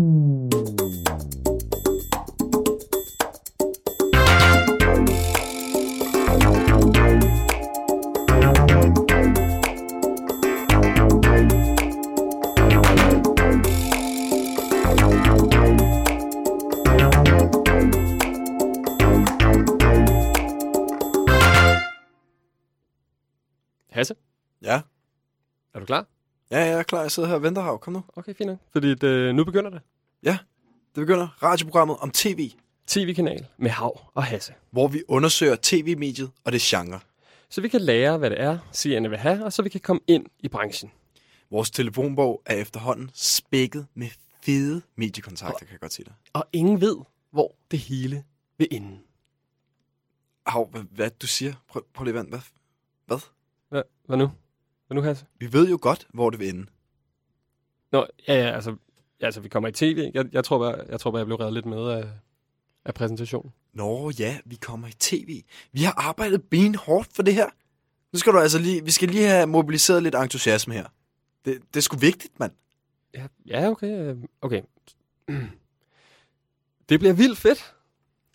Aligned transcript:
Hasse, 0.00 0.29
Ja, 26.50 26.58
jeg 26.58 26.78
er 26.78 26.82
klar. 26.82 27.00
Jeg 27.00 27.10
sidder 27.10 27.28
her 27.28 27.36
og 27.36 27.42
venter 27.42 27.62
her. 27.62 27.76
Kom 27.76 27.92
nu. 27.92 28.02
Okay, 28.16 28.34
fint 28.34 28.46
nok. 28.46 28.58
Fordi 28.72 28.94
det, 28.94 29.34
nu 29.34 29.44
begynder 29.44 29.70
det. 29.70 29.80
Det 30.94 31.00
begynder 31.06 31.28
radioprogrammet 31.42 31.96
om 32.00 32.10
tv, 32.10 32.50
TV-kanal 32.86 33.46
med 33.58 33.70
Hav 33.70 34.00
og 34.14 34.24
Hasse. 34.24 34.54
hvor 34.70 34.88
vi 34.88 35.02
undersøger 35.08 35.56
tv-mediet 35.62 36.30
og 36.44 36.52
det 36.52 36.60
genre. 36.60 37.00
Så 37.50 37.60
vi 37.60 37.68
kan 37.68 37.80
lære, 37.80 38.18
hvad 38.18 38.30
det 38.30 38.40
er, 38.40 38.58
seerne 38.72 39.08
vil 39.08 39.18
have, 39.18 39.44
og 39.44 39.52
så 39.52 39.62
vi 39.62 39.68
kan 39.68 39.80
komme 39.80 40.00
ind 40.06 40.26
i 40.38 40.48
branchen. 40.48 40.90
Vores 41.50 41.70
telefonbog 41.70 42.42
er 42.46 42.54
efterhånden 42.56 43.10
spækket 43.14 43.86
med 43.94 44.08
fede 44.42 44.82
mediekontakter, 44.96 45.58
kan 45.58 45.68
jeg 45.72 45.80
godt 45.80 45.92
sige 45.92 46.04
dig. 46.04 46.14
Og 46.32 46.46
ingen 46.52 46.80
ved, 46.80 46.96
hvor 47.30 47.54
det 47.70 47.78
hele 47.78 48.24
vil 48.58 48.68
ende. 48.70 48.98
Au, 50.46 50.70
hvad, 50.70 50.82
hvad 50.90 51.10
du 51.10 51.26
siger? 51.26 51.54
Prøv, 51.68 51.82
prøv 51.94 52.04
lige 52.04 52.14
vente. 52.14 52.30
Hvad? 52.30 52.40
Hvad? 53.06 53.18
Hvad, 53.68 53.82
hvad 54.06 54.16
nu? 54.16 54.30
Hvad 54.90 54.94
nu, 54.94 55.02
Hasse? 55.02 55.26
Vi 55.38 55.52
ved 55.52 55.68
jo 55.68 55.78
godt, 55.82 56.06
hvor 56.14 56.30
det 56.30 56.40
vil 56.40 56.48
ende. 56.48 56.66
Nå, 57.92 58.06
ja, 58.28 58.34
ja, 58.34 58.50
altså, 58.50 58.76
ja, 59.20 59.26
altså 59.26 59.40
vi 59.40 59.48
kommer 59.48 59.68
i 59.68 59.72
tv. 59.72 60.10
Jeg, 60.14 60.26
jeg, 60.32 60.44
tror 60.44 60.58
bare, 60.58 60.84
jeg 60.88 61.00
tror 61.00 61.10
bare, 61.10 61.18
jeg 61.18 61.26
blev 61.26 61.36
reddet 61.36 61.54
lidt 61.54 61.66
med 61.66 61.88
af, 61.88 62.08
af 62.84 62.94
præsentationen. 62.94 63.52
Nå 63.72 64.10
ja, 64.10 64.38
vi 64.44 64.56
kommer 64.56 64.88
i 64.88 64.92
tv. 64.92 65.42
Vi 65.72 65.82
har 65.82 65.92
arbejdet 65.92 66.42
benhårdt 66.50 67.08
for 67.12 67.22
det 67.22 67.34
her. 67.34 67.46
Nu 68.12 68.18
skal 68.18 68.32
du 68.32 68.38
altså 68.38 68.58
lige, 68.58 68.84
vi 68.84 68.90
skal 68.90 69.08
lige 69.08 69.26
have 69.26 69.46
mobiliseret 69.46 70.02
lidt 70.02 70.14
entusiasme 70.14 70.74
her. 70.74 70.86
Det, 71.44 71.58
det 71.74 71.76
er 71.76 71.82
sgu 71.82 71.96
vigtigt, 71.96 72.40
mand. 72.40 72.52
Ja, 73.14 73.26
ja 73.46 73.70
okay. 73.70 73.86
øh, 73.86 74.16
Okay. 74.40 74.62
Det 76.88 77.00
bliver 77.00 77.12
vildt 77.12 77.38
fedt. 77.38 77.74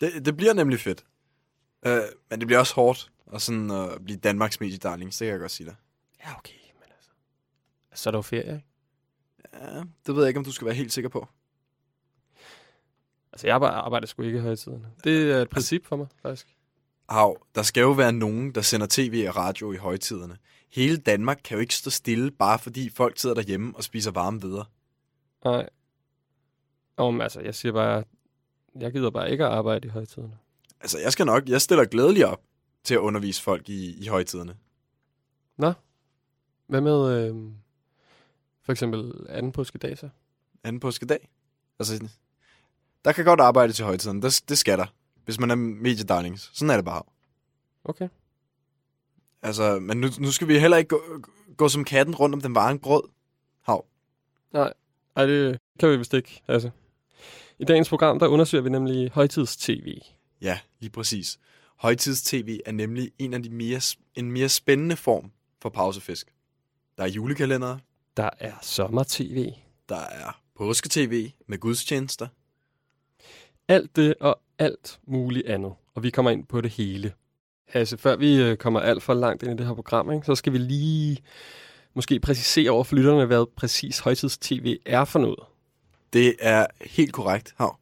Det, 0.00 0.26
det 0.26 0.36
bliver 0.36 0.52
nemlig 0.52 0.80
fedt. 0.80 1.04
Uh, 1.86 1.92
men 2.30 2.40
det 2.40 2.46
bliver 2.46 2.58
også 2.58 2.74
hårdt 2.74 3.12
at 3.32 3.42
sådan, 3.42 3.70
uh, 3.70 4.00
blive 4.04 4.18
Danmarks 4.18 4.60
mediedarling, 4.60 5.10
det 5.10 5.18
kan 5.18 5.28
jeg 5.28 5.38
godt 5.38 5.50
sige 5.50 5.66
dig. 5.66 5.74
Ja, 6.26 6.36
okay, 6.38 6.54
men 6.74 6.88
altså. 6.96 7.10
Så 7.94 8.08
er 8.08 8.10
der 8.10 8.18
jo 8.18 8.22
ferie, 8.22 8.54
ikke? 8.54 8.64
Ja, 9.54 9.82
det 10.06 10.14
ved 10.14 10.22
jeg 10.22 10.28
ikke, 10.28 10.38
om 10.38 10.44
du 10.44 10.52
skal 10.52 10.66
være 10.66 10.74
helt 10.74 10.92
sikker 10.92 11.08
på. 11.08 11.28
Altså, 13.32 13.46
jeg 13.46 13.54
arbejder, 13.54 13.76
arbejder 13.76 14.06
sgu 14.06 14.22
ikke 14.22 14.38
i 14.38 14.42
højtiderne. 14.42 14.92
Det 15.04 15.32
er 15.32 15.42
et 15.42 15.50
princip 15.50 15.86
for 15.86 15.96
mig, 15.96 16.06
faktisk. 16.22 16.56
Hav, 17.08 17.46
der 17.54 17.62
skal 17.62 17.80
jo 17.80 17.90
være 17.90 18.12
nogen, 18.12 18.54
der 18.54 18.60
sender 18.60 18.86
tv 18.90 19.24
og 19.28 19.36
radio 19.36 19.72
i 19.72 19.76
højtiderne. 19.76 20.38
Hele 20.72 20.96
Danmark 20.96 21.40
kan 21.44 21.56
jo 21.56 21.60
ikke 21.60 21.74
stå 21.74 21.90
stille, 21.90 22.30
bare 22.30 22.58
fordi 22.58 22.90
folk 22.90 23.18
sidder 23.18 23.34
derhjemme 23.34 23.76
og 23.76 23.84
spiser 23.84 24.10
varme 24.10 24.40
videre. 24.40 24.64
Nej. 25.44 25.68
Om, 26.96 27.20
altså, 27.20 27.40
jeg 27.40 27.54
siger 27.54 27.72
bare, 27.72 28.04
jeg 28.80 28.92
gider 28.92 29.10
bare 29.10 29.30
ikke 29.30 29.44
at 29.44 29.52
arbejde 29.52 29.88
i 29.88 29.90
højtiderne. 29.90 30.38
Altså, 30.80 30.98
jeg 30.98 31.12
skal 31.12 31.26
nok, 31.26 31.48
jeg 31.48 31.60
stiller 31.60 31.84
glædeligt 31.84 32.24
op 32.24 32.42
til 32.84 32.94
at 32.94 32.98
undervise 32.98 33.42
folk 33.42 33.68
i, 33.68 34.04
i 34.04 34.06
højtiderne. 34.06 34.56
Hvad 36.66 36.80
med, 36.80 37.28
øh, 37.28 37.34
for 38.62 38.72
eksempel 38.72 39.26
anden 39.28 39.52
påskedag 39.52 39.98
så? 39.98 40.08
Anden 40.64 40.80
påskedag. 40.80 41.28
Altså, 41.78 42.08
der 43.04 43.12
kan 43.12 43.24
godt 43.24 43.40
arbejde 43.40 43.72
til 43.72 43.84
højtiden. 43.84 44.22
Det, 44.22 44.42
det 44.48 44.58
skal 44.58 44.78
der, 44.78 44.86
hvis 45.24 45.40
man 45.40 45.50
er 45.50 45.54
mediedarlings. 45.54 46.50
Sådan 46.54 46.70
er 46.70 46.76
det 46.76 46.84
bare. 46.84 47.02
Okay. 47.84 48.08
Altså, 49.42 49.78
men 49.78 50.00
nu, 50.00 50.08
nu 50.18 50.30
skal 50.30 50.48
vi 50.48 50.58
heller 50.58 50.76
ikke 50.76 50.88
gå, 50.88 51.02
gå 51.56 51.68
som 51.68 51.84
katten 51.84 52.14
rundt 52.14 52.34
om 52.34 52.40
den 52.40 52.54
varme 52.54 52.78
grød. 52.78 53.02
Hav. 53.62 53.86
Nej, 54.52 54.72
ej, 55.16 55.26
det 55.26 55.58
kan 55.78 55.90
vi 55.90 55.96
vist 55.96 56.14
ikke. 56.14 56.42
Altså. 56.48 56.70
I 57.58 57.64
dagens 57.64 57.88
program, 57.88 58.18
der 58.18 58.26
undersøger 58.26 58.62
vi 58.62 58.70
nemlig 58.70 59.10
højtids-tv. 59.10 59.98
Ja, 60.40 60.58
lige 60.80 60.90
præcis. 60.90 61.38
Højtids-tv 61.76 62.60
er 62.66 62.72
nemlig 62.72 63.12
en 63.18 63.34
af 63.34 63.42
de 63.42 63.50
mere, 63.50 63.80
en 64.14 64.32
mere 64.32 64.48
spændende 64.48 64.96
form 64.96 65.30
for 65.62 65.68
pausefisk. 65.68 66.35
Der 66.98 67.02
er 67.02 67.08
julekalender, 67.08 67.78
Der 68.16 68.30
er 68.40 68.52
sommer-tv. 68.62 69.52
der 69.88 70.00
er 70.00 70.40
påske-tv 70.56 71.30
med 71.46 71.58
gudstjenester. 71.58 72.28
Alt 73.68 73.96
det 73.96 74.14
og 74.20 74.40
alt 74.58 74.98
muligt 75.06 75.46
andet. 75.46 75.72
Og 75.94 76.02
vi 76.02 76.10
kommer 76.10 76.30
ind 76.30 76.46
på 76.46 76.60
det 76.60 76.70
hele. 76.70 77.12
Hasse, 77.68 77.98
før 77.98 78.16
vi 78.16 78.42
øh, 78.42 78.56
kommer 78.56 78.80
alt 78.80 79.02
for 79.02 79.14
langt 79.14 79.42
ind 79.42 79.52
i 79.52 79.56
det 79.56 79.66
her 79.66 79.74
program, 79.74 80.12
ikke, 80.12 80.26
så 80.26 80.34
skal 80.34 80.52
vi 80.52 80.58
lige 80.58 81.18
måske 81.94 82.20
præcisere 82.20 82.70
over 82.70 82.84
for 82.84 82.96
lytterne, 82.96 83.24
hvad 83.26 83.46
præcis 83.56 83.98
højtids-tv 83.98 84.76
er 84.86 85.04
for 85.04 85.18
noget. 85.18 85.38
Det 86.12 86.36
er 86.40 86.66
helt 86.80 87.12
korrekt, 87.12 87.54
Hav. 87.58 87.78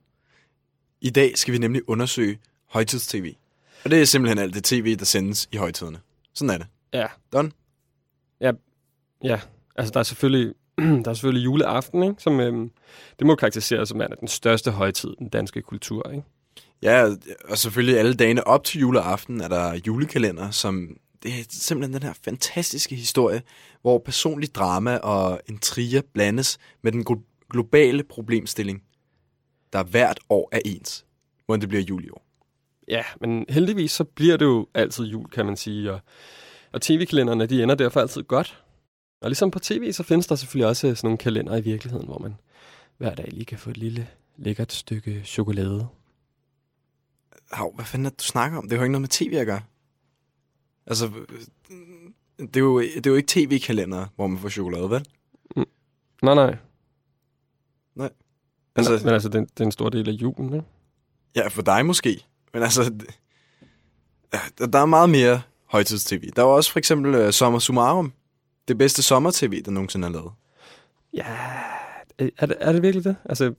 I 1.01 1.11
dag 1.11 1.39
skal 1.39 1.53
vi 1.55 1.59
nemlig 1.59 1.89
undersøge 1.89 2.39
højtids-tv. 2.67 3.35
Og 3.85 3.91
det 3.91 4.01
er 4.01 4.05
simpelthen 4.05 4.39
alt 4.39 4.55
det 4.55 4.65
tv, 4.65 4.97
der 4.97 5.05
sendes 5.05 5.49
i 5.53 5.57
højtiderne. 5.57 6.01
Sådan 6.35 6.51
er 6.51 6.59
det. 6.59 6.67
Ja. 6.93 7.07
Done? 7.33 7.51
Ja. 9.25 9.41
Altså, 9.77 9.93
der 9.93 10.01
er 10.01 10.05
selvfølgelig, 10.05 10.55
der 11.05 11.11
er 11.11 11.15
selvfølgelig 11.15 11.45
juleaften, 11.45 12.03
ikke? 12.03 12.15
Som, 12.19 12.41
øhm, 12.41 12.71
det 13.19 13.27
må 13.27 13.35
karakteriseres 13.35 13.89
som 13.89 13.99
værende 13.99 14.17
den 14.21 14.29
største 14.29 14.71
højtid 14.71 15.11
i 15.11 15.15
den 15.19 15.29
danske 15.29 15.63
kultur, 15.63 16.11
ikke? 16.11 16.25
Ja, 16.83 17.09
og 17.49 17.59
selvfølgelig 17.59 17.99
alle 17.99 18.15
dagene 18.15 18.47
op 18.47 18.65
til 18.65 18.81
juleaften 18.81 19.41
er 19.41 19.49
der 19.49 19.81
julekalender, 19.87 20.51
som 20.51 20.97
det 21.23 21.41
er 21.41 21.45
simpelthen 21.51 21.95
den 21.95 22.03
her 22.03 22.15
fantastiske 22.25 22.95
historie, 22.95 23.43
hvor 23.83 23.99
personlig 23.99 24.55
drama 24.55 24.97
og 24.97 25.41
intriger 25.49 26.01
blandes 26.15 26.59
med 26.83 26.93
den 26.93 27.05
glo- 27.11 27.47
globale 27.51 28.03
problemstilling, 28.03 28.83
der 29.73 29.83
hvert 29.83 30.21
år 30.31 30.49
er 30.53 30.61
ens, 30.65 31.05
hvor 31.47 31.57
det 31.57 31.69
bliver 31.69 31.83
jul 31.83 32.05
i 32.05 32.11
år. 32.11 32.27
Ja, 32.89 33.03
men 33.21 33.45
heldigvis 33.49 33.93
så 33.93 34.05
bliver 34.05 34.37
det 34.37 34.45
jo 34.45 34.67
altid 34.75 35.05
jul, 35.05 35.31
kan 35.31 35.47
man 35.47 35.57
sige, 35.57 35.93
og, 35.93 36.01
og 36.73 36.83
tv-kalenderne, 36.83 37.47
de 37.47 37.63
ender 37.63 37.75
derfor 37.75 38.01
altid 38.01 38.23
godt. 38.23 38.64
Og 39.25 39.31
ligesom 39.31 39.51
på 39.51 39.59
tv, 39.59 39.93
så 39.93 40.03
findes 40.03 40.27
der 40.27 40.35
selvfølgelig 40.35 40.67
også 40.69 40.81
sådan 40.81 40.99
nogle 41.09 41.19
kalender 41.19 41.57
i 41.57 41.61
virkeligheden, 41.61 42.07
hvor 42.07 42.19
man 42.19 42.35
hver 42.99 43.15
dag 43.15 43.29
lige 43.33 43.45
kan 43.45 43.59
få 43.59 43.71
et 43.71 43.77
lille 43.77 44.09
lækkert 44.37 44.73
stykke 44.73 45.23
chokolade. 45.25 45.87
Hav, 47.53 47.75
hvad 47.75 47.85
fanden 47.85 48.07
er 48.07 48.11
det, 48.11 48.19
du 48.21 48.25
snakker 48.25 48.59
om? 48.59 48.65
Det 48.65 48.73
har 48.73 48.77
jo 48.79 48.83
ikke 48.85 48.93
noget 48.93 49.01
med 49.01 49.09
tv 49.09 49.35
at 49.37 49.47
gøre. 49.47 49.61
Altså, 50.87 51.07
øh, 51.07 51.39
det 52.39 52.57
er 52.57 52.61
jo, 52.61 52.81
det 52.81 53.07
er 53.07 53.11
jo 53.11 53.17
ikke 53.17 53.27
tv-kalender, 53.29 54.07
hvor 54.17 54.27
man 54.27 54.39
får 54.39 54.49
chokolade, 54.49 54.91
vel? 54.91 55.07
Nej, 56.23 56.35
nej. 56.35 56.57
Altså- 58.77 58.93
Altså, 58.93 59.05
men 59.07 59.15
altså, 59.15 59.29
det, 59.29 59.41
det 59.59 59.61
er 59.61 59.65
en 59.65 59.73
stor 59.73 59.89
del 59.89 60.09
af 60.09 60.13
julen, 60.13 60.55
ikke? 60.55 60.67
Ja, 61.37 61.49
for 61.49 61.63
dig 61.63 61.87
måske. 61.87 62.25
Men 62.53 62.63
altså, 62.63 62.83
ja, 64.33 64.41
der, 64.59 64.67
der 64.67 64.79
er 64.79 64.87
meget 64.87 65.11
mere 65.11 65.43
højtids-tv. 65.65 66.31
Der 66.37 66.43
var 66.43 66.51
også 66.53 66.73
for 66.73 66.79
eksempel 66.79 67.27
uh, 67.27 67.31
Sommer 67.31 67.59
Summarum. 67.59 68.13
Det 68.69 68.79
bedste 68.79 69.03
sommer-tv, 69.03 69.63
der 69.63 69.71
nogensinde 69.71 70.09
er 70.09 70.13
lavet. 70.13 70.33
Ja, 71.15 71.27
er 72.39 72.47
det, 72.47 72.57
er 72.61 72.73
det 72.73 72.83
virkelig 72.83 73.05
det? 73.05 73.17
Altså, 73.25 73.55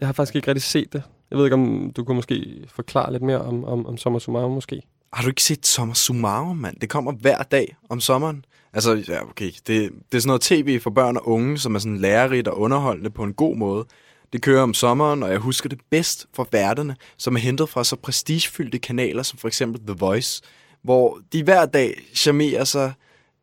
jeg 0.00 0.08
har 0.08 0.12
faktisk 0.12 0.36
ikke 0.36 0.48
rigtig 0.48 0.62
set 0.62 0.92
det. 0.92 1.02
Jeg 1.30 1.38
ved 1.38 1.46
ikke, 1.46 1.54
om 1.54 1.92
du 1.96 2.04
kunne 2.04 2.14
måske 2.14 2.64
forklare 2.68 3.12
lidt 3.12 3.22
mere 3.22 3.40
om, 3.40 3.64
om, 3.64 3.86
om 3.86 3.96
Sommer 3.96 4.18
Summarum 4.18 4.50
måske. 4.50 4.82
Har 5.12 5.22
du 5.22 5.28
ikke 5.28 5.42
set 5.42 5.66
Sommer 5.66 5.94
Summarum, 5.94 6.56
mand? 6.56 6.76
Det 6.80 6.88
kommer 6.90 7.12
hver 7.12 7.42
dag 7.42 7.76
om 7.88 8.00
sommeren. 8.00 8.44
Altså, 8.72 9.04
ja, 9.08 9.22
okay. 9.22 9.46
Det, 9.46 9.66
det 9.66 10.16
er 10.16 10.18
sådan 10.18 10.26
noget 10.26 10.40
tv 10.40 10.80
for 10.80 10.90
børn 10.90 11.16
og 11.16 11.28
unge, 11.28 11.58
som 11.58 11.74
er 11.74 11.78
sådan 11.78 11.98
lærerigt 11.98 12.48
og 12.48 12.58
underholdende 12.58 13.10
på 13.10 13.24
en 13.24 13.34
god 13.34 13.56
måde. 13.56 13.84
Det 14.32 14.42
kører 14.42 14.62
om 14.62 14.74
sommeren, 14.74 15.22
og 15.22 15.30
jeg 15.30 15.38
husker 15.38 15.68
det 15.68 15.78
bedst 15.90 16.26
for 16.34 16.48
værterne, 16.52 16.96
som 17.16 17.36
er 17.36 17.40
hentet 17.40 17.68
fra 17.68 17.84
så 17.84 17.96
prestigefyldte 17.96 18.78
kanaler 18.78 19.22
som 19.22 19.38
for 19.38 19.48
eksempel 19.48 19.80
The 19.86 19.96
Voice, 19.98 20.42
hvor 20.82 21.20
de 21.32 21.42
hver 21.42 21.66
dag 21.66 22.02
charmerer 22.14 22.64
sig 22.64 22.92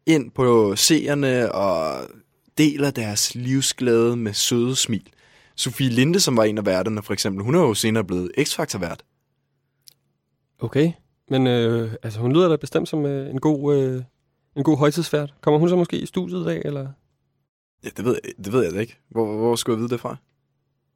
ind 0.09 0.31
på 0.31 0.75
seerne 0.75 1.51
og 1.51 2.07
deler 2.57 2.91
deres 2.91 3.35
livsglæde 3.35 4.15
med 4.15 4.33
søde 4.33 4.75
smil. 4.75 5.09
Sofie 5.56 5.89
Linde, 5.89 6.19
som 6.19 6.38
var 6.38 6.44
en 6.44 6.57
af 6.57 6.65
værterne 6.65 7.03
for 7.03 7.13
eksempel, 7.13 7.44
hun 7.44 7.56
er 7.56 7.59
jo 7.59 7.73
senere 7.73 8.03
blevet 8.03 8.31
X-Factor-vært. 8.39 9.03
Okay, 10.59 10.91
men 11.29 11.47
øh, 11.47 11.94
altså, 12.03 12.19
hun 12.19 12.33
lyder 12.33 12.50
da 12.50 12.56
bestemt 12.56 12.89
som 12.89 13.06
øh, 13.06 13.29
en 13.29 13.39
god... 13.39 13.77
Øh, 13.77 14.03
en 14.56 14.63
god 14.63 14.77
højtidsfærd. 14.77 15.33
Kommer 15.41 15.59
hun 15.59 15.69
så 15.69 15.75
måske 15.75 16.00
i 16.00 16.06
studiet 16.06 16.41
i 16.41 16.45
dag, 16.45 16.61
eller? 16.65 16.88
Ja, 17.83 17.89
det 17.97 18.06
ved, 18.06 18.19
jeg, 18.23 18.45
det 18.45 18.53
ved 18.53 18.63
jeg 18.63 18.73
da 18.73 18.79
ikke. 18.79 18.97
Hvor, 19.09 19.38
hvor 19.38 19.56
skulle 19.56 19.75
jeg 19.75 19.79
vide 19.79 19.89
det 19.89 20.00
fra? 20.00 20.17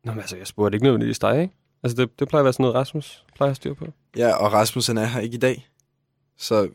Nå, 0.04 0.12
men 0.12 0.20
altså, 0.20 0.38
jeg 0.38 0.48
spurgte 0.48 0.76
ikke 0.76 0.84
nødvendigvis 0.84 1.20
dig, 1.20 1.42
ikke? 1.42 1.54
Altså, 1.84 1.96
det, 1.96 2.20
det 2.20 2.28
plejer 2.28 2.42
at 2.42 2.46
være 2.46 2.54
sådan 2.54 2.64
noget, 2.64 2.76
Rasmus 2.76 3.26
plejer 3.36 3.52
at 3.52 3.56
styre 3.56 3.76
på. 3.76 3.86
Ja, 4.18 4.36
og 4.36 4.54
Rasmus 4.54 4.88
han 4.88 4.98
er 4.98 5.06
her 5.06 5.20
ikke 5.20 5.36
i 5.36 5.40
dag. 5.40 5.68
Så 6.38 6.70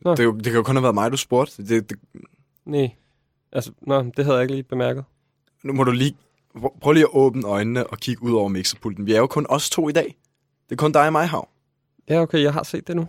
Nå. 0.00 0.14
det, 0.14 0.34
det 0.34 0.44
kan 0.44 0.54
jo 0.54 0.62
kun 0.62 0.76
have 0.76 0.82
været 0.82 0.94
mig, 0.94 1.12
du 1.12 1.16
spurgte. 1.16 1.66
Det, 1.66 1.90
det, 1.90 1.98
Nej. 2.64 2.90
Altså, 3.52 3.72
nå, 3.82 4.02
det 4.02 4.24
havde 4.24 4.36
jeg 4.36 4.42
ikke 4.42 4.54
lige 4.54 4.62
bemærket. 4.62 5.04
nu 5.64 5.72
må 5.72 5.84
du 5.84 5.90
lige, 5.90 6.16
Prøv- 6.80 6.92
lige 6.92 7.04
at 7.04 7.10
åbne 7.12 7.46
øjnene 7.46 7.86
og 7.86 7.98
kigge 7.98 8.22
ud 8.22 8.32
over 8.32 8.48
mixerpulten. 8.48 9.06
Vi 9.06 9.12
er 9.12 9.18
jo 9.18 9.26
kun 9.26 9.46
os 9.48 9.70
to 9.70 9.88
i 9.88 9.92
dag. 9.92 10.16
Det 10.68 10.72
er 10.72 10.76
kun 10.76 10.92
dig 10.92 11.06
og 11.06 11.12
mig, 11.12 11.28
Hav. 11.28 11.48
Ja, 12.08 12.20
okay, 12.20 12.42
jeg 12.42 12.52
har 12.52 12.62
set 12.62 12.86
det 12.88 12.96
nu. 12.96 13.08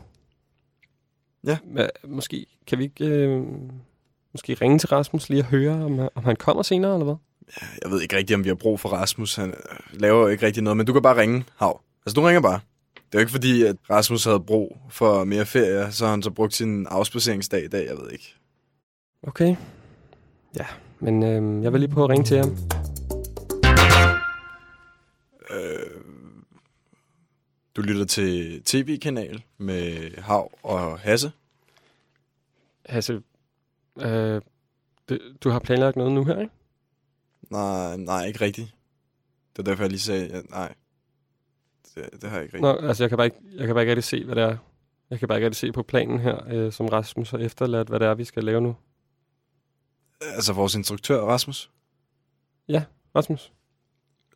Ja. 1.43 1.57
Hva, 1.63 1.87
måske 2.07 2.45
kan 2.67 2.77
vi 2.77 2.83
ikke 2.83 3.05
øh, 3.05 3.43
måske 4.33 4.53
ringe 4.53 4.79
til 4.79 4.89
Rasmus 4.89 5.29
lige 5.29 5.41
og 5.41 5.45
høre, 5.45 5.85
om, 5.85 5.99
han- 5.99 6.09
om 6.15 6.23
han 6.23 6.35
kommer 6.35 6.63
senere, 6.63 6.93
eller 6.93 7.05
hvad? 7.05 7.15
Jeg 7.83 7.91
ved 7.91 8.01
ikke 8.01 8.15
rigtigt, 8.15 8.35
om 8.35 8.43
vi 8.43 8.49
har 8.49 8.55
brug 8.55 8.79
for 8.79 8.89
Rasmus. 8.89 9.35
Han 9.35 9.49
øh, 9.49 9.99
laver 10.01 10.21
jo 10.21 10.27
ikke 10.27 10.45
rigtig 10.45 10.63
noget, 10.63 10.77
men 10.77 10.85
du 10.85 10.93
kan 10.93 11.01
bare 11.01 11.17
ringe, 11.17 11.45
Hav. 11.55 11.81
Altså, 12.05 12.21
du 12.21 12.27
ringer 12.27 12.41
bare. 12.41 12.59
Det 13.07 13.15
er 13.15 13.19
jo 13.19 13.21
ikke 13.21 13.31
fordi, 13.31 13.63
at 13.63 13.75
Rasmus 13.89 14.23
havde 14.23 14.39
brug 14.39 14.77
for 14.89 15.23
mere 15.23 15.45
ferie, 15.45 15.91
så 15.91 16.07
han 16.07 16.23
så 16.23 16.31
brugt 16.31 16.53
sin 16.53 16.87
afspaceringsdag 16.87 17.63
i 17.63 17.67
dag, 17.67 17.87
jeg 17.87 17.97
ved 17.97 18.11
ikke. 18.11 18.35
Okay. 19.23 19.55
Ja, 20.57 20.65
men 20.99 21.23
øh, 21.23 21.63
jeg 21.63 21.73
vil 21.73 21.79
lige 21.79 21.91
prøve 21.91 22.03
at 22.03 22.09
ringe 22.09 22.25
til 22.25 22.37
ham. 22.37 22.57
Øh, 25.49 26.01
du 27.75 27.81
lytter 27.81 28.05
til 28.05 28.63
tv-kanal 28.63 29.43
med 29.57 30.11
Hav 30.21 30.51
og 30.63 30.99
Hasse. 30.99 31.31
Hasse, 32.85 33.21
øh, 33.99 34.41
du 35.43 35.49
har 35.49 35.59
planlagt 35.59 35.95
noget 35.95 36.11
nu 36.11 36.23
her, 36.23 36.39
ikke? 36.39 36.53
Nej, 37.49 37.97
nej, 37.97 38.25
ikke 38.25 38.41
rigtigt. 38.41 38.75
Det 39.53 39.59
er 39.59 39.63
derfor, 39.63 39.83
jeg 39.83 39.89
lige 39.89 39.99
sagde, 39.99 40.27
ja, 40.27 40.41
nej. 40.49 40.73
Det, 41.97 42.21
det 42.21 42.29
har 42.29 42.37
jeg 42.37 42.43
ikke 42.43 42.57
rigtigt. 42.57 42.81
Nå, 42.81 42.87
altså 42.87 43.03
jeg 43.03 43.09
kan, 43.09 43.17
bare 43.17 43.25
ikke, 43.25 43.37
jeg 43.55 43.65
kan 43.65 43.75
bare 43.75 43.83
ikke 43.83 43.91
rigtig 43.91 44.03
se, 44.03 44.25
hvad 44.25 44.35
det 44.35 44.43
er. 44.43 44.57
Jeg 45.09 45.19
kan 45.19 45.27
bare 45.27 45.37
ikke 45.37 45.45
rigtig 45.45 45.59
se 45.59 45.71
på 45.71 45.83
planen 45.83 46.19
her, 46.19 46.37
øh, 46.53 46.71
som 46.71 46.85
Rasmus 46.87 47.29
har 47.29 47.37
efterladt, 47.37 47.87
hvad 47.89 47.99
det 47.99 48.07
er, 48.07 48.13
vi 48.13 48.23
skal 48.23 48.43
lave 48.43 48.61
nu. 48.61 48.75
Altså 50.21 50.53
vores 50.53 50.75
instruktør, 50.75 51.21
Rasmus. 51.21 51.71
Rasmus? 53.15 53.53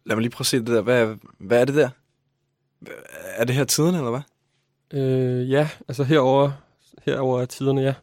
Lad 0.05 0.15
mig 0.15 0.21
lige 0.21 0.31
prøve 0.31 0.43
at 0.43 0.47
se 0.47 0.59
det 0.59 0.67
der. 0.67 0.81
Hvad, 0.81 1.15
hvad 1.37 1.61
er 1.61 1.65
det 1.65 1.75
der? 1.75 1.89
Er 3.35 3.45
det 3.45 3.55
her 3.55 3.63
tiden, 3.63 3.95
eller 3.95 4.09
hvad? 4.09 4.21
Øh, 4.99 5.51
ja, 5.51 5.69
altså 5.87 6.03
herover, 6.03 6.51
herover 7.05 7.41
er 7.41 7.45
tiderne, 7.45 7.81
ja. 7.81 7.93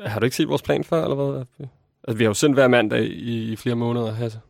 Har 0.00 0.20
du 0.20 0.24
ikke 0.24 0.36
set 0.36 0.48
vores 0.48 0.62
plan 0.62 0.84
før, 0.84 1.02
eller 1.02 1.16
hvad? 1.16 1.44
Altså, 2.04 2.18
vi 2.18 2.24
har 2.24 2.30
jo 2.30 2.34
sendt 2.34 2.56
hver 2.56 2.68
mandag 2.68 3.04
i, 3.04 3.52
i 3.52 3.56
flere 3.56 3.76
måneder, 3.76 4.12
Hasse. 4.12 4.40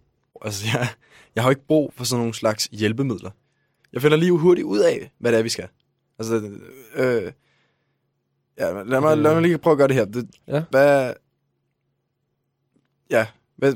Altså, 0.43 0.67
jeg, 0.73 0.89
jeg 1.35 1.43
har 1.43 1.49
jo 1.49 1.51
ikke 1.51 1.67
brug 1.67 1.93
for 1.97 2.05
sådan 2.05 2.21
nogle 2.21 2.35
slags 2.35 2.69
hjælpemidler. 2.73 3.31
Jeg 3.93 4.03
finder 4.03 4.17
lige 4.17 4.33
hurtigt 4.33 4.65
ud 4.65 4.79
af, 4.79 5.13
hvad 5.19 5.33
det 5.33 5.39
er, 5.39 5.43
vi 5.43 5.49
skal. 5.49 5.69
Altså, 6.19 6.35
øh, 6.95 7.33
ja, 8.59 8.83
lad 8.83 9.01
mig, 9.01 9.19
lad 9.19 9.33
mig 9.35 9.43
lige 9.43 9.59
prøve 9.59 9.73
at 9.73 9.79
gøre 9.79 9.89
det 9.89 9.97
her. 9.97 10.05
Det, 10.05 10.31
Ja. 10.47 10.65
Hvad... 10.71 11.15
Ja, 13.11 13.27
hvad, 13.57 13.75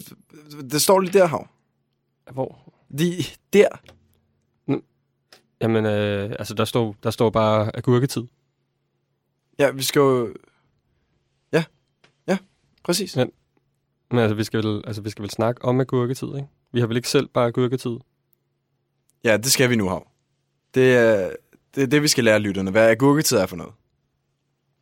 det 0.71 0.83
står 0.83 1.01
lige 1.01 1.13
der, 1.19 1.27
Hav. 1.27 1.49
Hvor? 2.33 2.73
Lige 2.89 3.25
der. 3.53 3.69
Jamen, 5.61 5.87
øh, 5.87 6.31
altså, 6.39 6.55
der 6.55 6.65
står, 6.65 6.97
der 7.03 7.11
står 7.11 7.31
bare 7.31 7.77
agurketid. 7.77 8.23
Ja, 9.59 9.71
vi 9.71 9.83
skal 9.83 10.01
jo... 10.01 10.35
Ja, 11.53 11.65
ja, 12.27 12.39
præcis. 12.85 13.17
Ja. 13.17 13.25
Men 14.11 14.19
altså, 14.21 14.35
vi 14.35 14.45
skal 14.45 14.63
vel, 14.63 14.83
altså, 14.87 15.03
vi 15.03 15.11
skal 15.11 15.23
vel 15.23 15.31
snakke 15.31 15.65
om 15.65 15.81
agurketid, 15.81 16.29
ikke? 16.29 16.49
Vi 16.73 16.81
har 16.81 16.87
vel 16.87 16.97
ikke 16.97 17.09
selv 17.09 17.29
bare 17.29 17.47
agurketid? 17.47 17.97
Ja, 19.25 19.37
det 19.37 19.53
skal 19.53 19.71
vi 19.71 19.77
nu, 19.77 19.89
Hav. 19.89 20.07
Det 20.75 20.97
er, 20.97 21.31
det 21.75 21.83
er 21.83 21.87
det, 21.87 22.03
vi 22.03 22.09
skal 22.09 22.25
lære 22.25 22.39
lytterne. 22.39 22.71
Hvad 22.71 22.91
agurketid 22.91 23.37
er 23.37 23.47
for 23.47 23.57
noget. 23.57 23.73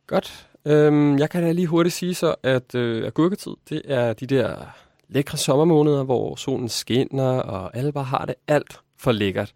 Godt. 0.07 0.49
Øhm, 0.65 1.19
jeg 1.19 1.29
kan 1.29 1.43
da 1.43 1.51
lige 1.51 1.67
hurtigt 1.67 1.95
sige 1.95 2.13
så, 2.13 2.35
at 2.43 2.75
øh, 2.75 3.05
agurketid, 3.07 3.51
det 3.69 3.81
er 3.85 4.13
de 4.13 4.27
der 4.27 4.65
lækre 5.07 5.37
sommermåneder, 5.37 6.03
hvor 6.03 6.35
solen 6.35 6.69
skinner, 6.69 7.39
og 7.39 7.77
alle 7.77 7.91
bare 7.91 8.03
har 8.03 8.25
det 8.25 8.35
alt 8.47 8.79
for 8.97 9.11
lækkert. 9.11 9.53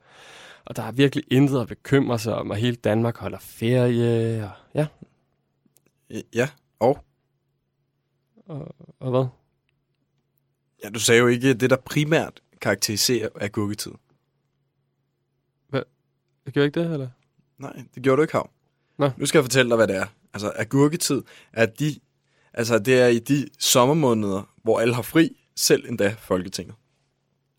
Og 0.66 0.76
der 0.76 0.84
er 0.84 0.92
virkelig 0.92 1.24
intet 1.32 1.62
at 1.62 1.68
bekymre 1.68 2.20
sig 2.20 2.36
om, 2.36 2.50
og 2.50 2.56
hele 2.56 2.76
Danmark 2.76 3.18
holder 3.18 3.38
ferie, 3.42 4.44
og 4.44 4.52
ja, 4.74 4.88
Ja, 6.34 6.50
og? 6.80 7.00
og, 8.46 8.76
og 9.00 9.12
hvad? 9.12 9.26
Ja, 10.84 10.90
du 10.90 11.00
sagde 11.00 11.20
jo 11.22 11.28
ikke 11.28 11.54
det, 11.54 11.70
der 11.70 11.76
primært 11.76 12.42
karakteriserer 12.62 13.30
agurketid. 13.42 13.92
Jeg 16.48 16.54
gør 16.54 16.64
ikke 16.64 16.80
det, 16.80 16.92
eller? 16.94 17.08
Nej, 17.58 17.84
det 17.96 18.04
gjorde 18.04 18.18
du 18.18 18.22
ikke, 18.22 18.34
Hav. 18.34 18.50
Nå. 18.98 19.10
Nu 19.18 19.26
skal 19.26 19.38
jeg 19.38 19.44
fortælle 19.44 19.70
dig, 19.70 19.76
hvad 19.76 19.88
det 19.88 19.96
er. 19.96 20.06
Altså, 20.34 20.52
agurketid 20.56 21.22
er 21.54 21.66
de... 21.66 21.96
Altså, 22.54 22.80
det 22.80 23.02
er 23.02 23.08
i 23.08 23.20
de 23.20 23.48
sommermåneder, 23.60 24.54
hvor 24.64 24.80
alle 24.80 24.96
har 24.96 25.02
fri, 25.02 25.38
selv 25.56 25.90
endda 25.90 26.16
Folketinget. 26.20 26.76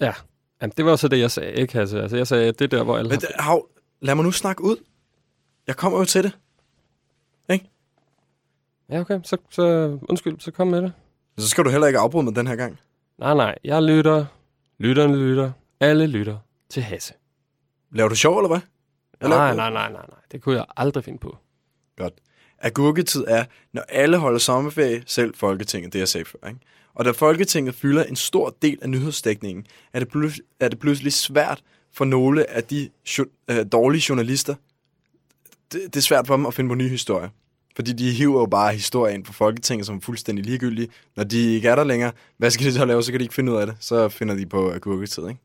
Ja, 0.01 0.13
Jamen, 0.63 0.73
det 0.77 0.85
var 0.85 0.97
så 0.97 1.09
det, 1.09 1.19
jeg 1.19 1.31
sagde, 1.31 1.53
ikke 1.53 1.79
Hasse? 1.79 2.03
Altså, 2.03 2.17
jeg 2.17 2.27
sagde, 2.27 2.49
at 2.49 2.59
det 2.59 2.65
er 2.65 2.79
der, 2.79 2.85
hvor 2.85 2.99
alle 2.99 3.09
Men 3.09 3.21
har... 3.21 3.27
det, 3.27 3.37
Hav, 3.39 3.69
lad 4.01 4.15
mig 4.15 4.25
nu 4.25 4.33
snakke 4.33 4.65
ud. 4.65 4.77
Jeg 5.67 5.77
kommer 5.77 5.99
jo 5.99 6.05
til 6.05 6.23
det. 6.23 6.33
Ja, 8.91 9.01
okay, 9.01 9.21
så, 9.25 9.37
så 9.51 9.63
undskyld, 10.09 10.41
så 10.41 10.51
kom 10.51 10.67
med 10.67 10.83
det. 10.83 10.93
Så 11.39 11.49
skal 11.49 11.65
du 11.65 11.71
heller 11.71 11.87
ikke 11.87 11.99
afbryde 11.99 12.25
mig 12.25 12.37
den 12.37 12.47
her 12.47 12.57
gang. 12.57 12.79
Nej, 13.19 13.35
nej, 13.35 13.59
jeg 13.65 13.83
lytter, 13.83 14.27
lytterne 14.79 15.17
lytter, 15.17 15.53
alle 15.81 16.07
lytter 16.07 16.39
til 16.69 16.83
Hasse. 16.83 17.15
Laver 17.93 18.09
du 18.09 18.15
sjov, 18.15 18.39
eller 18.39 18.49
hvad? 18.49 18.61
Eller- 19.21 19.37
Nej, 19.37 19.55
nej, 19.55 19.71
nej, 19.71 19.93
nej, 19.93 20.03
nej, 20.09 20.19
det 20.33 20.43
kunne 20.43 20.57
jeg 20.57 20.65
aldrig 20.77 21.05
finde 21.05 21.19
på. 21.19 21.37
Godt. 21.97 22.15
Agurketid 22.59 23.25
er, 23.29 23.45
når 23.73 23.83
alle 23.89 24.17
holder 24.17 24.39
sommerferie, 24.39 25.03
selv 25.07 25.35
Folketinget, 25.35 25.93
det 25.93 25.99
jeg 25.99 26.09
sagde 26.09 26.25
før. 26.25 26.49
Ikke? 26.49 26.61
Og 26.95 27.05
da 27.05 27.11
Folketinget 27.11 27.75
fylder 27.75 28.05
en 28.05 28.17
stor 28.17 28.57
del 28.63 28.79
af 28.83 28.91
nyhedsdækningen, 28.91 29.67
er 29.93 29.99
det, 29.99 30.09
pludselig, 30.09 30.45
er 30.61 30.69
det 30.69 30.79
pludselig 30.79 31.13
svært 31.13 31.63
for 31.95 32.05
nogle 32.05 32.51
af 32.51 32.65
de 32.65 32.89
jo, 33.19 33.27
øh, 33.51 33.67
dårlige 33.73 34.03
journalister. 34.09 34.55
Det, 35.73 35.81
det 35.85 35.97
er 35.97 36.01
svært 36.01 36.27
for 36.27 36.37
dem 36.37 36.47
at 36.47 36.55
finde 36.55 36.69
på 36.71 36.75
nye 36.75 36.89
historier. 36.89 37.29
Fordi 37.77 37.93
de 37.93 38.11
hiver 38.13 38.41
jo 38.41 38.47
bare 38.47 38.73
historier 38.73 39.15
ind 39.15 39.25
på 39.25 39.33
Folketinget, 39.33 39.87
som 39.87 39.97
er 39.97 40.01
fuldstændig 40.01 40.45
ligegyldige. 40.45 40.89
Når 41.17 41.25
de 41.25 41.55
ikke 41.55 41.69
er 41.69 41.75
der 41.77 41.85
længere, 41.85 42.13
hvad 42.39 42.51
skal 42.51 42.67
de 42.67 42.73
så 42.73 42.85
lave? 42.85 43.03
Så 43.03 43.11
kan 43.13 43.19
de 43.21 43.25
ikke 43.25 43.35
finde 43.35 43.53
ud 43.53 43.57
af 43.57 43.67
det. 43.67 43.77
Så 43.81 44.09
finder 44.09 44.35
de 44.35 44.47
på 44.47 44.73
agurketid, 44.73 45.29
ikke? 45.29 45.41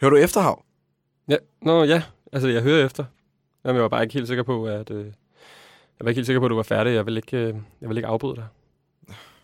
Hører 0.00 0.10
du 0.10 0.16
efterhav? 0.16 0.64
Ja, 1.28 1.36
nå 1.62 1.84
ja, 1.84 2.02
altså 2.32 2.48
jeg 2.48 2.62
hører 2.62 2.86
efter. 2.86 3.04
Jamen, 3.64 3.76
jeg 3.76 3.82
var 3.82 3.88
bare 3.88 4.02
ikke 4.02 4.14
helt 4.14 4.28
sikker 4.28 4.42
på, 4.42 4.66
at... 4.66 4.90
Øh, 4.90 5.06
jeg 5.06 6.04
var 6.04 6.08
ikke 6.08 6.18
helt 6.18 6.26
sikker 6.26 6.40
på, 6.40 6.46
at 6.46 6.50
du 6.50 6.56
var 6.56 6.62
færdig. 6.62 6.94
Jeg 6.94 7.06
vil 7.06 7.16
ikke, 7.16 7.36
øh, 7.36 7.54
jeg 7.80 7.88
vil 7.88 7.96
ikke 7.96 8.06
afbryde 8.06 8.36
dig. 8.36 8.46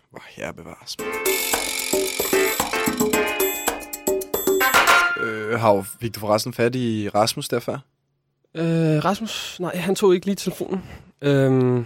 Hvor 0.09 0.23
her 0.29 0.51
bevares. 0.51 0.97
Øh, 5.23 5.59
Hav, 5.59 5.83
fik 5.83 6.15
du 6.15 6.19
forresten 6.19 6.53
fat 6.53 6.75
i 6.75 7.09
Rasmus 7.15 7.49
derfra? 7.49 7.79
Øh, 8.55 9.05
Rasmus, 9.05 9.59
nej, 9.59 9.75
han 9.75 9.95
tog 9.95 10.15
ikke 10.15 10.25
lige 10.25 10.35
telefonen. 10.35 10.83
Øhm, 11.21 11.85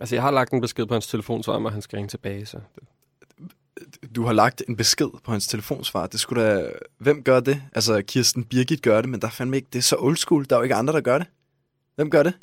altså, 0.00 0.14
jeg 0.14 0.22
har 0.22 0.30
lagt 0.30 0.52
en 0.52 0.60
besked 0.60 0.86
på 0.86 0.94
hans 0.94 1.06
telefonsvar, 1.06 1.54
om 1.54 1.66
at 1.66 1.72
han 1.72 1.82
skal 1.82 1.96
ringe 1.96 2.08
tilbage, 2.08 2.46
så... 2.46 2.58
Du 4.14 4.24
har 4.24 4.32
lagt 4.32 4.62
en 4.68 4.76
besked 4.76 5.08
på 5.24 5.30
hans 5.30 5.46
telefonsvar. 5.46 6.06
Det 6.06 6.20
skulle 6.20 6.42
da... 6.42 6.70
Hvem 6.98 7.22
gør 7.22 7.40
det? 7.40 7.62
Altså, 7.72 8.02
Kirsten 8.02 8.44
Birgit 8.44 8.82
gør 8.82 9.00
det, 9.00 9.10
men 9.10 9.20
der 9.20 9.26
er 9.26 9.30
fandme 9.30 9.56
ikke... 9.56 9.68
Det 9.72 9.78
er 9.78 9.82
så 9.82 9.96
old 9.98 10.16
school. 10.16 10.46
Der 10.50 10.56
er 10.56 10.60
jo 10.60 10.62
ikke 10.62 10.74
andre, 10.74 10.92
der 10.92 11.00
gør 11.00 11.18
det. 11.18 11.26
Hvem 11.94 12.10
gør 12.10 12.22
det? 12.22 12.34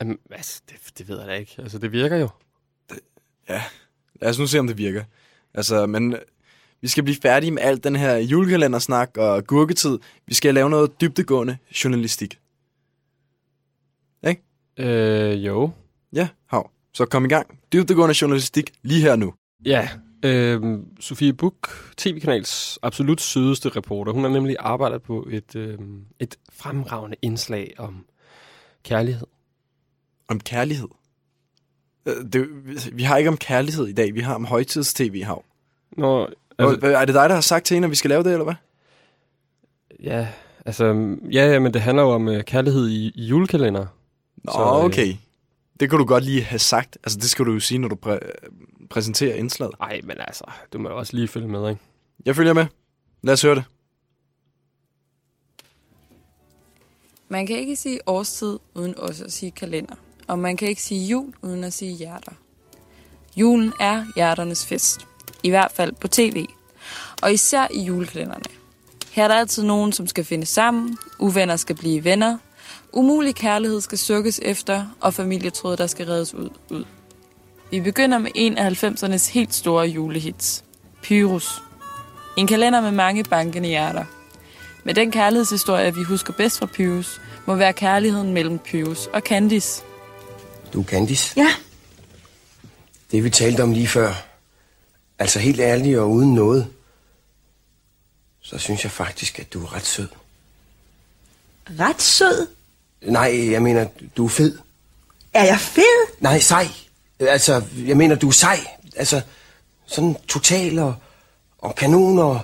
Jamen, 0.00 0.18
altså, 0.30 0.62
det, 0.68 0.76
det 0.98 1.08
ved 1.08 1.18
jeg 1.18 1.28
da 1.28 1.32
ikke. 1.32 1.54
Altså, 1.58 1.78
det 1.78 1.92
virker 1.92 2.16
jo. 2.16 2.28
Lad 4.20 4.30
os 4.30 4.38
nu 4.38 4.46
se, 4.46 4.58
om 4.58 4.66
det 4.66 4.78
virker. 4.78 5.04
Altså, 5.54 5.86
men 5.86 6.12
øh, 6.12 6.18
vi 6.80 6.88
skal 6.88 7.04
blive 7.04 7.16
færdige 7.22 7.50
med 7.50 7.62
alt 7.62 7.84
den 7.84 7.96
her 7.96 8.16
julekalendersnak 8.16 9.16
og 9.16 9.46
gurketid. 9.46 9.98
Vi 10.26 10.34
skal 10.34 10.54
lave 10.54 10.70
noget 10.70 11.00
dybdegående 11.00 11.58
journalistik. 11.84 12.38
Øh, 14.80 15.46
jo. 15.46 15.70
Ja, 16.12 16.28
Hav. 16.46 16.70
Så 16.94 17.06
kom 17.06 17.24
i 17.24 17.28
gang. 17.28 17.58
Dybdegående 17.72 18.14
journalistik 18.20 18.72
lige 18.82 19.00
her 19.00 19.16
nu. 19.16 19.34
Ja, 19.64 19.88
øh, 20.24 20.78
Sofie 21.00 21.32
Buk, 21.32 21.68
tv-kanals 21.96 22.78
absolut 22.82 23.20
sødeste 23.20 23.68
reporter, 23.68 24.12
hun 24.12 24.22
har 24.22 24.30
nemlig 24.30 24.56
arbejdet 24.58 25.02
på 25.02 25.26
et, 25.30 25.56
øh, 25.56 25.78
et 26.18 26.36
fremragende 26.52 27.16
indslag 27.22 27.74
om 27.78 28.04
kærlighed. 28.84 29.26
Om 30.28 30.40
kærlighed. 30.40 30.88
Øh, 32.06 32.14
Det, 32.32 32.48
vi 32.96 33.02
har 33.02 33.16
ikke 33.16 33.30
om 33.30 33.36
kærlighed 33.36 33.86
i 33.86 33.92
dag, 33.92 34.14
vi 34.14 34.20
har 34.20 34.34
om 34.34 34.44
højtids-tv, 34.44 35.22
Hav. 35.24 35.44
Nå, 35.96 36.28
Altså, 36.58 36.74
altså, 36.74 36.98
er 36.98 37.04
det 37.04 37.14
dig, 37.14 37.28
der 37.28 37.34
har 37.34 37.40
sagt 37.42 37.66
til 37.66 37.74
hende, 37.74 37.86
at 37.86 37.90
vi 37.90 37.96
skal 37.96 38.08
lave 38.08 38.22
det, 38.22 38.32
eller 38.32 38.44
hvad? 38.44 38.54
ja, 40.02 40.28
altså, 40.66 40.84
ja, 41.32 41.52
ja, 41.52 41.58
men 41.58 41.74
det 41.74 41.80
handler 41.80 42.02
jo 42.02 42.10
om 42.10 42.28
øh, 42.28 42.44
kærlighed 42.44 42.88
i, 42.88 43.12
i 43.14 43.24
julekalender. 43.24 43.86
Nå, 44.44 44.52
Så, 44.52 44.60
øh, 44.60 44.84
okay. 44.84 45.14
Det 45.80 45.90
kan 45.90 45.98
du 45.98 46.04
godt 46.04 46.24
lige 46.24 46.42
have 46.42 46.58
sagt. 46.58 46.98
Altså, 47.04 47.18
det 47.18 47.30
skal 47.30 47.44
du 47.46 47.52
jo 47.52 47.60
sige, 47.60 47.78
når 47.78 47.88
du 47.88 47.96
præ- 48.06 48.86
præsenterer 48.90 49.34
indslaget. 49.34 49.74
Ej, 49.80 50.00
men 50.04 50.16
altså, 50.18 50.44
du 50.72 50.78
må 50.78 50.88
også 50.88 51.16
lige 51.16 51.28
følge 51.28 51.48
med, 51.48 51.70
ikke? 51.70 51.80
Jeg 52.26 52.36
følger 52.36 52.52
med. 52.52 52.66
Lad 53.22 53.34
os 53.34 53.42
høre 53.42 53.54
det. 53.54 53.64
Man 57.28 57.46
kan 57.46 57.56
ikke 57.56 57.76
sige 57.76 58.00
årstid 58.06 58.58
uden 58.74 58.98
også 58.98 59.24
at 59.24 59.32
sige 59.32 59.50
kalender. 59.50 59.94
Og 60.28 60.38
man 60.38 60.56
kan 60.56 60.68
ikke 60.68 60.82
sige 60.82 61.06
jul 61.06 61.34
uden 61.42 61.64
at 61.64 61.72
sige 61.72 61.92
hjerter. 61.96 62.32
Julen 63.36 63.72
er 63.80 64.04
hjerternes 64.16 64.66
fest. 64.66 65.06
I 65.42 65.50
hvert 65.50 65.72
fald 65.72 65.92
på 65.92 66.08
tv. 66.08 66.46
Og 67.22 67.32
især 67.32 67.66
i 67.70 67.82
julekalenderne. 67.82 68.44
Her 69.10 69.24
er 69.24 69.28
der 69.28 69.34
altid 69.34 69.62
nogen, 69.62 69.92
som 69.92 70.06
skal 70.06 70.24
finde 70.24 70.46
sammen, 70.46 70.98
uvenner 71.18 71.56
skal 71.56 71.76
blive 71.76 72.04
venner, 72.04 72.38
umulig 72.92 73.34
kærlighed 73.34 73.80
skal 73.80 73.98
sukkes 73.98 74.40
efter, 74.42 74.86
og 75.00 75.14
familietråd, 75.14 75.76
der 75.76 75.86
skal 75.86 76.06
reddes 76.06 76.34
ud. 76.34 76.48
ud. 76.70 76.84
Vi 77.70 77.80
begynder 77.80 78.18
med 78.18 78.30
en 78.34 78.58
af 78.58 78.84
90'ernes 78.84 79.32
helt 79.32 79.54
store 79.54 79.86
julehits. 79.86 80.64
Pyrus. 81.02 81.62
En 82.36 82.46
kalender 82.46 82.80
med 82.80 82.90
mange 82.90 83.24
bankende 83.24 83.68
hjerter. 83.68 84.04
Med 84.84 84.94
den 84.94 85.10
kærlighedshistorie, 85.12 85.94
vi 85.94 86.02
husker 86.02 86.32
bedst 86.32 86.58
fra 86.58 86.66
Pyrus, 86.66 87.20
må 87.46 87.54
være 87.54 87.72
kærligheden 87.72 88.32
mellem 88.32 88.58
Pyrus 88.58 89.06
og 89.06 89.20
Candice. 89.20 89.82
Du 90.72 90.80
er 90.80 90.84
Candice? 90.84 91.32
Ja, 91.36 91.54
Det 93.10 93.24
vi 93.24 93.30
talte 93.30 93.62
om 93.62 93.72
lige 93.72 93.88
før. 93.88 94.14
Altså 95.18 95.38
helt 95.38 95.60
ærligt 95.60 95.98
og 95.98 96.10
uden 96.10 96.34
noget. 96.34 96.66
Så 98.40 98.58
synes 98.58 98.84
jeg 98.84 98.92
faktisk, 98.92 99.38
at 99.38 99.52
du 99.52 99.62
er 99.64 99.74
ret 99.74 99.86
sød. 99.86 100.08
ret 101.80 102.02
sød. 102.02 102.46
Nej, 103.02 103.50
jeg 103.50 103.62
mener, 103.62 103.86
du 104.16 104.24
er 104.24 104.28
fed. 104.28 104.58
Er 105.32 105.44
jeg 105.44 105.58
fed? 105.60 106.06
Nej, 106.20 106.40
sej. 106.40 106.68
Altså, 107.20 107.62
jeg 107.86 107.96
mener, 107.96 108.14
du 108.14 108.28
er 108.28 108.32
sej. 108.32 108.58
Altså, 108.96 109.20
sådan 109.86 110.16
total 110.28 110.78
og, 110.78 110.94
og 111.58 111.74
kanon 111.74 112.18
og... 112.18 112.40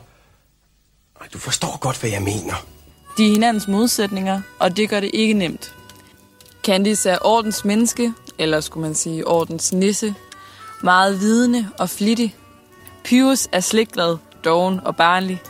Ej, 1.20 1.26
Du 1.32 1.38
forstår 1.38 1.78
godt, 1.78 2.00
hvad 2.00 2.10
jeg 2.10 2.22
mener. 2.22 2.66
De 3.18 3.26
er 3.26 3.30
hinandens 3.32 3.68
modsætninger, 3.68 4.40
og 4.58 4.76
det 4.76 4.88
gør 4.88 5.00
det 5.00 5.10
ikke 5.14 5.34
nemt. 5.34 5.74
Candice 6.64 7.10
er 7.10 7.18
ordens 7.20 7.64
menneske, 7.64 8.12
eller 8.38 8.60
skulle 8.60 8.86
man 8.86 8.94
sige 8.94 9.26
ordens 9.26 9.72
nisse. 9.72 10.14
Meget 10.82 11.20
vidende 11.20 11.68
og 11.78 11.90
flittig. 11.90 12.36
Pyrus 13.04 13.48
er 13.52 13.60
slikglad, 13.60 14.16
doven 14.44 14.80
og 14.84 14.96
barnlig. 14.96 15.42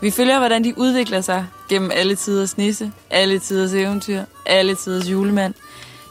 Vi 0.00 0.10
følger, 0.10 0.38
hvordan 0.38 0.64
de 0.64 0.78
udvikler 0.78 1.20
sig 1.20 1.46
gennem 1.68 1.90
alle 1.94 2.14
tiders 2.14 2.56
nisse, 2.56 2.92
alle 3.10 3.38
tiders 3.38 3.72
eventyr, 3.72 4.22
alle 4.46 4.74
tiders 4.74 5.10
julemand. 5.10 5.54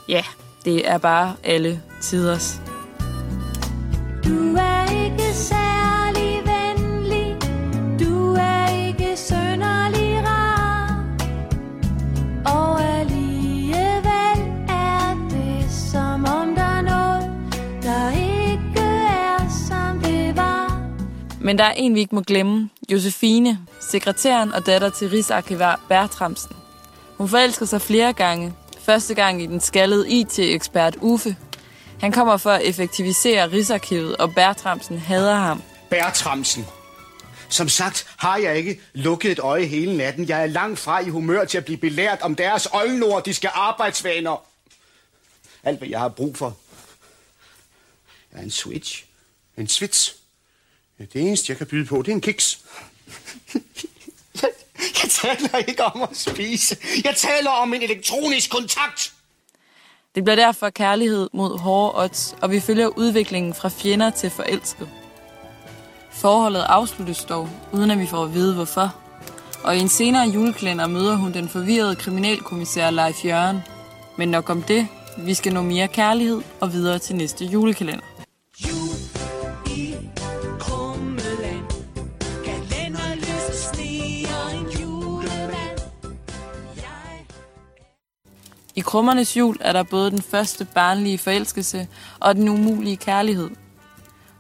Ja, 0.10 0.24
det 0.66 0.90
er 0.90 0.98
bare 0.98 1.36
alle 1.44 1.82
tiders. 2.02 2.62
Men 21.46 21.58
der 21.58 21.64
er 21.64 21.72
en, 21.72 21.96
vi 21.96 22.00
ikke 22.00 22.16
må 22.16 22.22
glemme. 22.22 22.70
Josefine, 22.92 23.60
sekretæren 23.80 24.54
og 24.54 24.66
datter 24.66 24.90
til 24.90 25.10
Rigsarkivar 25.10 25.80
Bertramsen. 25.90 26.56
Hun 27.18 27.30
forelsker 27.30 27.66
sig 27.66 27.82
flere 27.82 28.14
gange. 28.14 28.54
Første 28.80 29.14
gang 29.14 29.42
i 29.42 29.46
den 29.46 29.62
skaldede 29.62 30.10
IT-ekspert 30.10 30.98
Uffe. 31.02 31.36
Han 32.00 32.12
kommer 32.12 32.38
for 32.38 32.52
at 32.52 32.62
effektivisere 32.62 33.52
Rigsarkivet, 33.52 34.18
og 34.18 34.34
Bertramsen 34.36 34.98
hader 34.98 35.36
ham. 35.36 35.62
Bertramsen. 35.90 36.66
Som 37.50 37.70
sagt 37.70 38.08
har 38.18 38.38
jeg 38.38 38.58
ikke 38.58 38.82
lukket 38.94 39.32
et 39.32 39.40
øje 39.40 39.66
hele 39.66 39.98
natten. 39.98 40.30
Jeg 40.30 40.42
er 40.42 40.48
langt 40.48 40.80
fra 40.80 41.00
i 41.00 41.10
humør 41.10 41.46
til 41.46 41.58
at 41.58 41.66
blive 41.66 41.78
belært 41.78 42.22
om 42.22 42.36
deres 42.36 42.68
oldnordiske 42.74 43.50
arbejdsvaner. 43.50 44.46
Alt, 45.64 45.78
hvad 45.78 45.88
jeg 45.88 46.00
har 46.00 46.10
brug 46.10 46.38
for, 46.38 46.58
er 48.32 48.42
en 48.42 48.52
switch. 48.52 49.06
En 49.58 49.68
switch. 49.68 50.25
Ja, 51.00 51.06
det 51.14 51.22
eneste, 51.22 51.52
jeg 51.52 51.58
kan 51.58 51.68
byde 51.68 51.86
på, 51.86 52.02
det 52.02 52.08
er 52.08 52.16
en 52.16 52.22
kiks. 52.22 52.60
jeg, 54.42 54.50
jeg 55.04 55.10
taler 55.10 55.58
ikke 55.68 55.84
om 55.84 56.02
at 56.02 56.18
spise. 56.18 56.78
Jeg 57.04 57.16
taler 57.16 57.50
om 57.50 57.74
en 57.74 57.82
elektronisk 57.82 58.52
kontakt. 58.52 59.14
Det 60.16 60.24
bliver 60.24 60.36
derfor 60.36 60.70
kærlighed 60.70 61.30
mod 61.34 61.60
hårde 61.60 62.04
odds, 62.04 62.36
og 62.42 62.52
vi 62.52 62.60
følger 62.60 62.88
udviklingen 62.88 63.54
fra 63.54 63.70
fjender 63.70 64.10
til 64.10 64.30
forelsket. 64.30 64.90
Forholdet 66.12 66.62
afsluttes 66.62 67.24
dog, 67.24 67.50
uden 67.72 67.92
at 67.92 68.00
vi 68.00 68.08
får 68.08 68.24
at 68.24 68.34
vide 68.34 68.54
hvorfor. 68.54 68.96
Og 69.64 69.78
i 69.78 69.80
en 69.80 69.90
senere 69.90 70.28
julekalender 70.28 70.88
møder 70.88 71.16
hun 71.16 71.34
den 71.34 71.50
forvirrede 71.50 71.96
kriminalkommissær 71.96 72.90
Leif 72.90 73.26
Jørgen. 73.26 73.60
Men 74.18 74.30
nok 74.30 74.50
om 74.50 74.62
det. 74.62 74.88
Vi 75.18 75.34
skal 75.34 75.54
nå 75.54 75.62
mere 75.62 75.88
kærlighed 75.88 76.42
og 76.60 76.74
videre 76.74 77.00
til 77.00 77.16
næste 77.16 77.46
julekalender. 77.46 78.15
Krummernes 88.86 89.38
jul 89.38 89.58
er 89.60 89.74
der 89.74 89.84
både 89.84 90.12
den 90.12 90.22
første 90.22 90.66
barnlige 90.66 91.18
forelskelse 91.18 91.88
og 92.20 92.36
den 92.36 92.50
umulige 92.50 92.98
kærlighed. 92.98 93.50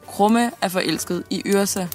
Krumme 0.07 0.51
er 0.61 0.67
forelsket 0.67 1.23
i 1.29 1.41
Yrsa. 1.45 1.87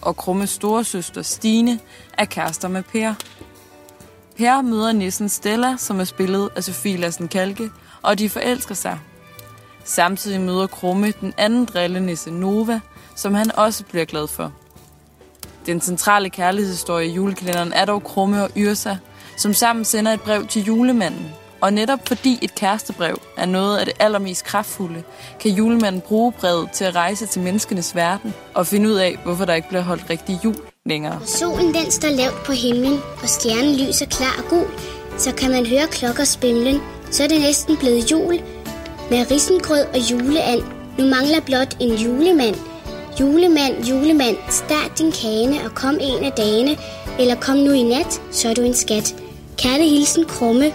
Og 0.00 0.16
Krummes 0.16 0.50
storesøster 0.50 1.22
Stine 1.22 1.80
er 2.18 2.24
kærester 2.24 2.68
med 2.68 2.82
Per. 2.82 3.14
Per 4.36 4.62
møder 4.62 4.92
nissen 4.92 5.28
Stella, 5.28 5.76
som 5.76 6.00
er 6.00 6.04
spillet 6.04 6.50
af 6.56 6.64
Sofie 6.64 6.96
Lassen 6.96 7.28
Kalke, 7.28 7.70
og 8.02 8.18
de 8.18 8.28
forelsker 8.28 8.74
sig. 8.74 8.98
Samtidig 9.84 10.40
møder 10.40 10.66
Krumme 10.66 11.10
den 11.10 11.34
anden 11.38 11.64
drillenisse 11.64 12.30
Nova, 12.30 12.80
som 13.16 13.34
han 13.34 13.56
også 13.56 13.84
bliver 13.84 14.04
glad 14.04 14.26
for. 14.26 14.52
Den 15.66 15.80
centrale 15.80 16.30
kærlighedshistorie 16.30 17.08
i 17.08 17.12
julekalenderen 17.12 17.72
er 17.72 17.84
dog 17.84 18.04
Krumme 18.04 18.44
og 18.44 18.50
Yrsa, 18.56 18.96
som 19.40 19.54
sammen 19.54 19.84
sender 19.84 20.12
et 20.12 20.20
brev 20.20 20.46
til 20.46 20.64
julemanden. 20.64 21.32
Og 21.60 21.72
netop 21.72 22.08
fordi 22.08 22.38
et 22.42 22.54
kærestebrev 22.54 23.20
er 23.36 23.46
noget 23.46 23.78
af 23.78 23.86
det 23.86 23.94
allermest 24.00 24.44
kraftfulde, 24.44 25.02
kan 25.40 25.50
julemanden 25.50 26.00
bruge 26.00 26.32
brevet 26.32 26.70
til 26.72 26.84
at 26.84 26.94
rejse 26.94 27.26
til 27.26 27.42
menneskenes 27.42 27.96
verden 27.96 28.34
og 28.54 28.66
finde 28.66 28.88
ud 28.88 28.94
af, 28.94 29.18
hvorfor 29.24 29.44
der 29.44 29.54
ikke 29.54 29.68
bliver 29.68 29.82
holdt 29.82 30.10
rigtig 30.10 30.40
jul 30.44 30.56
længere. 30.86 31.14
Når 31.14 31.26
Solen 31.26 31.74
den 31.74 31.90
står 31.90 32.08
lavt 32.08 32.44
på 32.46 32.52
himlen, 32.52 32.98
og 33.22 33.28
stjernen 33.28 33.76
lyser 33.76 34.06
klar 34.06 34.34
og 34.38 34.44
gul. 34.50 34.66
Så 35.18 35.34
kan 35.34 35.50
man 35.50 35.66
høre 35.66 35.86
klokker 35.90 36.24
spimlen, 36.24 36.80
så 37.10 37.24
er 37.24 37.28
det 37.28 37.40
næsten 37.40 37.76
blevet 37.76 38.10
jul. 38.10 38.40
Med 39.10 39.30
risengrød 39.30 39.84
og 39.94 40.10
juleand, 40.10 40.62
nu 40.98 41.04
mangler 41.04 41.40
blot 41.40 41.76
en 41.80 41.94
julemand. 41.94 42.56
Julemand, 43.20 43.84
julemand, 43.84 44.36
start 44.50 44.98
din 44.98 45.12
kane 45.12 45.64
og 45.64 45.74
kom 45.74 45.98
en 46.00 46.24
af 46.24 46.32
dagene, 46.32 46.76
eller 47.18 47.34
kom 47.34 47.56
nu 47.56 47.72
i 47.72 47.82
nat, 47.82 48.22
så 48.30 48.48
er 48.48 48.54
du 48.54 48.62
en 48.62 48.74
skat. 48.74 49.14
Kærte 49.62 49.84
hilsen 49.84 50.24
Krumme 50.24 50.74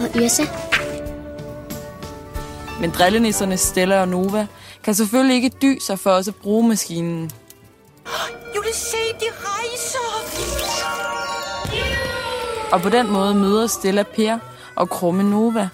og 0.00 0.10
Yrsa. 0.16 0.42
Men 2.80 2.90
drillenisserne 2.90 3.56
Stella 3.56 4.00
og 4.00 4.08
Nova 4.08 4.46
kan 4.84 4.94
selvfølgelig 4.94 5.34
ikke 5.34 5.50
dy 5.62 5.78
sig 5.78 5.98
for 5.98 6.10
også 6.10 6.30
at 6.30 6.34
bruge 6.34 6.68
maskinen. 6.68 7.30
Jule, 8.56 8.72
se, 8.72 8.96
de 9.20 9.26
rejser. 9.40 9.98
Og 12.72 12.80
på 12.80 12.88
den 12.88 13.10
måde 13.10 13.34
møder 13.34 13.66
Stella 13.66 14.02
Per 14.02 14.38
og 14.76 14.90
Krumme 14.90 15.30
Nova. 15.30 15.68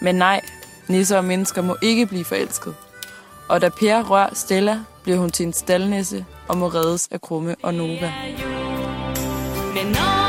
Men 0.00 0.14
nej, 0.14 0.40
nisser 0.88 1.16
og 1.16 1.24
mennesker 1.24 1.62
må 1.62 1.76
ikke 1.82 2.06
blive 2.06 2.24
forelsket. 2.24 2.74
Og 3.48 3.60
da 3.60 3.68
Per 3.68 4.02
rører 4.02 4.34
Stella, 4.34 4.80
bliver 5.02 5.18
hun 5.18 5.30
til 5.30 5.46
en 5.46 5.52
staldnisse 5.52 6.24
og 6.48 6.56
må 6.56 6.68
reddes 6.68 7.08
af 7.10 7.20
Krumme 7.20 7.56
og 7.62 7.74
Nova. 7.74 8.12
Men 9.74 9.86
når 9.86 10.27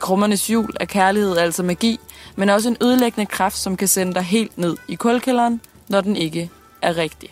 Krummernes 0.00 0.50
jul 0.50 0.70
er 0.80 0.84
kærlighed 0.84 1.36
altså 1.36 1.62
magi, 1.62 2.00
men 2.36 2.48
også 2.48 2.68
en 2.68 2.76
ødelæggende 2.82 3.26
kraft, 3.26 3.58
som 3.58 3.76
kan 3.76 3.88
sende 3.88 4.14
dig 4.14 4.22
helt 4.22 4.58
ned 4.58 4.76
i 4.88 4.94
kulkælderen, 4.94 5.60
når 5.88 6.00
den 6.00 6.16
ikke 6.16 6.50
er 6.82 6.96
rigtig. 6.96 7.30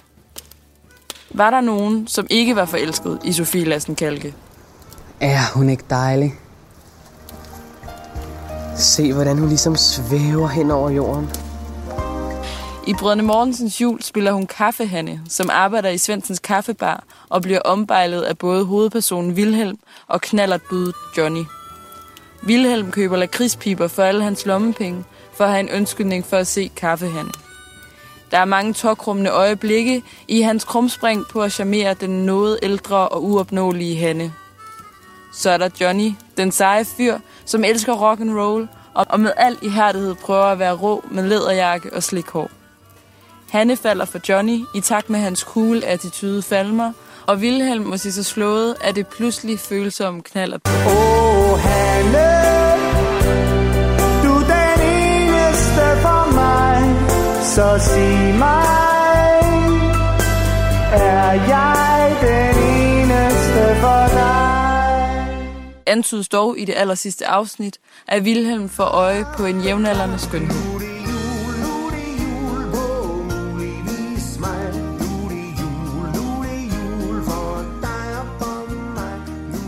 Var 1.31 1.51
der 1.51 1.61
nogen, 1.61 2.07
som 2.07 2.27
ikke 2.31 2.57
var 2.57 2.65
forelsket 2.65 3.19
i 3.25 3.33
Sofie 3.33 3.65
Lassen 3.65 3.95
Kalke? 3.95 4.35
Er 5.21 5.53
hun 5.55 5.69
ikke 5.69 5.85
dejlig? 5.91 6.35
Se, 8.77 9.13
hvordan 9.13 9.39
hun 9.39 9.49
ligesom 9.49 9.77
svæver 9.77 10.49
hen 10.49 10.71
over 10.71 10.91
jorden. 10.91 11.31
I 12.87 12.95
Brødrene 12.95 13.23
Mortensens 13.23 13.81
jul 13.81 14.03
spiller 14.03 14.33
hun 14.33 14.47
Kaffehanne, 14.47 15.21
som 15.29 15.49
arbejder 15.53 15.89
i 15.89 15.99
Svendsens 15.99 16.39
Kaffebar 16.39 17.05
og 17.29 17.43
bliver 17.43 17.61
ombejlet 17.61 18.23
af 18.23 18.39
både 18.39 18.65
hovedpersonen 18.65 19.37
Vilhelm 19.37 19.79
og 20.07 20.21
knallertbuddet 20.21 20.95
Johnny. 21.17 21.45
Vilhelm 22.43 22.91
køber 22.91 23.17
lakridspiber 23.17 23.89
for 23.89 24.03
alle 24.03 24.23
hans 24.23 24.47
lommepenge, 24.47 25.05
for 25.33 25.45
at 25.45 25.51
have 25.51 25.61
en 25.61 25.71
undskyldning 25.77 26.27
for 26.27 26.37
at 26.37 26.47
se 26.47 26.71
kaffehande. 26.77 27.33
Der 28.31 28.39
er 28.39 28.45
mange 28.45 28.73
tokrummende 28.73 29.31
øjeblikke 29.31 30.03
i 30.29 30.41
hans 30.41 30.65
krumspring 30.65 31.25
på 31.31 31.43
at 31.43 31.53
charmere 31.53 31.95
den 31.95 32.27
noget 32.27 32.59
ældre 32.63 33.09
og 33.09 33.25
uopnåelige 33.25 33.97
Hanne. 33.97 34.33
Så 35.35 35.51
er 35.51 35.57
der 35.57 35.69
Johnny, 35.81 36.13
den 36.37 36.53
seje 36.53 36.85
fyr, 36.85 37.19
som 37.45 37.65
elsker 37.65 37.93
rock 37.93 38.21
and 38.21 38.39
roll 38.39 38.69
og 38.95 39.07
og 39.09 39.21
med 39.21 39.33
al 39.37 39.57
ihærdighed 39.63 40.15
prøver 40.15 40.45
at 40.45 40.59
være 40.59 40.73
rå 40.73 41.05
med 41.11 41.23
læderjakke 41.29 41.93
og 41.93 42.03
slikhår. 42.03 42.51
Hanne 43.51 43.77
falder 43.77 44.05
for 44.05 44.21
Johnny 44.29 44.65
i 44.75 44.81
takt 44.81 45.11
med 45.11 45.21
hans 45.21 45.41
cool 45.41 45.85
attitude 45.85 46.43
falmer, 46.43 46.93
og 47.29 47.37
Wilhelm 47.37 47.85
må 47.85 47.97
sige 47.97 48.13
sig 48.13 48.27
slået 48.27 48.77
af 48.81 48.95
det 48.95 49.07
pludselig 49.07 49.59
følsomme 49.59 50.23
knaller. 50.23 50.59
Åh, 50.67 51.59
Hanne, 51.59 52.29
du 54.25 54.35
er 54.35 54.75
den 54.77 54.81
eneste 54.89 55.85
for 56.03 56.35
mig, 56.35 56.79
så 57.45 57.85
sig 57.85 58.35
mig, 58.39 58.65
er 60.93 61.33
jeg 61.33 62.17
den 62.21 62.57
eneste 62.79 63.81
for 63.81 64.09
dig? 64.13 64.59
Antydes 65.87 66.29
dog 66.29 66.59
i 66.59 66.65
det 66.65 66.75
aller 66.77 66.95
sidste 66.95 67.27
afsnit, 67.27 67.79
at 68.09 68.23
Wilhelm 68.23 68.69
får 68.69 68.85
øje 68.85 69.27
på 69.37 69.45
en 69.45 69.61
jævnaldrende 69.61 70.19
skønhed. 70.19 70.98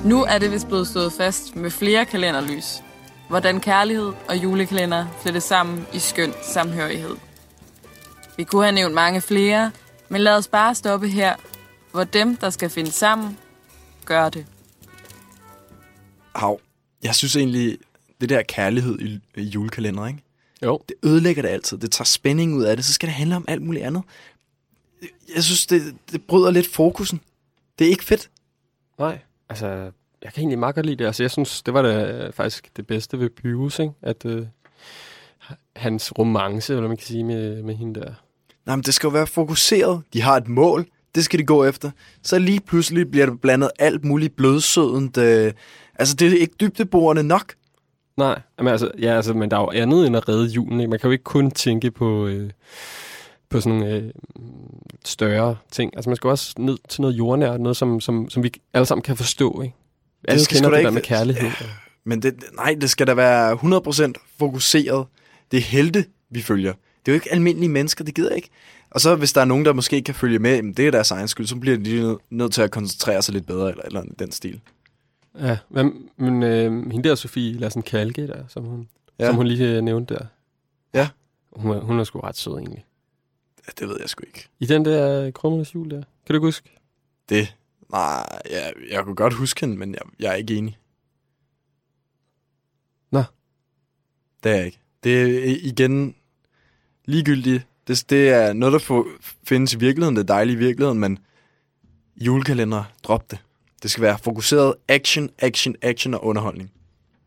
Nu 0.05 0.25
er 0.25 0.39
det 0.39 0.51
vist 0.51 0.67
blevet 0.67 0.89
stået 0.89 1.13
fast 1.13 1.57
med 1.57 1.71
flere 1.71 2.07
kalenderlys, 2.07 2.83
hvordan 3.29 3.61
kærlighed 3.61 4.13
og 4.29 4.37
julekalender 4.43 5.07
flettes 5.23 5.45
sammen 5.45 5.87
i 5.95 5.99
skøn 5.99 6.33
samhørighed. 6.43 7.17
Vi 8.37 8.45
kunne 8.45 8.63
have 8.63 8.73
nævnt 8.73 8.95
mange 8.95 9.21
flere, 9.21 9.73
men 10.09 10.21
lad 10.21 10.37
os 10.37 10.49
bare 10.49 10.75
stoppe 10.75 11.09
her, 11.09 11.35
hvor 11.93 12.05
dem, 12.05 12.37
der 12.37 12.51
skal 12.51 12.71
finde 12.71 12.93
sammen, 12.93 13.39
gør 14.05 14.29
det. 14.29 14.47
Hav, 16.35 16.61
jeg 17.03 17.15
synes 17.15 17.37
egentlig, 17.37 17.79
det 18.21 18.29
der 18.29 18.43
kærlighed 18.43 18.99
i, 18.99 19.21
i 19.37 19.43
julekalender, 19.43 20.07
ikke? 20.07 20.23
Jo. 20.63 20.81
Det 20.89 20.97
ødelægger 21.03 21.43
det 21.43 21.49
altid. 21.49 21.79
Det 21.79 21.93
tager 21.93 22.05
spænding 22.05 22.55
ud 22.55 22.63
af 22.63 22.77
det. 22.77 22.85
Så 22.85 22.93
skal 22.93 23.07
det 23.07 23.15
handle 23.15 23.37
om 23.37 23.45
alt 23.49 23.63
muligt 23.63 23.85
andet. 23.85 24.03
Jeg 25.35 25.45
synes, 25.45 25.67
det, 25.67 25.97
det 26.13 26.23
bryder 26.23 26.51
lidt 26.51 26.73
fokusen. 26.73 27.21
Det 27.79 27.87
er 27.87 27.91
ikke 27.91 28.05
fedt. 28.05 28.31
Nej, 28.99 29.19
altså, 29.51 29.67
jeg 30.23 30.33
kan 30.33 30.41
egentlig 30.41 30.59
meget 30.59 30.75
godt 30.75 30.87
lide 30.87 30.97
det. 30.97 31.07
Altså, 31.07 31.23
jeg 31.23 31.31
synes, 31.31 31.63
det 31.63 31.75
var 31.75 31.83
da 31.83 32.31
faktisk 32.31 32.77
det 32.77 32.87
bedste 32.87 33.19
ved 33.19 33.31
Pyrus, 33.31 33.79
ikke? 33.79 33.93
At 34.03 34.25
øh, 34.25 34.47
hans 35.77 36.19
romance, 36.19 36.75
eller 36.75 36.89
man 36.89 36.97
kan 36.97 37.07
sige, 37.07 37.25
med, 37.25 37.63
med 37.63 37.75
hende 37.75 38.01
der. 38.01 38.13
Nej, 38.67 38.77
men 38.77 38.83
det 38.83 38.95
skal 38.95 39.07
jo 39.07 39.13
være 39.13 39.27
fokuseret. 39.27 40.03
De 40.13 40.23
har 40.23 40.37
et 40.37 40.49
mål. 40.49 40.87
Det 41.15 41.25
skal 41.25 41.39
de 41.39 41.45
gå 41.45 41.65
efter. 41.65 41.91
Så 42.23 42.39
lige 42.39 42.61
pludselig 42.61 43.11
bliver 43.11 43.27
der 43.27 43.35
blandet 43.35 43.71
alt 43.79 44.05
muligt 44.05 44.37
blødsødent. 44.37 45.19
Øh, 45.19 45.53
altså, 45.95 46.15
det 46.15 46.33
er 46.33 46.39
ikke 46.39 46.55
dybdeborende 46.61 47.23
nok. 47.23 47.55
Nej, 48.17 48.41
men 48.59 48.69
altså, 48.69 48.91
ja, 48.99 49.17
altså, 49.17 49.35
men 49.35 49.51
der 49.51 49.57
er 49.57 49.61
jo 49.61 49.71
andet 49.71 50.07
end 50.07 50.17
at 50.17 50.29
redde 50.29 50.47
julen. 50.47 50.81
Ikke? 50.81 50.91
Man 50.91 50.99
kan 50.99 51.09
jo 51.09 51.13
ikke 51.13 51.25
kun 51.25 51.51
tænke 51.51 51.91
på, 51.91 52.27
øh, 52.27 52.51
på 53.51 53.61
sådan 53.61 53.79
nogle 53.79 53.95
øh, 53.97 54.11
større 55.05 55.57
ting. 55.73 55.93
Altså, 55.97 56.11
man 56.11 56.17
skal 56.17 56.31
også 56.31 56.55
ned 56.59 56.79
til 56.89 57.01
noget 57.01 57.15
jordnært, 57.19 57.61
noget, 57.61 57.77
som, 57.77 58.01
som, 58.01 58.31
som 58.31 58.43
vi 58.43 58.53
alle 58.75 58.87
sammen 58.87 59.03
kan 59.03 59.17
forstå. 59.17 59.63
Ikke? 59.63 59.75
Alle 60.29 60.45
skal 60.45 60.57
kender 60.57 60.71
det 60.71 60.75
der 60.75 60.79
ikke- 60.81 60.91
med 60.91 61.03
kærlighed. 61.03 61.49
Ja. 61.61 61.67
Men 62.05 62.23
det, 62.23 62.45
nej, 62.57 62.77
det 62.81 62.91
skal 62.91 63.07
da 63.07 63.15
være 63.15 63.53
100% 64.09 64.13
fokuseret. 64.39 65.07
Det 65.51 65.57
er 65.57 65.61
helte, 65.63 66.05
vi 66.31 66.43
følger. 66.43 66.73
Det 66.73 67.09
er 67.09 67.13
jo 67.13 67.15
ikke 67.15 67.33
almindelige 67.33 67.69
mennesker, 67.71 68.05
det 68.05 68.15
gider 68.15 68.31
ikke. 68.35 68.49
Og 68.91 69.01
så 69.01 69.17
hvis 69.17 69.33
der 69.33 69.41
er 69.41 69.45
nogen, 69.45 69.65
der 69.65 69.73
måske 69.73 69.97
ikke 69.97 70.07
kan 70.07 70.15
følge 70.15 70.39
med, 70.39 70.55
jamen, 70.57 70.73
det 70.73 70.87
er 70.87 70.91
deres 70.91 71.11
egen 71.11 71.29
skyld, 71.29 71.47
så 71.47 71.57
bliver 71.57 71.77
de 71.77 71.83
lige 71.83 72.03
nødt, 72.03 72.19
nødt 72.31 72.53
til 72.53 72.63
at 72.63 72.71
koncentrere 72.71 73.23
sig 73.23 73.35
lidt 73.35 73.47
bedre, 73.47 73.71
eller, 73.71 73.83
eller 73.85 74.03
den 74.19 74.33
stil. 74.33 74.61
Ja, 75.41 75.59
men, 75.71 75.93
men 76.17 76.43
øh, 76.43 76.91
hende 76.93 77.09
der, 77.09 77.15
Sofie 77.15 77.53
Lassen 77.53 77.83
Kalke, 77.83 78.27
der, 78.27 78.43
som 78.49 78.65
hun, 78.65 78.89
Ja. 79.19 79.27
som 79.27 79.37
hun 79.37 79.47
lige 79.47 79.69
øh, 79.77 79.83
nævnte 79.83 80.15
der. 80.15 80.25
Ja. 80.95 81.09
Hun 81.57 81.81
hun 81.83 82.01
er 82.01 82.05
sgu 82.05 82.21
ret 82.21 82.37
sød, 82.37 82.59
egentlig. 82.59 82.85
Ja, 83.67 83.73
det 83.79 83.89
ved 83.89 83.97
jeg 84.01 84.09
sgu 84.09 84.25
ikke. 84.27 84.49
I 84.61 84.67
den 84.67 84.85
der 84.85 85.31
krummernes 85.31 85.75
jul 85.75 85.91
der. 85.91 86.03
Kan 86.27 86.35
du 86.35 86.41
huske? 86.41 86.71
Det, 87.29 87.57
nej, 87.91 88.41
jeg, 88.51 88.73
jeg 88.91 89.05
kunne 89.05 89.17
godt 89.17 89.35
huske 89.35 89.61
hende, 89.61 89.77
men 89.77 89.93
jeg, 89.95 90.03
jeg 90.19 90.31
er 90.31 90.35
ikke 90.37 90.57
enig. 90.57 90.79
Nå. 93.11 93.23
Det 94.43 94.53
er 94.53 94.57
jeg 94.57 94.67
ikke. 94.67 94.81
Det 95.05 95.23
er 95.23 95.57
igen 95.63 96.15
ligegyldigt. 97.05 97.67
Det, 97.87 98.11
det 98.11 98.31
er 98.31 98.53
noget, 98.53 98.73
der 98.73 98.79
får, 98.79 99.07
findes 99.45 99.75
i 99.75 99.79
virkeligheden. 99.79 100.17
Det 100.17 100.23
er 100.23 100.35
dejligt 100.35 100.57
i 100.57 100.59
virkeligheden, 100.59 100.99
men 100.99 101.19
julekalender, 102.17 102.85
drop 103.03 103.31
det. 103.31 103.39
Det 103.83 103.91
skal 103.91 104.03
være 104.03 104.19
fokuseret 104.19 104.75
action, 104.89 105.31
action, 105.39 105.75
action 105.83 106.15
og 106.15 106.25
underholdning 106.25 106.73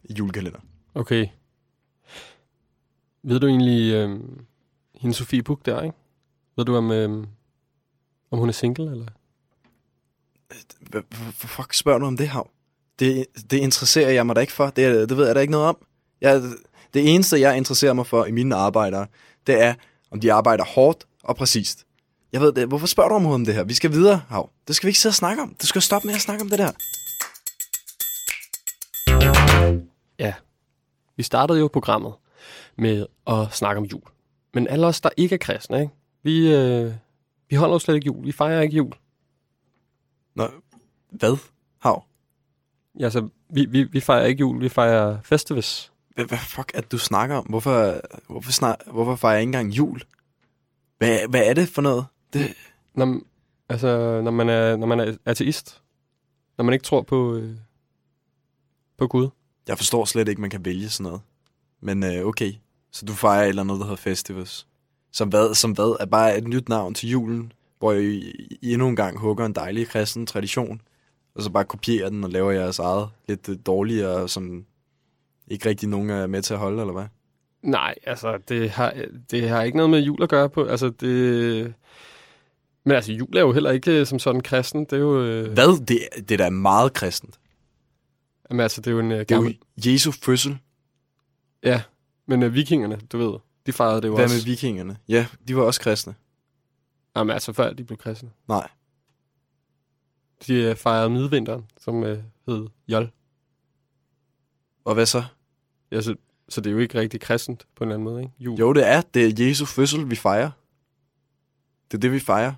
i 0.03 0.13
julekalender. 0.13 0.59
Okay. 0.93 1.27
Ved 3.23 3.39
du 3.39 3.47
egentlig, 3.47 3.93
øh, 3.93 4.19
hende 4.95 5.15
Sofie 5.15 5.43
Buk 5.43 5.65
der, 5.65 5.81
ikke? 5.81 5.97
Ved 6.57 6.65
du, 6.65 6.75
om, 6.75 6.91
øh, 6.91 7.27
om 8.31 8.39
hun 8.39 8.49
er 8.49 8.53
single, 8.53 8.91
eller? 8.91 9.05
Hvad 10.79 11.01
fuck 11.35 11.73
spørger 11.73 11.99
du 11.99 12.05
om 12.05 12.17
det, 12.17 12.27
Hav? 12.27 12.49
Det, 12.99 13.25
det 13.51 13.57
interesserer 13.57 14.09
jeg 14.09 14.25
mig 14.25 14.35
da 14.35 14.41
ikke 14.41 14.53
for. 14.53 14.65
Det, 14.65 15.09
det 15.09 15.17
ved 15.17 15.25
jeg 15.25 15.35
da 15.35 15.39
ikke 15.39 15.51
noget 15.51 15.67
om. 15.67 15.77
Jeg, 16.21 16.41
det 16.93 17.13
eneste, 17.13 17.39
jeg 17.39 17.57
interesserer 17.57 17.93
mig 17.93 18.07
for 18.07 18.25
i 18.25 18.31
mine 18.31 18.55
arbejdere, 18.55 19.07
det 19.47 19.61
er, 19.61 19.73
om 20.11 20.19
de 20.19 20.33
arbejder 20.33 20.63
hårdt 20.63 21.07
og 21.23 21.35
præcist. 21.35 21.85
Jeg 22.33 22.41
ved 22.41 22.51
det. 22.53 22.67
Hvorfor 22.67 22.87
spørger 22.87 23.09
du 23.09 23.15
om 23.15 23.25
om 23.25 23.45
det 23.45 23.53
her? 23.53 23.63
Vi 23.63 23.73
skal 23.73 23.91
videre, 23.91 24.21
Hav. 24.29 24.49
Det 24.67 24.75
skal 24.75 24.87
vi 24.87 24.89
ikke 24.89 24.99
sidde 24.99 25.11
og 25.11 25.15
snakke 25.15 25.41
om. 25.41 25.55
Du 25.61 25.67
skal 25.67 25.81
stoppe 25.81 26.07
med 26.07 26.15
at 26.15 26.21
snakke 26.21 26.41
om 26.41 26.49
det 26.49 26.59
der. 26.59 26.71
Ja. 30.19 30.33
Vi 31.15 31.23
startede 31.23 31.59
jo 31.59 31.69
programmet 31.73 32.13
med 32.77 33.05
at 33.27 33.47
snakke 33.51 33.79
om 33.79 33.85
jul. 33.85 34.01
Men 34.53 34.67
alle 34.67 34.87
os, 34.87 35.01
der 35.01 35.09
ikke 35.17 35.35
er 35.35 35.39
kristne, 35.39 35.81
ikke? 35.81 35.93
Vi, 36.23 36.53
øh, 36.55 36.93
vi 37.49 37.55
holder 37.55 37.75
jo 37.75 37.79
slet 37.79 37.95
ikke 37.95 38.05
jul. 38.05 38.25
Vi 38.25 38.31
fejrer 38.31 38.61
ikke 38.61 38.77
jul. 38.77 38.91
Nå, 40.35 40.47
hvad, 41.11 41.37
Hav? 41.79 42.03
Ja, 42.99 43.03
altså, 43.03 43.29
vi, 43.49 43.65
vi, 43.65 43.83
vi 43.83 43.99
fejrer 43.99 44.25
ikke 44.25 44.39
jul. 44.39 44.61
Vi 44.61 44.69
fejrer 44.69 45.21
festivis. 45.21 45.91
Hvad, 46.15 46.25
hvad 46.25 46.37
fuck 46.37 46.71
er 46.73 46.81
det, 46.81 46.91
du 46.91 46.97
snakker 46.97 47.35
om? 47.35 47.45
Hvorfor, 47.45 48.01
hvorfor, 48.31 48.51
snak, 48.51 48.77
hvorfor 48.91 49.15
fejrer 49.15 49.33
jeg 49.33 49.41
ikke 49.41 49.47
engang 49.49 49.69
jul? 49.71 50.01
Hvad, 50.97 51.19
hvad 51.29 51.47
er 51.49 51.53
det 51.53 51.69
for 51.69 51.81
noget? 51.81 52.05
Det, 52.33 52.53
Når, 52.95 53.05
man- 53.05 53.25
altså, 53.69 54.21
når 54.23 54.31
man 54.31 54.49
er, 54.49 54.75
når 54.77 54.87
man 54.87 54.99
er 54.99 55.17
ateist. 55.25 55.81
Når 56.57 56.63
man 56.65 56.73
ikke 56.73 56.83
tror 56.85 57.01
på, 57.01 57.35
øh, 57.35 57.55
på 58.97 59.07
Gud. 59.07 59.29
jeg 59.67 59.77
forstår 59.77 60.05
slet 60.05 60.27
ikke, 60.27 60.41
man 60.41 60.49
kan 60.49 60.65
vælge 60.65 60.89
sådan 60.89 61.03
noget. 61.03 61.21
Men 61.81 62.03
øh, 62.03 62.25
okay, 62.25 62.53
så 62.91 63.05
du 63.05 63.13
fejrer 63.13 63.43
et 63.43 63.49
eller 63.49 63.61
andet, 63.61 63.77
der 63.79 63.83
hedder 63.85 63.95
Festivus. 63.95 64.67
Som 65.13 65.29
hvad, 65.29 65.55
som 65.55 65.71
hvad 65.71 65.97
er 65.99 66.05
bare 66.05 66.37
et 66.37 66.47
nyt 66.47 66.69
navn 66.69 66.93
til 66.93 67.09
julen, 67.09 67.51
hvor 67.79 67.93
I, 67.93 68.33
I 68.61 68.73
endnu 68.73 68.87
en 68.87 68.95
gang 68.95 69.19
hugger 69.19 69.45
en 69.45 69.53
dejlig 69.53 69.87
kristen 69.87 70.25
tradition, 70.25 70.81
og 71.35 71.43
så 71.43 71.49
bare 71.49 71.65
kopierer 71.65 72.09
den 72.09 72.23
og 72.23 72.29
laver 72.29 72.51
jeres 72.51 72.79
eget 72.79 73.09
lidt 73.27 73.49
øh, 73.49 73.57
dårligere, 73.65 74.29
som 74.29 74.65
ikke 75.47 75.69
rigtig 75.69 75.89
nogen 75.89 76.09
er 76.09 76.27
med 76.27 76.41
til 76.41 76.53
at 76.53 76.59
holde, 76.59 76.81
eller 76.81 76.93
hvad? 76.93 77.05
Nej, 77.61 77.95
altså, 78.05 78.37
det 78.49 78.69
har, 78.69 78.93
det 79.31 79.49
har 79.49 79.63
ikke 79.63 79.77
noget 79.77 79.89
med 79.89 79.99
jul 79.99 80.23
at 80.23 80.29
gøre 80.29 80.49
på. 80.49 80.65
Altså, 80.65 80.89
det... 80.89 81.73
Men 82.85 82.95
altså, 82.95 83.11
jul 83.11 83.37
er 83.37 83.41
jo 83.41 83.51
heller 83.51 83.71
ikke 83.71 83.99
øh, 83.99 84.05
som 84.05 84.19
sådan 84.19 84.41
kristen. 84.41 84.85
Det 84.85 84.93
er 84.93 84.97
jo... 84.97 85.23
Øh, 85.23 85.51
Hvad? 85.53 85.85
Det, 85.85 85.99
det 86.29 86.31
er 86.31 86.37
da 86.37 86.49
meget 86.49 86.93
kristent. 86.93 87.39
Jamen, 88.49 88.59
altså, 88.59 88.81
det 88.81 88.87
er 88.87 88.91
jo 88.91 88.99
en 88.99 89.11
øh, 89.11 89.19
Det 89.19 89.31
er 89.31 89.35
gammel... 89.35 89.57
jo 89.85 89.91
Jesu 89.91 90.11
fødsel. 90.11 90.57
Ja, 91.63 91.81
men 92.25 92.43
øh, 92.43 92.53
vikingerne, 92.53 92.99
du 93.11 93.17
ved, 93.17 93.39
de 93.65 93.73
fejrede 93.73 94.01
det 94.01 94.07
jo 94.07 94.15
Hvad 94.15 94.23
også. 94.23 94.35
med 94.35 94.43
vikingerne? 94.43 94.97
Ja, 95.07 95.27
de 95.47 95.55
var 95.55 95.63
også 95.63 95.81
kristne. 95.81 96.15
Jamen, 97.15 97.33
altså, 97.33 97.53
før 97.53 97.73
de 97.73 97.83
blev 97.83 97.97
kristne. 97.97 98.29
Nej. 98.47 98.69
De 100.47 100.53
øh, 100.53 100.75
fejrede 100.75 101.09
midvinteren, 101.09 101.65
som 101.77 102.03
øh, 102.03 102.23
hed 102.47 102.67
Jol. 102.87 103.11
Og 104.85 104.93
hvad 104.93 105.05
så? 105.05 105.23
Ja, 105.91 106.01
så, 106.01 106.15
så 106.49 106.61
det 106.61 106.69
er 106.69 106.73
jo 106.73 106.79
ikke 106.79 106.99
rigtig 106.99 107.21
kristent 107.21 107.67
på 107.75 107.83
en 107.83 107.87
eller 107.89 107.95
anden 107.95 108.03
måde, 108.03 108.21
ikke? 108.21 108.33
Jul. 108.39 108.59
Jo, 108.59 108.73
det 108.73 108.87
er. 108.87 109.01
Det 109.01 109.41
er 109.41 109.47
Jesu 109.47 109.65
fødsel, 109.65 110.09
vi 110.09 110.15
fejrer. 110.15 110.51
Det 111.91 111.97
er 111.97 112.01
det, 112.01 112.11
vi 112.11 112.19
fejrer. 112.19 112.53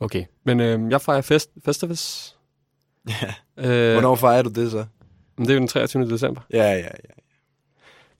Okay, 0.00 0.24
men 0.44 0.60
øh, 0.60 0.90
jeg 0.90 1.00
fejrer 1.00 1.20
fest, 1.20 1.50
festivis. 1.64 2.36
Ja. 3.08 3.34
Øh, 3.56 3.92
Hvornår 3.92 4.14
fejrer 4.16 4.42
du 4.42 4.50
det 4.50 4.70
så? 4.70 4.86
Men 5.36 5.46
det 5.46 5.50
er 5.50 5.54
jo 5.54 5.60
den 5.60 5.68
23. 5.68 6.10
december. 6.10 6.40
Ja, 6.52 6.62
ja, 6.62 6.78
ja. 6.78 6.88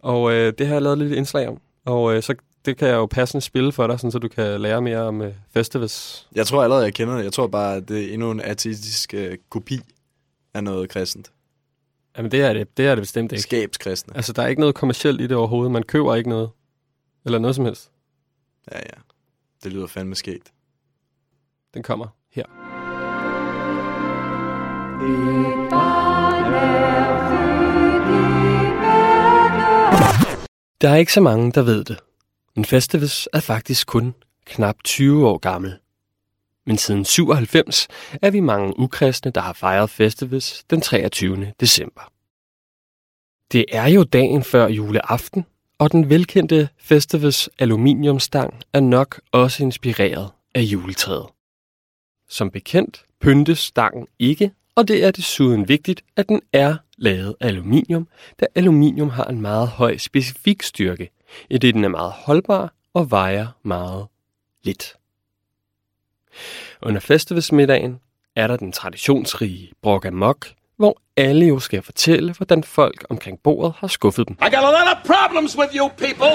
Og 0.03 0.33
øh, 0.33 0.53
det 0.59 0.67
har 0.67 0.75
jeg 0.75 0.83
lavet 0.83 0.93
et 0.93 0.99
lille 0.99 1.17
indslag 1.17 1.49
om. 1.49 1.61
Og 1.85 2.15
øh, 2.15 2.23
så 2.23 2.35
det 2.65 2.77
kan 2.77 2.88
jeg 2.88 2.95
jo 2.95 3.07
passende 3.07 3.41
spille 3.41 3.73
for 3.73 3.87
dig, 3.87 4.01
sådan, 4.01 4.12
så 4.12 4.19
du 4.19 4.29
kan 4.29 4.61
lære 4.61 4.83
mere 4.83 4.99
om 4.99 5.23
øh, 5.23 5.35
festivis. 5.55 6.27
Jeg 6.35 6.47
tror 6.47 6.62
allerede, 6.62 6.85
jeg 6.85 6.95
kender 6.95 7.17
det. 7.17 7.25
Jeg 7.25 7.33
tror 7.33 7.47
bare, 7.47 7.77
at 7.77 7.88
det 7.88 8.05
er 8.05 8.15
endnu 8.15 8.31
en 8.31 8.41
ateistisk 8.41 9.15
øh, 9.15 9.38
kopi 9.49 9.81
af 10.55 10.65
noget 10.65 10.88
kristent. 10.88 11.33
Jamen, 12.17 12.31
det 12.31 12.43
er 12.43 12.53
det, 12.53 12.77
det 12.77 12.87
er 12.87 12.95
det 12.95 13.03
bestemt 13.03 13.33
ikke. 13.33 13.43
Skabskristne. 13.43 14.17
Altså, 14.17 14.33
der 14.33 14.43
er 14.43 14.47
ikke 14.47 14.61
noget 14.61 14.75
kommercielt 14.75 15.21
i 15.21 15.27
det 15.27 15.37
overhovedet. 15.37 15.73
Man 15.73 15.83
køber 15.83 16.15
ikke 16.15 16.31
noget. 16.31 16.51
Eller 17.25 17.38
noget 17.38 17.57
som 17.57 17.65
helst. 17.65 17.91
Ja, 18.73 18.79
ja. 18.79 19.01
Det 19.65 19.73
lyder 19.73 19.87
fandme 19.87 20.15
skægt. 20.15 20.53
Den 21.75 21.83
kommer 21.83 22.07
her. 22.31 22.45
Der 30.83 30.88
er 30.88 30.97
ikke 30.97 31.12
så 31.12 31.21
mange, 31.21 31.53
der 31.53 31.62
ved 31.62 31.85
det. 31.85 31.99
Men 32.57 32.64
Festivus 32.64 33.29
er 33.33 33.40
faktisk 33.40 33.87
kun 33.87 34.14
knap 34.45 34.77
20 34.85 35.29
år 35.29 35.38
gammel. 35.38 35.79
Men 36.66 36.79
siden 36.79 37.05
97 37.05 37.88
er 38.23 38.31
vi 38.31 38.40
mange 38.40 38.79
ukristne, 38.79 39.31
der 39.31 39.40
har 39.40 39.53
fejret 39.53 39.90
Festivus 39.90 40.64
den 40.71 40.81
23. 40.81 41.53
december. 41.61 42.12
Det 43.53 43.64
er 43.73 43.87
jo 43.87 44.05
dagen 44.05 44.45
før 44.45 44.68
juleaften, 44.68 45.47
og 45.79 45.92
den 45.92 46.11
velkendte 46.11 46.68
Festivus 46.79 47.49
aluminiumstang 47.59 48.55
er 48.73 48.81
nok 48.81 49.21
også 49.33 49.62
inspireret 49.62 50.31
af 50.55 50.61
juletræet. 50.61 51.27
Som 52.29 52.51
bekendt 52.51 53.05
pyntes 53.21 53.59
stangen 53.59 54.07
ikke, 54.18 54.53
og 54.75 54.88
det 54.88 55.05
er 55.05 55.11
desuden 55.11 55.68
vigtigt, 55.68 56.05
at 56.16 56.29
den 56.29 56.40
er 56.53 56.77
lavet 57.03 57.35
af 57.41 57.49
aluminium, 57.49 58.09
da 58.41 58.47
aluminium 58.55 59.11
har 59.11 59.25
en 59.25 59.41
meget 59.41 59.69
høj 59.69 59.97
specifik 59.97 60.62
styrke, 60.62 61.11
i 61.51 61.59
det 61.59 61.75
den 61.75 61.85
er 61.85 61.88
meget 61.88 62.12
holdbar 62.12 62.73
og 62.95 63.11
vejer 63.11 63.47
meget 63.62 64.07
lidt. 64.62 64.97
Under 66.83 67.01
festivusmiddagen 67.01 68.01
er 68.37 68.47
der 68.47 68.57
den 68.57 68.73
traditionsrige 68.73 69.73
brok 69.83 70.05
amok, 70.05 70.47
hvor 70.77 71.01
alle 71.17 71.47
jo 71.47 71.59
skal 71.59 71.83
fortælle, 71.83 72.33
hvordan 72.33 72.65
folk 72.65 73.05
omkring 73.11 73.41
bordet 73.41 73.75
har 73.79 73.87
skuffet 73.87 74.29
dem. 74.29 74.37
I 74.41 74.45
got 74.45 74.55
a 74.55 74.61
lot 74.61 74.97
of 74.97 75.17
problems 75.17 75.59
with 75.59 75.77
you 75.77 75.88
people. 75.88 76.33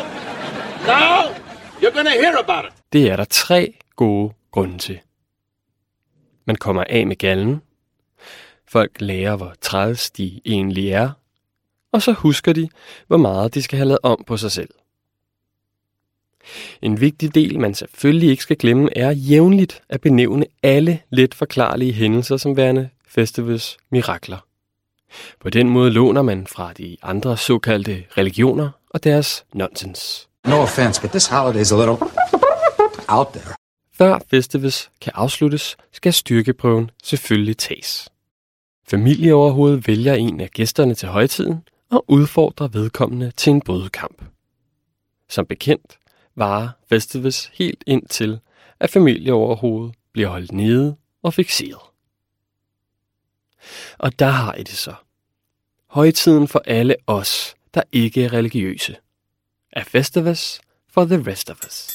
Now, 0.87 1.33
you're 1.81 1.95
gonna 1.95 2.09
hear 2.09 2.37
about 2.43 2.65
it. 2.65 2.83
Det 2.93 3.11
er 3.11 3.15
der 3.15 3.25
tre 3.25 3.73
gode 3.95 4.33
grunde 4.51 4.77
til. 4.77 4.99
Man 6.45 6.55
kommer 6.55 6.83
af 6.89 7.07
med 7.07 7.15
gallen. 7.15 7.61
Folk 8.71 8.91
lærer, 8.99 9.35
hvor 9.35 9.53
træls 9.61 10.11
de 10.11 10.41
egentlig 10.45 10.89
er. 10.89 11.09
Og 11.91 12.01
så 12.01 12.11
husker 12.11 12.53
de, 12.53 12.69
hvor 13.07 13.17
meget 13.17 13.53
de 13.53 13.61
skal 13.61 13.77
have 13.77 13.87
lavet 13.87 13.99
om 14.03 14.23
på 14.27 14.37
sig 14.37 14.51
selv. 14.51 14.69
En 16.81 17.01
vigtig 17.01 17.35
del, 17.35 17.59
man 17.59 17.73
selvfølgelig 17.73 18.29
ikke 18.29 18.43
skal 18.43 18.57
glemme, 18.57 18.97
er 18.97 19.11
jævnligt 19.11 19.81
at 19.89 20.01
benævne 20.01 20.45
alle 20.63 20.99
let 21.09 21.33
forklarlige 21.33 21.93
hændelser 21.93 22.37
som 22.37 22.57
værende 22.57 22.89
festivus 23.07 23.77
mirakler. 23.91 24.37
På 25.39 25.49
den 25.49 25.69
måde 25.69 25.91
låner 25.91 26.21
man 26.21 26.47
fra 26.47 26.73
de 26.73 26.97
andre 27.01 27.37
såkaldte 27.37 28.03
religioner 28.17 28.69
og 28.89 29.03
deres 29.03 29.45
nonsens. 29.53 30.27
No 30.45 30.55
offense, 30.55 31.01
but 31.01 31.09
this 31.09 31.27
holiday's 31.27 31.73
a 31.73 31.85
little 31.85 32.07
out 33.07 33.27
there. 33.33 33.55
Før 33.93 34.19
Festivus 34.29 34.89
kan 35.01 35.11
afsluttes, 35.15 35.77
skal 35.93 36.13
styrkeprøven 36.13 36.91
selvfølgelig 37.03 37.57
tages. 37.57 38.09
Familieoverhovedet 38.89 39.87
vælger 39.87 40.13
en 40.13 40.41
af 40.41 40.49
gæsterne 40.49 40.95
til 40.95 41.09
højtiden 41.09 41.67
og 41.89 42.05
udfordrer 42.07 42.67
vedkommende 42.67 43.31
til 43.31 43.51
en 43.51 43.61
bådekamp. 43.61 44.25
Som 45.29 45.45
bekendt 45.45 45.99
varer 46.35 46.69
Festivus 46.89 47.45
helt 47.53 47.83
indtil, 47.87 48.39
at 48.79 48.89
familieoverhovedet 48.89 49.95
bliver 50.13 50.27
holdt 50.27 50.51
nede 50.51 50.95
og 51.23 51.33
fixeret. 51.33 51.81
Og 53.97 54.19
der 54.19 54.29
har 54.29 54.53
I 54.53 54.63
det 54.63 54.77
så. 54.77 54.93
Højtiden 55.87 56.47
for 56.47 56.61
alle 56.65 56.95
os, 57.07 57.55
der 57.73 57.81
ikke 57.91 58.23
er 58.23 58.33
religiøse. 58.33 58.95
Er 59.71 59.83
Festivus 59.83 60.61
for 60.89 61.05
the 61.05 61.31
rest 61.31 61.49
of 61.49 61.65
us. 61.65 61.91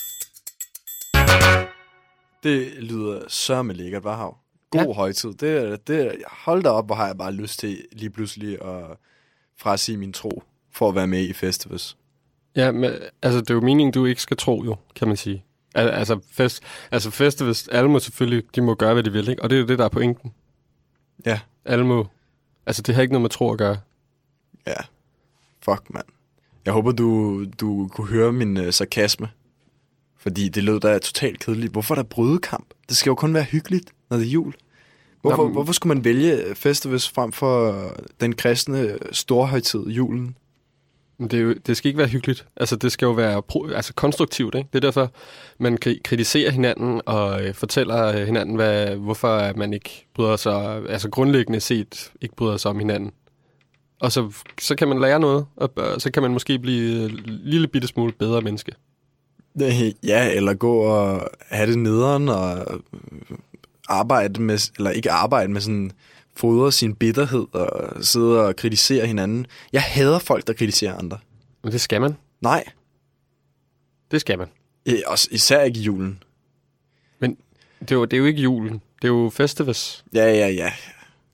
Det 2.42 2.72
lyder 2.82 3.28
sørme 3.28 3.72
lækkert, 3.72 4.04
var 4.04 4.16
hav. 4.16 4.41
God 4.72 4.80
Ja. 4.80 4.92
højtid. 4.92 5.32
Det, 5.34 5.50
er- 5.62 5.76
det, 5.76 6.16
hold 6.30 6.62
da 6.62 6.68
op, 6.68 6.86
hvor 6.86 6.94
har 6.94 7.06
jeg 7.06 7.18
bare 7.18 7.32
lyst 7.32 7.58
til 7.58 7.84
lige 7.92 8.10
pludselig 8.10 8.62
at 8.64 8.84
frasige 9.58 9.98
min 9.98 10.12
tro 10.12 10.42
for 10.72 10.88
at 10.88 10.94
være 10.94 11.06
med 11.06 11.20
i 11.28 11.32
festivus. 11.32 11.96
Ja, 12.56 12.70
men 12.72 12.90
altså, 13.22 13.40
det 13.40 13.50
er 13.50 13.54
jo 13.54 13.60
meningen, 13.60 13.92
du 13.92 14.04
ikke 14.06 14.22
skal 14.22 14.36
tro 14.36 14.64
jo, 14.64 14.76
kan 14.96 15.08
man 15.08 15.16
sige. 15.16 15.44
Al- 15.74 15.88
Altså, 15.88 16.20
fest, 16.30 16.62
altså 16.90 17.10
festivus, 17.10 17.68
alle 17.68 17.90
må 17.90 17.98
selvfølgelig, 17.98 18.44
de 18.54 18.60
må 18.60 18.74
gøre, 18.74 18.92
hvad 18.94 19.02
de 19.02 19.12
vil, 19.12 19.28
ikke? 19.28 19.42
Og 19.42 19.50
det 19.50 19.56
er 19.56 19.60
jo 19.60 19.66
det, 19.66 19.78
der 19.78 19.84
er 19.84 19.88
pointen. 19.88 20.32
Ja. 21.26 21.40
Alle 21.64 21.86
må. 21.86 22.06
Altså, 22.66 22.82
det 22.82 22.94
har 22.94 23.02
ikke 23.02 23.12
noget 23.12 23.22
med 23.22 23.30
tro 23.30 23.52
at 23.52 23.58
gøre. 23.58 23.76
Ja. 24.66 24.74
Fuck, 25.62 25.82
mand. 25.90 26.04
Jeg 26.64 26.72
håber, 26.72 26.92
du, 26.92 27.44
du 27.60 27.88
kunne 27.92 28.06
høre 28.06 28.32
min 28.32 28.56
øh, 28.56 28.72
sarkasme. 28.72 29.28
Fordi 30.18 30.48
det 30.48 30.64
lød 30.64 30.80
da 30.80 30.98
totalt 30.98 31.40
kedeligt. 31.40 31.72
Hvorfor 31.72 31.94
er 31.94 31.96
der 31.96 32.02
brydekamp? 32.02 32.66
Det 32.88 32.96
skal 32.96 33.10
jo 33.10 33.14
kun 33.14 33.34
være 33.34 33.42
hyggeligt, 33.44 33.92
når 34.12 34.18
det 34.18 34.26
er 34.26 34.30
jul. 34.30 34.54
Hvorfor, 35.20 35.42
Jamen- 35.42 35.52
hvorfor 35.52 35.72
skulle 35.72 35.94
man 35.94 36.04
vælge 36.04 36.54
festivus 36.54 37.08
frem 37.08 37.32
for 37.32 37.90
den 38.20 38.34
kristne 38.34 38.98
storhøjtid, 39.12 39.86
julen? 39.86 40.36
Det, 41.20 41.34
er 41.34 41.38
jo, 41.38 41.54
det 41.66 41.76
skal 41.76 41.88
ikke 41.88 41.98
være 41.98 42.08
hyggeligt. 42.08 42.46
Altså, 42.56 42.76
det 42.76 42.92
skal 42.92 43.06
jo 43.06 43.12
være 43.12 43.42
pro, 43.42 43.66
altså, 43.66 43.94
konstruktivt, 43.94 44.54
ikke? 44.54 44.68
Det 44.72 44.78
er 44.78 44.80
derfor, 44.80 45.10
man 45.58 45.76
kan 45.76 45.98
kritisere 46.04 46.50
hinanden 46.50 47.00
og 47.06 47.42
øh, 47.42 47.54
fortæller 47.54 48.06
øh, 48.06 48.26
hinanden, 48.26 48.56
hvad, 48.56 48.96
hvorfor 48.96 49.56
man 49.56 49.72
ikke 49.72 50.06
bryder 50.14 50.36
sig, 50.36 50.82
altså 50.88 51.10
grundlæggende 51.10 51.60
set, 51.60 52.12
ikke 52.20 52.36
bryder 52.36 52.56
sig 52.56 52.70
om 52.70 52.78
hinanden. 52.78 53.10
Og 54.00 54.12
så, 54.12 54.32
så 54.60 54.74
kan 54.74 54.88
man 54.88 55.00
lære 55.00 55.20
noget, 55.20 55.46
og, 55.56 55.70
så 55.98 56.10
kan 56.10 56.22
man 56.22 56.32
måske 56.32 56.58
blive 56.58 57.04
en 57.04 57.20
lille 57.26 57.68
bitte 57.68 57.88
smule 57.88 58.12
bedre 58.12 58.40
menneske. 58.40 58.72
Ja, 60.02 60.32
eller 60.34 60.54
gå 60.54 60.74
og 60.78 61.28
have 61.50 61.70
det 61.70 61.78
nederen 61.78 62.28
og 62.28 62.66
arbejde 63.88 64.42
med, 64.42 64.58
eller 64.76 64.90
ikke 64.90 65.10
arbejde 65.10 65.52
med 65.52 65.60
sådan, 65.60 65.92
fodre 66.36 66.72
sin 66.72 66.94
bitterhed 66.94 67.46
og 67.52 68.04
sidde 68.04 68.46
og 68.46 68.56
kritisere 68.56 69.06
hinanden. 69.06 69.46
Jeg 69.72 69.82
hader 69.82 70.18
folk, 70.18 70.46
der 70.46 70.52
kritiserer 70.52 70.96
andre. 70.98 71.18
Men 71.62 71.72
det 71.72 71.80
skal 71.80 72.00
man. 72.00 72.16
Nej. 72.40 72.64
Det 74.10 74.20
skal 74.20 74.38
man. 74.38 74.48
Øh, 74.86 74.98
Også, 75.06 75.28
især 75.30 75.62
ikke 75.62 75.80
i 75.80 75.82
julen. 75.82 76.22
Men 77.18 77.36
det 77.80 77.90
er, 77.90 77.94
jo, 77.94 78.04
det 78.04 78.12
er 78.12 78.18
jo 78.18 78.24
ikke 78.24 78.42
julen. 78.42 78.82
Det 79.02 79.08
er 79.08 79.12
jo 79.12 79.30
festivus. 79.34 80.04
Ja, 80.14 80.24
ja, 80.24 80.48
ja. 80.48 80.72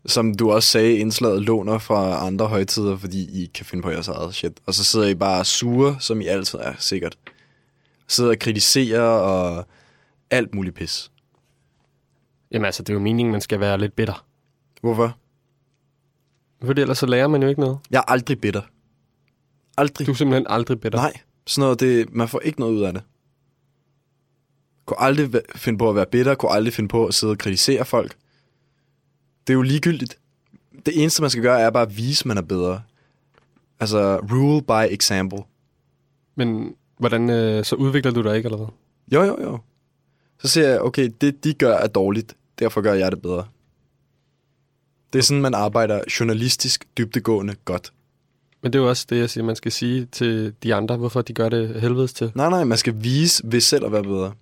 Som 0.07 0.35
du 0.35 0.51
også 0.53 0.69
sagde, 0.69 0.97
indslaget 0.97 1.43
låner 1.43 1.79
fra 1.79 2.27
andre 2.27 2.47
højtider, 2.47 2.97
fordi 2.97 3.31
I 3.31 3.41
ikke 3.41 3.53
kan 3.53 3.67
finde 3.67 3.83
på 3.83 3.91
jeres 3.91 4.09
eget 4.09 4.35
shit. 4.35 4.53
Og 4.67 4.75
så 4.75 4.85
sidder 4.85 5.07
I 5.07 5.15
bare 5.15 5.45
sure, 5.45 5.97
som 6.01 6.21
I 6.21 6.27
altid 6.27 6.59
er, 6.59 6.75
sikkert. 6.79 7.19
Sidder 8.09 8.31
og 8.31 8.39
kritiserer 8.39 9.03
og 9.03 9.67
alt 10.31 10.55
muligt 10.55 10.77
pis. 10.77 11.11
Jamen 12.53 12.65
altså, 12.65 12.83
det 12.83 12.91
er 12.91 12.95
jo 12.95 13.01
meningen, 13.01 13.33
man 13.33 13.41
skal 13.41 13.61
være 13.61 13.79
lidt 13.79 13.97
bitter. 13.97 14.27
Hvorfor? 14.81 15.19
Fordi 16.65 16.81
ellers 16.81 16.99
så 16.99 17.07
lærer 17.07 17.29
man 17.29 17.43
jo 17.43 17.49
ikke 17.49 17.61
noget. 17.61 17.79
Jeg 17.91 17.99
er 17.99 18.11
aldrig 18.11 18.41
bitter. 18.41 18.63
Aldrig. 19.77 20.07
Du 20.07 20.13
er 20.13 20.17
simpelthen 20.17 20.47
aldrig 20.49 20.81
bitter. 20.81 20.99
Nej, 20.99 21.13
sådan 21.47 21.63
noget, 21.63 21.81
det, 21.81 22.15
man 22.15 22.29
får 22.29 22.41
ikke 22.41 22.61
noget 22.61 22.75
ud 22.75 22.83
af 22.83 22.93
det. 22.93 23.03
Kunne 24.87 25.01
aldrig 25.01 25.43
finde 25.55 25.79
på 25.79 25.89
at 25.89 25.97
være 25.97 26.07
bitter, 26.07 26.35
kunne 26.35 26.53
aldrig 26.53 26.75
finde 26.75 26.89
på 26.89 27.07
at 27.07 27.15
sidde 27.15 27.31
og 27.31 27.39
kritisere 27.39 27.85
folk. 27.85 28.17
Det 29.47 29.53
er 29.53 29.55
jo 29.55 29.63
ligegyldigt. 29.63 30.19
Det 30.87 31.03
eneste, 31.03 31.23
man 31.23 31.31
skal 31.31 31.43
gøre, 31.43 31.61
er 31.61 31.71
bare 31.71 31.83
at 31.83 31.97
vise, 31.97 32.23
at 32.23 32.27
man 32.27 32.39
er 32.39 32.43
bedre. 32.43 32.83
Altså, 33.81 34.17
rule 34.17 34.63
by 34.63 34.95
example. 34.95 35.39
Men 36.35 36.75
hvordan, 36.99 37.31
øh, 37.31 37.65
så 37.65 37.77
udvikler 37.77 38.13
du 38.13 38.23
dig 38.23 38.37
ikke, 38.37 38.47
eller 38.47 38.57
hvad? 38.57 38.69
Jo, 39.13 39.23
jo, 39.23 39.43
jo. 39.43 39.59
Så 40.39 40.49
ser 40.49 40.69
jeg, 40.69 40.81
okay, 40.81 41.11
det 41.21 41.45
de 41.45 41.55
gør 41.55 41.75
er 41.75 41.87
dårligt, 41.87 42.37
derfor 42.59 42.81
gør 42.81 42.95
jeg 42.95 43.13
det 43.13 43.23
bedre. 43.23 43.45
Det 45.13 45.19
er 45.19 45.23
sådan, 45.23 45.43
man 45.43 45.55
arbejder 45.55 46.01
journalistisk, 46.21 46.85
dybtegående 46.99 47.55
godt. 47.65 47.93
Men 48.63 48.73
det 48.73 48.79
er 48.79 48.83
jo 48.83 48.89
også 48.89 49.07
det, 49.11 49.19
jeg 49.19 49.31
siger, 49.31 49.45
man 49.45 49.57
skal 49.57 49.73
sige 49.73 50.05
til 50.13 50.55
de 50.63 50.75
andre, 50.75 50.97
hvorfor 50.97 51.23
de 51.23 51.33
gør 51.33 51.49
det 51.49 51.81
helvedes 51.81 52.13
til. 52.13 52.33
Nej, 52.35 52.51
nej, 52.51 52.65
man 52.65 52.79
skal 52.79 52.95
vise 52.97 53.43
ved 53.45 53.61
selv 53.61 53.85
at 53.85 53.93
være 53.93 54.03
bedre. 54.03 54.33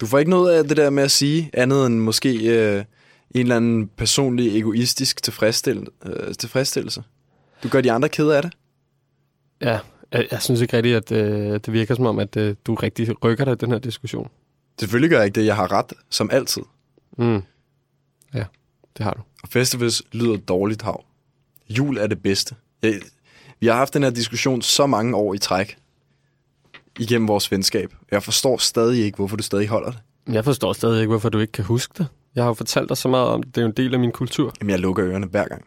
Du 0.00 0.06
får 0.06 0.18
ikke 0.18 0.30
noget 0.30 0.52
af 0.52 0.64
det 0.64 0.76
der 0.76 0.90
med 0.90 1.02
at 1.02 1.10
sige, 1.10 1.50
andet 1.52 1.86
end 1.86 1.98
måske 1.98 2.28
øh, 2.28 2.84
en 3.30 3.40
eller 3.40 3.56
anden 3.56 3.88
personlig, 3.88 4.58
egoistisk 4.58 5.22
tilfredsstil, 5.22 5.86
øh, 6.06 6.34
tilfredsstillelse. 6.34 7.02
Du 7.62 7.68
gør 7.68 7.80
de 7.80 7.92
andre 7.92 8.08
kede 8.08 8.36
af 8.36 8.42
det. 8.42 8.52
Ja, 9.60 9.78
jeg, 10.12 10.26
jeg 10.30 10.42
synes 10.42 10.60
ikke 10.60 10.76
rigtigt, 10.76 10.96
at 10.96 11.12
øh, 11.12 11.52
det 11.52 11.72
virker 11.72 11.94
som 11.94 12.06
om, 12.06 12.18
at 12.18 12.36
øh, 12.36 12.54
du 12.66 12.74
rigtig 12.74 13.24
rykker 13.24 13.44
dig 13.44 13.52
i 13.52 13.56
den 13.56 13.70
her 13.70 13.78
diskussion. 13.78 14.30
Selvfølgelig 14.80 15.10
gør 15.10 15.16
jeg 15.16 15.26
ikke 15.26 15.40
det. 15.40 15.46
Jeg 15.46 15.56
har 15.56 15.72
ret, 15.72 15.92
som 16.10 16.30
altid. 16.32 16.62
Mm. 17.18 17.42
Ja, 18.34 18.44
det 18.96 19.04
har 19.04 19.12
du. 19.12 19.20
Og 19.42 19.48
festivals 19.48 20.02
lyder 20.12 20.36
dårligt 20.36 20.82
hav. 20.82 21.04
Jul 21.68 21.98
er 21.98 22.06
det 22.06 22.22
bedste. 22.22 22.54
Jeg, 22.82 23.00
vi 23.60 23.66
har 23.66 23.74
haft 23.74 23.94
den 23.94 24.02
her 24.02 24.10
diskussion 24.10 24.62
så 24.62 24.86
mange 24.86 25.16
år 25.16 25.34
i 25.34 25.38
træk 25.38 25.78
igennem 26.98 27.28
vores 27.28 27.50
venskab. 27.50 27.94
Jeg 28.10 28.22
forstår 28.22 28.56
stadig 28.56 29.04
ikke, 29.04 29.16
hvorfor 29.16 29.36
du 29.36 29.42
stadig 29.42 29.68
holder 29.68 29.90
det. 29.90 30.00
Jeg 30.28 30.44
forstår 30.44 30.72
stadig 30.72 31.00
ikke, 31.00 31.10
hvorfor 31.10 31.28
du 31.28 31.38
ikke 31.38 31.52
kan 31.52 31.64
huske 31.64 31.94
det. 31.98 32.08
Jeg 32.34 32.44
har 32.44 32.48
jo 32.48 32.54
fortalt 32.54 32.88
dig 32.88 32.96
så 32.96 33.08
meget 33.08 33.28
om 33.28 33.42
det. 33.42 33.54
Det 33.54 33.60
er 33.60 33.62
jo 33.62 33.68
en 33.68 33.76
del 33.76 33.94
af 33.94 34.00
min 34.00 34.12
kultur. 34.12 34.52
Jamen, 34.60 34.70
jeg 34.70 34.78
lukker 34.78 35.06
ørerne 35.06 35.26
hver 35.26 35.48
gang. 35.48 35.64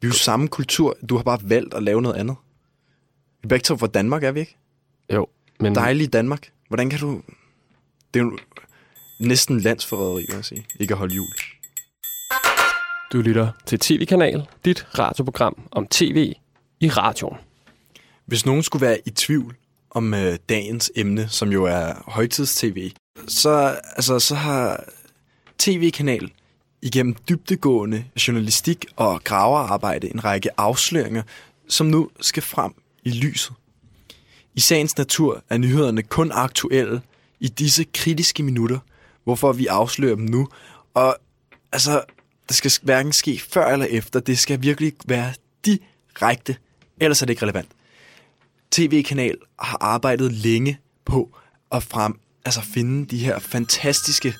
Vi 0.00 0.06
er 0.06 0.08
jo 0.08 0.12
samme 0.14 0.48
kultur. 0.48 0.96
Du 1.08 1.16
har 1.16 1.22
bare 1.22 1.38
valgt 1.42 1.74
at 1.74 1.82
lave 1.82 2.02
noget 2.02 2.16
andet. 2.16 2.36
Vi 3.40 3.46
er 3.46 3.48
begge 3.48 3.62
to 3.62 3.76
fra 3.76 3.86
Danmark, 3.86 4.24
er 4.24 4.32
vi 4.32 4.40
ikke? 4.40 4.56
Jo, 5.12 5.26
men... 5.60 5.74
Dejlige 5.74 6.08
Danmark. 6.08 6.52
Hvordan 6.70 6.90
kan 6.90 6.98
du... 6.98 7.22
Det 8.14 8.20
er 8.20 8.24
jo 8.24 8.38
næsten 9.20 9.60
landsforræderi, 9.60 10.24
vil 10.28 10.34
jeg 10.34 10.44
sige. 10.44 10.66
Ikke 10.80 10.94
at 10.94 10.98
holde 10.98 11.14
jul. 11.14 11.26
Du 13.12 13.20
lytter 13.20 13.52
til 13.66 13.78
TV-kanal, 13.78 14.46
dit 14.64 14.98
radioprogram 14.98 15.68
om 15.70 15.86
tv 15.86 16.34
i 16.80 16.90
radioen. 16.90 17.38
Hvis 18.26 18.46
nogen 18.46 18.62
skulle 18.62 18.86
være 18.86 18.98
i 19.06 19.10
tvivl 19.10 19.56
om 19.90 20.14
øh, 20.14 20.38
dagens 20.48 20.92
emne, 20.96 21.28
som 21.28 21.52
jo 21.52 21.64
er 21.64 22.10
højtids-tv, 22.10 22.90
så, 23.28 23.80
altså, 23.96 24.18
så 24.18 24.34
har 24.34 24.84
tv-kanal 25.58 26.32
igennem 26.82 27.14
dybdegående 27.28 28.04
journalistik 28.28 28.86
og 28.96 29.24
graverarbejde 29.24 30.10
en 30.14 30.24
række 30.24 30.60
afsløringer, 30.60 31.22
som 31.68 31.86
nu 31.86 32.10
skal 32.20 32.42
frem 32.42 32.74
i 33.04 33.10
lyset. 33.10 33.52
I 34.60 34.62
sagens 34.62 34.98
natur 34.98 35.42
er 35.50 35.58
nyhederne 35.58 36.02
kun 36.02 36.30
aktuelle 36.34 37.00
i 37.40 37.48
disse 37.48 37.84
kritiske 37.94 38.42
minutter, 38.42 38.78
hvorfor 39.24 39.52
vi 39.52 39.66
afslører 39.66 40.14
dem 40.14 40.24
nu. 40.24 40.48
Og 40.94 41.16
altså, 41.72 42.02
det 42.48 42.56
skal 42.56 42.72
hverken 42.82 43.12
ske 43.12 43.42
før 43.50 43.66
eller 43.66 43.86
efter. 43.90 44.20
Det 44.20 44.38
skal 44.38 44.62
virkelig 44.62 44.92
være 45.04 45.32
direkte, 45.64 46.56
ellers 47.00 47.22
er 47.22 47.26
det 47.26 47.32
ikke 47.32 47.42
relevant. 47.42 47.68
TV-kanal 48.70 49.36
har 49.58 49.78
arbejdet 49.80 50.32
længe 50.32 50.78
på 51.04 51.36
at 51.72 51.82
frem, 51.82 52.18
altså 52.44 52.60
finde 52.74 53.06
de 53.06 53.18
her 53.18 53.38
fantastiske, 53.38 54.34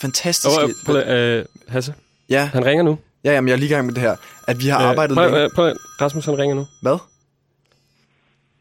fantastiske... 0.00 0.62
Oh, 0.64 0.70
prøv, 0.86 0.96
øh, 0.96 1.44
Hasse, 1.68 1.94
ja. 2.28 2.50
han 2.52 2.64
ringer 2.64 2.84
nu. 2.84 2.98
Ja, 3.24 3.32
jamen, 3.32 3.48
jeg 3.48 3.54
er 3.54 3.58
lige 3.58 3.68
i 3.68 3.72
gang 3.72 3.86
med 3.86 3.94
det 3.94 4.02
her. 4.02 4.16
At 4.48 4.60
vi 4.60 4.66
har 4.68 4.78
arbejdet 4.78 5.16
prøv, 5.16 5.30
længe... 5.30 5.44
øh, 5.44 5.50
prøv, 5.54 5.76
Rasmus, 6.00 6.24
han 6.24 6.38
ringer 6.38 6.56
nu. 6.56 6.66
Hvad? 6.82 6.98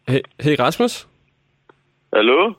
Hey, 0.08 0.20
hey 0.40 0.56
Rasmus? 0.60 1.08
Hallo? 2.14 2.54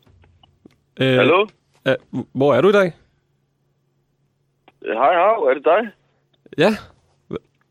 Øh, 1.00 1.16
Hallo? 1.16 1.46
Øh, 1.88 1.94
hvor 2.32 2.54
er 2.54 2.60
du 2.60 2.68
i 2.68 2.72
dag? 2.72 2.92
Hej, 4.82 5.14
hav, 5.14 5.42
er 5.50 5.54
det 5.54 5.64
dig? 5.64 5.92
Ja. 6.58 6.70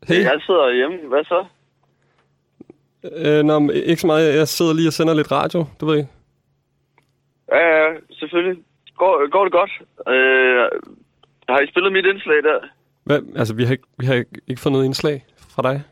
Hey. 0.08 0.22
Jeg 0.22 0.40
sidder 0.46 0.74
hjemme. 0.74 1.08
Hvad 1.08 1.24
så? 1.24 1.44
Øh, 3.16 3.44
nå, 3.44 3.70
ikke 3.70 4.00
så 4.00 4.06
meget. 4.06 4.36
Jeg 4.36 4.48
sidder 4.48 4.74
lige 4.74 4.88
og 4.88 4.92
sender 4.92 5.14
lidt 5.14 5.32
radio, 5.32 5.64
du 5.80 5.86
ved. 5.86 6.04
Ja, 7.52 7.58
ja, 7.58 7.94
selvfølgelig. 8.12 8.64
Går, 8.96 9.30
går 9.30 9.44
det 9.44 9.52
godt? 9.52 9.70
Øh, 10.08 10.80
har 11.48 11.60
I 11.60 11.66
spillet 11.66 11.92
mit 11.92 12.06
indslag 12.06 12.42
der? 12.42 12.58
Hvad, 13.04 13.20
altså, 13.36 13.54
vi 13.54 13.64
har, 13.64 13.72
ikke, 13.72 13.86
vi 13.98 14.06
har 14.06 14.24
ikke 14.48 14.60
fået 14.60 14.72
noget 14.72 14.84
indslag 14.84 15.24
fra 15.54 15.62
dig. 15.62 15.82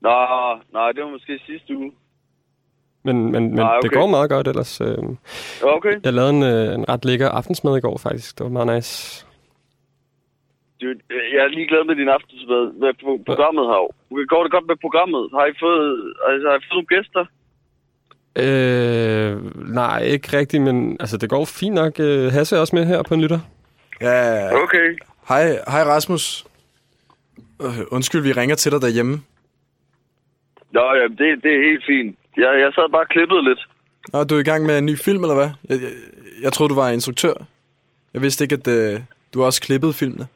Nå, 0.00 0.10
nej, 0.72 0.92
det 0.92 1.02
var 1.04 1.10
måske 1.10 1.40
sidste 1.46 1.76
uge. 1.76 1.92
Men, 3.02 3.22
men, 3.22 3.32
men 3.32 3.52
Nej, 3.52 3.76
det 3.76 3.84
okay. 3.90 3.96
går 3.96 4.06
meget 4.06 4.30
godt 4.30 4.48
ellers. 4.48 4.80
Øh, 4.80 4.98
Okay. 5.62 5.94
jeg 6.04 6.12
lavede 6.12 6.30
en, 6.30 6.42
øh, 6.42 6.74
en 6.74 6.88
ret 6.88 7.04
lækker 7.04 7.28
aftensmad 7.28 7.76
i 7.76 7.80
går, 7.80 7.98
faktisk. 7.98 8.38
Det 8.38 8.44
var 8.44 8.50
meget 8.50 8.74
nice. 8.76 9.26
Dude, 10.80 10.98
jeg 11.10 11.40
er 11.44 11.48
ligeglad 11.48 11.84
med 11.84 11.96
din 11.96 12.08
aftensmad 12.08 12.72
med 12.82 12.88
pro- 13.02 13.22
programmet 13.26 13.64
her. 13.66 13.80
Går 14.26 14.42
det 14.42 14.52
godt 14.52 14.66
med 14.66 14.76
programmet? 14.80 15.30
Har 15.34 15.46
I 15.46 15.52
fået, 15.60 16.14
altså, 16.28 16.48
har 16.48 16.56
I 16.58 16.62
fået 16.70 16.78
nogle 16.78 16.92
gæster? 16.94 17.24
Øh, 18.44 19.68
nej, 19.74 20.02
ikke 20.02 20.38
rigtigt, 20.38 20.62
men 20.62 20.96
altså, 21.00 21.16
det 21.16 21.30
går 21.30 21.44
fint 21.44 21.74
nok. 21.74 22.00
Øh, 22.00 22.32
Hasse 22.32 22.56
er 22.56 22.60
også 22.60 22.76
med 22.76 22.84
her 22.86 23.02
på 23.02 23.14
en 23.14 23.20
lytter. 23.20 23.38
Ja. 24.00 24.62
Okay. 24.62 24.98
Hej, 25.28 25.44
hej 25.68 25.82
Rasmus. 25.84 26.46
Øh, 27.62 27.78
undskyld, 27.90 28.22
vi 28.22 28.32
ringer 28.32 28.56
til 28.56 28.72
dig 28.72 28.80
derhjemme. 28.82 29.20
Nå, 30.76 30.84
jamen, 30.98 31.16
det, 31.18 31.26
det 31.44 31.52
er 31.56 31.62
helt 31.70 31.84
fint. 31.86 32.16
Jeg, 32.36 32.50
jeg 32.64 32.70
sad 32.74 32.90
bare 32.92 33.02
og 33.02 33.08
klippede 33.08 33.44
lidt. 33.48 33.62
Nå, 34.12 34.24
du 34.24 34.34
er 34.34 34.40
i 34.40 34.50
gang 34.50 34.66
med 34.66 34.78
en 34.78 34.86
ny 34.86 34.96
film, 35.06 35.22
eller 35.24 35.34
hvad? 35.34 35.50
Jeg, 35.68 35.76
jeg, 35.82 35.92
jeg 36.42 36.52
troede, 36.52 36.70
du 36.74 36.74
var 36.80 36.88
instruktør. 36.90 37.34
Jeg 38.14 38.22
vidste 38.22 38.44
ikke, 38.44 38.54
at 38.60 38.68
øh, 38.68 39.00
du 39.34 39.42
også 39.44 39.60
klippede 39.62 39.92
filmene. 39.92 40.26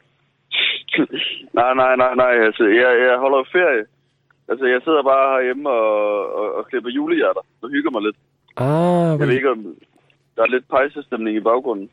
nej, 1.59 1.73
nej, 1.73 1.95
nej, 1.95 2.15
nej. 2.15 2.33
Altså, 2.47 2.63
jeg, 2.63 2.91
jeg 3.07 3.17
holder 3.23 3.37
jo 3.37 3.45
ferie. 3.51 3.85
Altså, 4.49 4.65
jeg 4.65 4.81
sidder 4.83 5.03
bare 5.03 5.25
herhjemme 5.33 5.69
og, 5.69 6.35
og, 6.39 6.55
og 6.55 6.67
klipper 6.69 6.89
julehjerter 6.89 7.41
og 7.61 7.69
hygger 7.69 7.91
mig 7.91 8.01
lidt. 8.01 8.15
Ah, 8.57 9.19
Jeg 9.19 9.27
ved 9.27 9.35
ikke, 9.35 9.51
om 9.51 9.75
der 10.35 10.41
er 10.43 10.47
lidt 10.47 10.69
pejsestemning 10.69 11.37
i 11.37 11.39
baggrunden. 11.39 11.89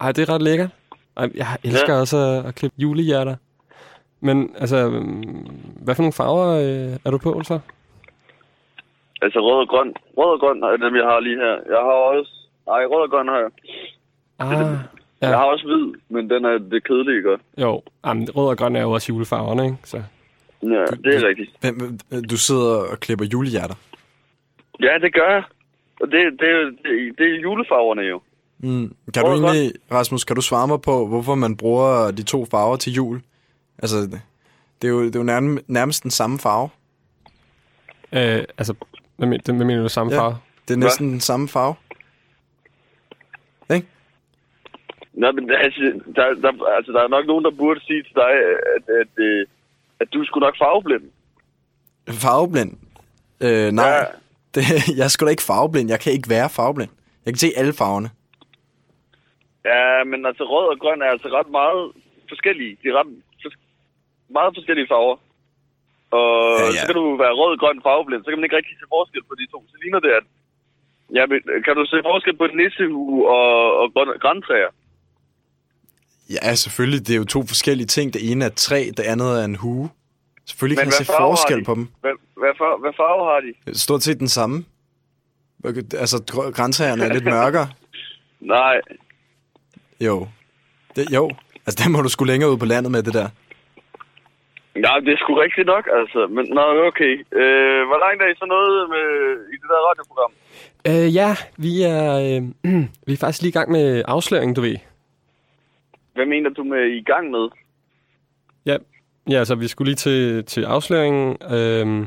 Ej, 0.00 0.12
det 0.12 0.28
er 0.28 0.34
ret 0.34 0.42
lækkert. 0.42 0.70
Jeg 1.16 1.46
elsker 1.64 1.92
ja. 1.94 2.00
også 2.00 2.16
at, 2.16 2.46
at 2.48 2.54
klippe 2.54 2.76
julehjerter. 2.78 3.36
Men 4.20 4.54
altså, 4.58 4.88
hvad 5.84 5.94
for 5.94 6.02
nogle 6.02 6.12
farver 6.12 6.48
øh, 6.48 6.98
er 7.04 7.10
du 7.10 7.18
på 7.18 7.42
så? 7.44 7.58
Altså, 9.22 9.38
rød 9.40 9.60
og 9.60 9.68
grøn. 9.68 9.94
Rød 10.18 10.32
og 10.34 10.40
grøn 10.40 10.62
er 10.62 10.76
dem, 10.76 10.96
jeg 10.96 11.04
har 11.04 11.20
lige 11.20 11.36
her. 11.36 11.54
Jeg 11.74 11.80
har 11.88 11.96
også... 12.18 12.32
Nej, 12.66 12.84
rød 12.84 13.02
og 13.02 13.10
grøn 13.10 13.28
har 13.28 13.38
jeg. 13.38 13.50
Ah, 14.38 14.76
Ja. 15.22 15.28
Jeg 15.28 15.38
har 15.38 15.44
også 15.44 15.64
hvid, 15.66 15.94
men 16.08 16.30
den 16.30 16.44
er 16.44 16.58
det 16.58 16.84
kedelige 16.84 17.22
godt. 17.22 17.40
jo. 17.58 17.82
Jamen, 18.06 18.28
rød 18.36 18.48
og 18.48 18.58
grøn 18.58 18.76
er 18.76 18.82
jo 18.82 18.90
også 18.90 19.12
julefarverne, 19.12 19.64
ikke? 19.64 19.76
Så. 19.84 19.96
Ja, 20.62 20.68
det 21.04 21.14
er 21.16 21.28
rigtigt. 21.28 21.50
Hvem, 21.60 21.98
du 22.30 22.36
sidder 22.36 22.76
og 22.92 23.00
klipper 23.00 23.24
julehjerter. 23.32 23.74
Ja, 24.82 24.98
det 25.02 25.14
gør 25.14 25.30
jeg. 25.30 25.42
Og 26.00 26.06
det, 26.06 26.40
det, 26.40 26.48
er 26.48 26.64
det, 26.64 27.18
det 27.18 27.26
er 27.34 27.40
julefarverne 27.42 28.02
jo. 28.02 28.20
Mm. 28.58 28.94
Kan 29.14 29.24
du 29.24 29.30
Rød 29.30 29.42
og 29.44 29.50
egentlig, 29.50 29.72
Rasmus, 29.92 30.24
kan 30.24 30.36
du 30.36 30.42
svare 30.42 30.68
mig 30.68 30.80
på, 30.80 31.06
hvorfor 31.06 31.34
man 31.34 31.56
bruger 31.56 32.10
de 32.10 32.22
to 32.22 32.44
farver 32.50 32.76
til 32.76 32.92
jul? 32.92 33.20
Altså, 33.82 33.96
det 34.82 34.88
er 34.88 34.88
jo, 34.88 35.04
det 35.04 35.14
er 35.14 35.20
jo 35.20 35.24
nærmest, 35.24 35.68
nærmest 35.68 36.02
den 36.02 36.10
samme 36.10 36.38
farve. 36.38 36.68
Øh, 38.12 38.44
altså, 38.58 38.74
hvad, 39.16 39.28
men, 39.28 39.40
hvad 39.44 39.66
mener 39.66 39.82
du 39.82 39.88
samme 39.88 40.12
Ja, 40.12 40.20
farve? 40.20 40.36
Det 40.68 40.74
er 40.74 40.78
næsten 40.78 41.10
den 41.10 41.20
samme 41.20 41.48
farve. 41.48 41.74
Ikke? 43.74 43.86
Nå, 45.12 45.32
men 45.32 45.50
altså 45.50 45.80
der, 46.16 46.34
der, 46.34 46.64
altså, 46.76 46.92
der 46.92 47.02
er 47.02 47.08
nok 47.08 47.26
nogen, 47.26 47.44
der 47.44 47.50
burde 47.50 47.80
sige 47.80 48.02
til 48.02 48.14
dig, 48.14 48.30
at, 48.32 48.82
at, 48.88 49.08
at, 49.18 49.46
at 50.00 50.08
du 50.12 50.24
skulle 50.24 50.46
nok 50.46 50.58
farveblind. 50.58 51.10
Farveblind? 52.08 52.72
Øh, 53.40 53.72
nej. 53.72 53.88
Ja. 53.88 54.04
Det, 54.54 54.62
jeg 54.96 55.04
er 55.04 55.08
sgu 55.08 55.24
da 55.24 55.30
ikke 55.30 55.42
farveblind. 55.42 55.90
Jeg 55.90 56.00
kan 56.00 56.12
ikke 56.12 56.28
være 56.28 56.50
farveblind. 56.50 56.90
Jeg 57.24 57.32
kan 57.32 57.38
se 57.38 57.52
alle 57.56 57.72
farverne. 57.72 58.10
Ja, 59.64 60.04
men 60.04 60.26
altså 60.26 60.44
rød 60.44 60.66
og 60.72 60.78
grøn 60.78 61.02
er 61.02 61.06
altså 61.06 61.28
ret 61.28 61.50
meget 61.50 61.92
forskellige. 62.28 62.76
De 62.82 62.88
er 62.88 63.00
ret 63.00 63.12
meget 64.38 64.52
forskellige 64.56 64.88
farver. 64.92 65.16
Og 66.18 66.26
Ja, 66.60 66.64
ja, 66.66 66.80
så 66.80 66.86
kan 66.88 66.98
du 67.00 67.06
være 67.22 67.34
rød, 67.40 67.52
grøn, 67.62 67.80
farveblind. 67.86 68.22
Så 68.22 68.28
kan 68.30 68.38
man 68.38 68.46
ikke 68.46 68.58
rigtig 68.60 68.74
se 68.80 68.86
forskel 68.96 69.22
på 69.28 69.34
de 69.40 69.44
to. 69.52 69.58
Så 69.72 69.76
ligner 69.82 70.00
det, 70.06 70.12
at... 70.20 70.26
Ja, 71.18 71.22
men 71.30 71.38
kan 71.66 71.74
du 71.78 71.84
se 71.92 71.96
forskel 72.10 72.36
på 72.40 72.46
nissehue 72.60 73.28
og, 73.36 73.52
og 73.80 73.86
græntræer? 74.24 74.70
Ja, 76.36 76.54
selvfølgelig. 76.54 77.00
Det 77.06 77.12
er 77.14 77.16
jo 77.16 77.24
to 77.24 77.40
forskellige 77.52 77.86
ting. 77.86 78.06
Det 78.14 78.30
ene 78.30 78.44
er 78.44 78.48
et 78.48 78.54
træ, 78.66 78.80
det 78.96 79.04
andet 79.12 79.40
er 79.40 79.44
en 79.44 79.54
hue. 79.56 79.90
Selvfølgelig 80.46 80.76
Men 80.76 80.82
kan 80.82 80.92
jeg 80.92 80.98
hvad 80.98 81.04
se 81.06 81.12
farve 81.12 81.30
forskel 81.30 81.64
på 81.64 81.74
dem. 81.74 81.88
Hvad, 82.00 82.14
hvad, 82.36 82.52
far, 82.58 82.80
hvad 82.80 82.92
farve 82.96 83.22
har 83.30 83.40
de? 83.40 83.78
Stort 83.78 84.02
set 84.02 84.18
den 84.18 84.28
samme. 84.28 84.64
Altså, 85.64 86.16
gr- 86.30 86.50
græntræerne 86.50 87.04
er 87.04 87.12
lidt 87.12 87.24
mørkere. 87.24 87.68
Nej. 88.54 88.80
Jo. 90.00 90.28
Det, 90.96 91.10
jo. 91.14 91.30
Altså, 91.66 91.84
der 91.84 91.88
må 91.90 92.02
du 92.02 92.08
sgu 92.08 92.24
længere 92.24 92.50
ud 92.52 92.56
på 92.56 92.64
landet 92.64 92.92
med 92.92 93.02
det 93.02 93.14
der. 93.14 93.28
Ja, 94.76 94.92
det 95.04 95.12
er 95.12 95.16
sgu 95.16 95.34
rigtigt 95.34 95.66
nok, 95.66 95.88
altså. 95.98 96.26
Men 96.26 96.44
nå, 96.50 96.86
okay. 96.86 97.12
Øh, 97.32 97.86
hvor 97.88 97.98
langt 98.04 98.22
er 98.22 98.28
I 98.28 98.34
så 98.36 98.46
nået 98.46 98.88
med, 98.94 99.06
i 99.52 99.56
det 99.60 99.68
der 99.72 99.88
radioprogram? 99.88 100.32
Øh, 100.88 101.14
ja, 101.14 101.30
vi 101.58 101.82
er, 101.82 102.04
øh, 102.26 102.72
vi 103.06 103.12
er 103.12 103.20
faktisk 103.20 103.42
lige 103.42 103.54
i 103.54 103.58
gang 103.58 103.70
med 103.70 104.02
afsløringen, 104.08 104.54
du 104.54 104.60
ved. 104.60 104.76
Hvad 106.14 106.26
mener 106.26 106.50
du 106.50 106.64
med 106.64 106.84
i 106.86 107.02
gang 107.02 107.30
med? 107.30 107.48
Ja, 108.66 108.76
ja 109.30 109.38
altså, 109.38 109.54
vi 109.54 109.68
skulle 109.68 109.88
lige 109.88 109.96
til, 109.96 110.44
til 110.44 110.64
afsløringen. 110.64 111.36
Øhm, 111.54 112.06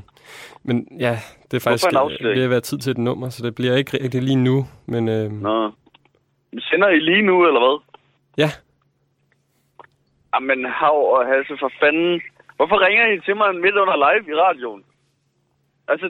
men 0.63 0.87
ja, 0.99 1.17
det 1.51 1.57
er 1.57 1.61
faktisk 1.69 1.87
øh, 2.21 2.35
ved 2.35 2.43
at 2.43 2.49
være 2.49 2.61
tid 2.61 2.77
til 2.77 2.91
et 2.91 2.97
nummer, 2.97 3.29
så 3.29 3.43
det 3.45 3.55
bliver 3.55 3.75
ikke 3.75 4.03
rigtig 4.03 4.23
lige 4.23 4.43
nu. 4.43 4.65
Men 4.85 5.09
øh, 5.09 5.31
Nå. 5.31 5.71
Sender 6.59 6.89
I 6.89 6.99
lige 6.99 7.21
nu, 7.21 7.47
eller 7.47 7.59
hvad? 7.59 7.79
ja, 8.37 8.49
Jamen, 10.33 10.65
hav 10.65 10.97
og 11.15 11.25
Hasse, 11.25 11.57
for 11.59 11.71
fanden. 11.79 12.21
Hvorfor 12.63 12.85
ringer 12.87 13.05
I 13.07 13.15
til 13.27 13.35
mig 13.41 13.49
midt 13.65 13.77
under 13.83 13.97
live 14.05 14.25
i 14.33 14.35
radioen? 14.45 14.83
Altså, 15.91 16.07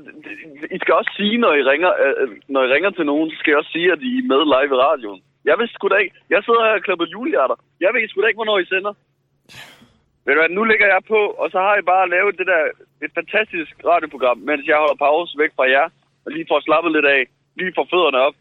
I 0.75 0.77
skal 0.81 0.93
også 0.99 1.11
sige, 1.19 1.37
når 1.43 1.53
I 1.59 1.63
ringer, 1.71 1.91
øh, 2.03 2.15
øh, 2.21 2.29
når 2.53 2.61
I 2.63 2.71
ringer 2.73 2.91
til 2.93 3.05
nogen, 3.11 3.27
så 3.31 3.35
skal 3.37 3.51
I 3.53 3.59
også 3.61 3.71
sige, 3.75 3.91
at 3.95 4.01
I 4.09 4.11
er 4.19 4.27
med 4.31 4.41
live 4.53 4.71
i 4.75 4.81
radioen. 4.87 5.21
Jeg 5.49 5.55
ved 5.59 5.67
sgu 5.67 5.87
da 5.87 5.97
ikke. 6.03 6.15
Jeg 6.33 6.41
sidder 6.43 6.63
her 6.67 6.79
og 6.79 6.83
klapper 6.85 7.05
julehjerter. 7.13 7.57
Jeg 7.83 7.89
ved 7.93 8.09
sgu 8.09 8.21
da 8.21 8.27
ikke, 8.27 8.41
hvornår 8.41 8.59
I 8.59 8.71
sender. 8.73 8.93
Ved 10.23 10.33
du 10.33 10.39
hvad, 10.39 10.49
nu 10.57 10.63
ligger 10.63 10.87
jeg 10.93 11.01
på, 11.13 11.19
og 11.41 11.47
så 11.53 11.59
har 11.65 11.75
I 11.77 11.89
bare 11.93 12.11
lavet 12.15 12.37
det 12.39 12.47
der, 12.53 12.61
et 13.05 13.13
fantastisk 13.19 13.73
radioprogram, 13.91 14.37
mens 14.49 14.63
jeg 14.67 14.77
holder 14.83 15.03
pause 15.05 15.33
væk 15.41 15.51
fra 15.57 15.65
jer, 15.75 15.87
og 16.25 16.29
lige 16.35 16.49
får 16.51 16.59
slappet 16.67 16.91
lidt 16.91 17.07
af, 17.17 17.21
lige 17.59 17.75
får 17.77 17.87
fødderne 17.91 18.19
op, 18.27 18.35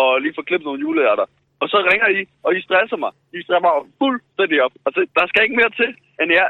og 0.00 0.08
lige 0.22 0.36
får 0.36 0.48
klippet 0.48 0.66
nogle 0.68 0.84
julehjerter. 0.84 1.26
Og 1.62 1.66
så 1.72 1.76
ringer 1.90 2.08
I, 2.18 2.20
og 2.44 2.50
I 2.56 2.60
stresser 2.66 2.98
mig. 3.04 3.12
I 3.38 3.42
stresser 3.42 3.66
mig 3.66 3.74
fuldstændig 4.02 4.58
op. 4.64 4.74
Altså, 4.86 5.00
der 5.16 5.24
skal 5.26 5.42
ikke 5.44 5.60
mere 5.60 5.74
til 5.80 5.90
end 6.20 6.32
jeg. 6.32 6.48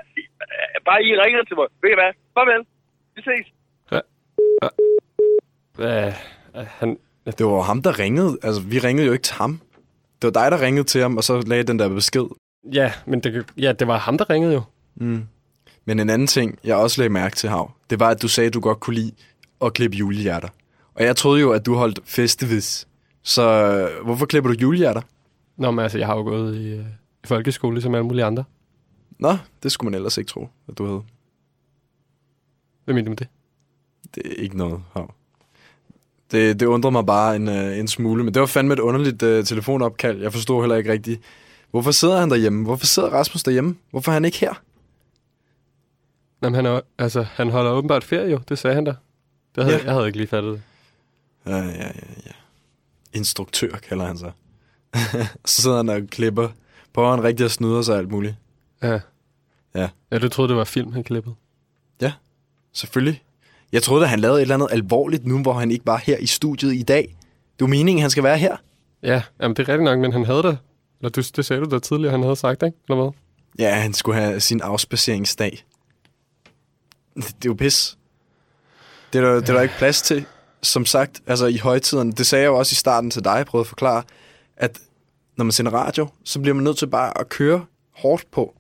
Bare 0.85 1.02
I 1.02 1.11
ringer 1.22 1.44
til 1.44 1.57
mig. 1.57 1.66
Ved 1.83 1.90
I 1.90 1.94
hvad? 1.94 2.12
Farvel. 2.35 2.64
Vi 3.16 3.22
ses. 3.22 3.46
Hvad? 5.74 6.12
Han... 6.81 6.98
Det 7.24 7.46
var 7.46 7.62
ham, 7.62 7.83
der 7.83 7.98
ringede. 7.98 8.38
Altså, 8.42 8.62
vi 8.62 8.78
ringede 8.78 9.07
jo 9.07 9.12
ikke 9.12 9.22
til 9.22 9.35
ham. 9.35 9.61
Det 10.22 10.35
var 10.35 10.42
dig, 10.42 10.50
der 10.50 10.61
ringede 10.61 10.85
til 10.85 11.00
ham, 11.00 11.16
og 11.16 11.24
så 11.24 11.40
lagde 11.46 11.62
den 11.62 11.78
der 11.78 11.88
besked. 11.88 12.24
Ja, 12.72 12.92
men 13.07 13.20
det, 13.20 13.46
ja, 13.59 13.72
det 13.72 13.88
var 13.88 13.98
ham, 13.98 14.18
der 14.18 14.31
ringede 14.31 14.54
jo. 14.54 14.62
Mm. 14.94 15.26
Men 15.85 16.00
en 16.00 16.11
anden 16.11 16.26
ting, 16.26 16.59
jeg 16.64 16.76
også 16.76 17.00
lagde 17.00 17.12
mærke 17.12 17.37
til, 17.37 17.48
Hav, 17.48 17.70
det 17.90 18.00
var, 18.00 18.09
at 18.09 18.22
du 18.22 18.28
sagde, 18.28 18.46
at 18.46 18.54
du 18.54 18.61
godt 18.61 18.81
kunne 18.81 18.94
lide 18.94 19.12
at 19.64 19.74
klippe 19.74 19.96
julehjerter. 19.96 20.48
Og 20.94 21.04
jeg 21.04 21.16
troede 21.16 21.40
jo, 21.40 21.52
at 21.52 21.66
du 21.66 21.74
holdt 21.74 22.00
festivis. 22.04 22.88
Så 23.22 23.42
øh, 23.42 24.04
hvorfor 24.04 24.26
klipper 24.26 24.50
du 24.50 24.57
julehjerter? 24.61 25.00
Nå, 25.57 25.70
men 25.70 25.83
altså, 25.83 25.98
jeg 25.98 26.07
har 26.07 26.16
jo 26.16 26.22
gået 26.22 26.57
i, 26.57 26.72
øh, 26.72 26.85
i 27.24 27.26
folkeskole, 27.26 27.74
ligesom 27.74 27.94
alle 27.94 28.07
mulige 28.07 28.24
andre. 28.24 28.44
Nå, 29.18 29.37
det 29.62 29.72
skulle 29.72 29.90
man 29.90 29.94
ellers 29.94 30.18
ikke 30.18 30.28
tro, 30.28 30.48
at 30.68 30.78
du 30.78 30.87
havde. 30.87 31.02
Hvad 32.85 32.94
mener 32.94 33.04
du 33.04 33.11
med 33.11 33.16
det? 33.16 33.28
Det 34.14 34.26
er 34.26 34.42
ikke 34.42 34.57
noget, 34.57 34.83
Hav. 34.92 35.14
Det, 36.31 36.61
det 36.61 36.66
undrer 36.66 36.90
mig 36.90 37.07
bare 37.07 37.37
en, 37.37 37.48
øh, 37.48 37.78
en 37.78 37.88
smule, 37.88 38.24
men 38.24 38.35
det 38.35 38.40
var 38.40 38.46
fandme 38.46 38.74
et 38.74 38.78
underligt 38.81 39.22
øh, 39.22 39.44
telefonopkald. 39.44 40.22
Jeg 40.22 40.33
forstod 40.33 40.62
heller 40.62 40.76
ikke 40.76 40.92
rigtigt. 40.92 41.20
Hvorfor 41.70 41.90
sidder 41.90 42.20
han 42.20 42.31
derhjemme? 42.31 42.64
Hvorfor 42.64 42.87
sidder 42.87 43.09
Rasmus 43.09 43.42
derhjemme? 43.42 43.76
Hvorfor 43.90 44.12
er 44.12 44.14
han 44.14 44.24
ikke 44.24 44.38
her? 44.38 44.62
Jamen, 46.42 46.54
han, 46.54 46.66
er, 46.66 46.81
altså, 46.98 47.22
han 47.22 47.50
holder 47.50 47.70
åbenbart 47.70 48.04
ferie 48.04 48.31
jo, 48.31 48.40
det 48.48 48.59
sagde 48.59 48.74
han 48.74 48.85
da. 48.85 48.94
Det 49.54 49.64
havde, 49.64 49.76
Ja. 49.76 49.85
Jeg 49.85 49.92
havde 49.92 50.07
ikke 50.07 50.18
lige 50.18 50.28
fattet 50.28 50.52
det. 50.52 50.62
Ja, 51.52 51.57
ja, 51.57 51.66
ja, 51.72 51.90
ja. 52.26 52.33
Instruktør 53.12 53.70
kalder 53.76 54.04
han 54.07 54.18
sig. 54.18 54.33
så 55.44 55.62
sidder 55.62 55.76
han 55.76 55.88
og 55.88 56.02
klipper. 56.11 56.48
Prøver 56.92 57.11
han 57.11 57.24
rigtig 57.24 57.44
at 57.44 57.50
snyde 57.50 57.85
sig 57.85 57.98
alt 57.98 58.11
muligt. 58.11 58.35
Ja. 58.83 59.00
Ja. 59.74 59.88
Ja, 60.12 60.18
du 60.18 60.28
troede, 60.28 60.48
det 60.48 60.57
var 60.57 60.64
film, 60.64 60.92
han 60.92 61.04
klippede. 61.04 61.35
Ja, 62.00 62.12
selvfølgelig. 62.72 63.22
Jeg 63.72 63.83
troede, 63.83 64.04
at 64.04 64.11
han 64.11 64.20
lavede 64.20 64.38
et 64.38 64.42
eller 64.42 64.54
andet 64.54 64.68
alvorligt 64.70 65.26
nu, 65.26 65.42
hvor 65.42 65.52
han 65.52 65.70
ikke 65.70 65.87
var 65.87 65.96
her 65.96 66.16
i 66.16 66.26
studiet 66.26 66.74
i 66.74 66.83
dag. 66.83 67.16
Det 67.59 67.64
er 67.64 67.68
meningen, 67.68 68.00
han 68.02 68.11
skal 68.11 68.22
være 68.22 68.38
her. 68.38 68.57
Ja, 69.02 69.22
jamen, 69.42 69.57
det 69.57 69.68
er 69.68 69.72
rigtigt 69.72 69.85
nok, 69.85 69.98
men 69.98 70.12
han 70.12 70.24
havde 70.24 70.42
det. 70.42 70.59
Eller 71.00 71.11
du, 71.11 71.22
det 71.37 71.44
sagde 71.44 71.64
du 71.64 71.70
da 71.70 71.78
tidligere, 71.78 72.11
han 72.11 72.22
havde 72.22 72.37
sagt, 72.37 72.62
ikke? 72.62 72.78
Eller 72.88 73.02
hvad? 73.02 73.12
Ja, 73.59 73.74
han 73.74 73.94
skulle 73.94 74.20
have 74.20 74.40
sin 74.40 74.61
afspaceringsdag. 74.61 75.64
Det, 77.16 77.24
det 77.24 77.33
er 77.33 77.46
jo 77.46 77.54
pis. 77.54 77.98
Det 79.12 79.18
er, 79.18 79.22
der, 79.22 79.40
det 79.40 79.48
er 79.48 79.52
der 79.52 79.61
ikke 79.61 79.74
plads 79.78 80.02
til. 80.02 80.24
Som 80.62 80.87
sagt, 80.87 81.20
altså 81.26 81.46
i 81.46 81.57
højtiden, 81.57 82.12
det 82.12 82.26
sagde 82.26 82.42
jeg 82.42 82.48
jo 82.48 82.59
også 82.59 82.72
i 82.72 82.74
starten 82.74 83.11
til 83.11 83.24
dig, 83.24 83.31
jeg 83.37 83.46
prøvede 83.46 83.62
at 83.64 83.68
forklare, 83.68 84.02
at 84.57 84.78
når 85.37 85.44
man 85.44 85.52
sender 85.52 85.72
radio, 85.72 86.09
så 86.24 86.40
bliver 86.40 86.54
man 86.54 86.64
nødt 86.64 86.78
til 86.78 86.87
bare 86.87 87.20
at 87.20 87.28
køre 87.28 87.64
hårdt 87.90 88.31
på. 88.31 88.54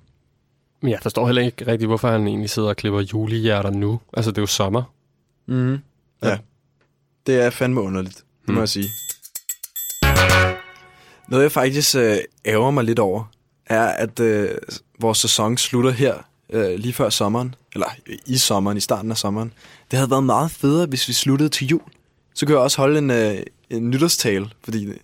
Men 0.80 0.90
jeg 0.90 0.98
forstår 1.02 1.26
heller 1.26 1.42
ikke 1.42 1.66
rigtigt, 1.66 1.88
hvorfor 1.88 2.08
han 2.10 2.26
egentlig 2.26 2.50
sidder 2.50 2.68
og 2.68 2.76
klipper 2.76 3.00
julehjerter 3.12 3.70
nu. 3.70 4.00
Altså, 4.12 4.30
det 4.30 4.38
er 4.38 4.42
jo 4.42 4.46
sommer. 4.46 4.82
Mm. 5.46 5.78
Ja. 6.22 6.38
Det 7.26 7.40
er 7.40 7.50
fandme 7.50 7.80
underligt, 7.80 8.16
det 8.16 8.48
må 8.48 8.52
Mm. 8.54 8.58
jeg 8.60 8.68
sige. 8.68 8.88
Noget 11.28 11.42
jeg 11.42 11.52
faktisk 11.52 11.96
øh, 11.96 12.16
ærger 12.46 12.70
mig 12.70 12.84
lidt 12.84 12.98
over, 12.98 13.24
er 13.66 13.86
at 13.86 14.20
øh, 14.20 14.50
vores 15.00 15.18
sæson 15.18 15.56
slutter 15.56 15.90
her 15.90 16.14
øh, 16.50 16.78
lige 16.78 16.92
før 16.92 17.10
sommeren, 17.10 17.54
eller 17.74 17.86
i 18.26 18.36
sommeren, 18.38 18.76
i 18.76 18.80
starten 18.80 19.10
af 19.10 19.16
sommeren. 19.16 19.52
Det 19.90 19.96
havde 19.98 20.10
været 20.10 20.24
meget 20.24 20.50
federe, 20.50 20.86
hvis 20.86 21.08
vi 21.08 21.12
sluttede 21.12 21.48
til 21.48 21.66
jul. 21.66 21.80
Så 22.34 22.46
kunne 22.46 22.54
jeg 22.54 22.62
også 22.62 22.76
holde 22.80 22.98
en, 22.98 23.10
øh, 23.10 23.34
en 23.70 23.90
nytårstale, 23.90 24.50
fordi 24.64 24.86
det, 24.86 24.98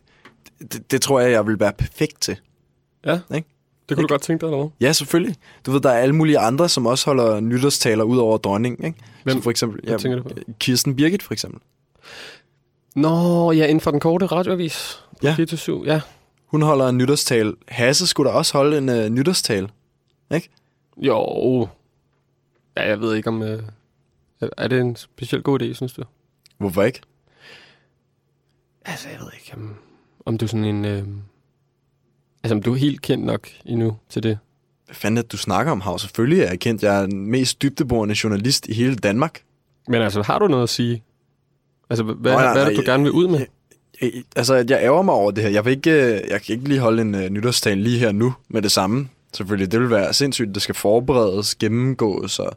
det, 0.72 0.90
det 0.90 1.02
tror 1.02 1.20
jeg, 1.20 1.30
jeg 1.30 1.46
vil 1.46 1.60
være 1.60 1.72
perfekt 1.72 2.20
til. 2.20 2.37
Ja, 3.06 3.20
ikke? 3.34 3.48
Det 3.88 3.97
kunne 3.97 4.03
du 4.03 4.12
godt 4.12 4.23
tænke 4.23 4.40
dig, 4.40 4.47
eller 4.47 4.59
hvad? 4.59 4.70
Ja, 4.81 4.92
selvfølgelig. 4.92 5.37
Du 5.66 5.73
ved, 5.73 5.81
der 5.81 5.90
er 5.90 5.99
alle 5.99 6.14
mulige 6.14 6.38
andre, 6.38 6.68
som 6.68 6.87
også 6.87 7.07
holder 7.07 7.40
nytårstaler 7.40 8.05
ud 8.05 8.18
over 8.18 8.38
dronningen, 8.38 8.87
ikke? 8.87 8.99
Hvem? 9.23 9.35
Som 9.35 9.42
for 9.42 9.51
eksempel, 9.51 9.81
Hvad 9.85 9.99
tænker 9.99 10.18
du 10.18 10.23
på? 10.23 10.35
Kirsten 10.59 10.97
Birgit, 10.97 11.23
for 11.23 11.33
eksempel. 11.33 11.61
Nå, 12.97 13.53
ja, 13.53 13.66
inden 13.66 13.81
for 13.81 13.90
den 13.90 14.01
korte 14.01 14.27
radioavis. 14.27 15.03
Ja. 15.23 15.35
4-7, 15.35 15.85
ja. 15.85 16.01
Hun 16.47 16.62
holder 16.62 16.88
en 16.88 16.99
nytårstale. 16.99 17.55
Hasse 17.68 18.07
skulle 18.07 18.31
da 18.31 18.35
også 18.37 18.59
holde 18.59 18.79
en 18.79 18.88
uh, 18.88 19.09
nytårstale, 19.09 19.68
ikke? 20.35 20.49
Jo. 20.97 21.68
Ja, 22.77 22.88
jeg 22.88 23.01
ved 23.01 23.14
ikke 23.14 23.29
om... 23.29 23.42
Øh, 23.42 23.62
er 24.40 24.68
det 24.68 24.81
en 24.81 24.97
specielt 24.97 25.44
god 25.44 25.62
idé, 25.62 25.73
synes 25.73 25.92
du? 25.92 26.03
Hvorfor 26.59 26.83
ikke? 26.83 27.01
Altså, 28.85 29.09
jeg 29.09 29.18
ved 29.20 29.29
ikke, 29.35 29.53
om, 29.57 29.77
om 30.27 30.38
du 30.38 30.44
er 30.44 30.49
sådan 30.49 30.64
en... 30.64 30.85
Øh, 30.85 31.05
altså, 32.44 32.59
du 32.59 32.72
er 32.72 32.76
helt 32.76 33.02
kendt 33.02 33.24
nok 33.24 33.48
endnu 33.66 33.96
til 34.09 34.22
det. 34.22 34.38
Hvad 34.87 34.94
fanden 34.94 35.16
det, 35.16 35.33
du 35.33 35.37
snakker 35.37 35.72
om, 35.72 35.80
Hav? 35.80 35.98
Selvfølgelig 35.98 36.40
er 36.40 36.48
jeg 36.48 36.61
kendt. 36.61 36.83
Jeg 36.83 37.02
er 37.02 37.07
den 37.07 37.26
mest 37.26 37.62
dybdeborende 37.62 38.14
journalist 38.24 38.68
i 38.68 38.72
hele 38.72 38.94
Danmark. 38.94 39.42
Men 39.88 40.02
altså, 40.02 40.22
har 40.22 40.38
du 40.38 40.48
noget 40.48 40.62
at 40.62 40.68
sige? 40.68 41.02
Altså, 41.90 42.04
hvad, 42.04 42.33
Nå, 42.33 42.38
nej, 42.38 42.52
hvad 42.52 42.62
er 42.62 42.68
det, 42.68 42.76
du 42.76 42.83
nej, 42.83 42.92
gerne 42.92 43.02
vil 43.02 43.12
ud 43.12 43.28
med? 43.28 43.46
Jeg, 44.02 44.11
altså, 44.37 44.54
jeg 44.54 44.78
ærger 44.83 45.02
mig 45.02 45.14
over 45.14 45.30
det 45.30 45.42
her. 45.42 45.50
Jeg, 45.50 45.64
vil 45.64 45.70
ikke, 45.70 45.90
øh, 45.90 46.20
jeg 46.30 46.42
kan 46.42 46.54
ikke 46.54 46.68
lige 46.68 46.80
holde 46.80 47.02
en 47.02 47.14
uh, 47.14 47.20
nytårstale 47.20 47.83
lige 47.83 47.98
her 47.98 48.12
nu 48.12 48.35
med 48.48 48.62
det 48.62 48.72
samme. 48.72 49.09
Selvfølgelig, 49.33 49.72
det 49.72 49.80
vil 49.80 49.90
være 49.90 50.12
sindssygt. 50.12 50.54
Det 50.54 50.62
skal 50.62 50.74
forberedes, 50.74 51.54
gennemgås, 51.54 52.38
og 52.38 52.57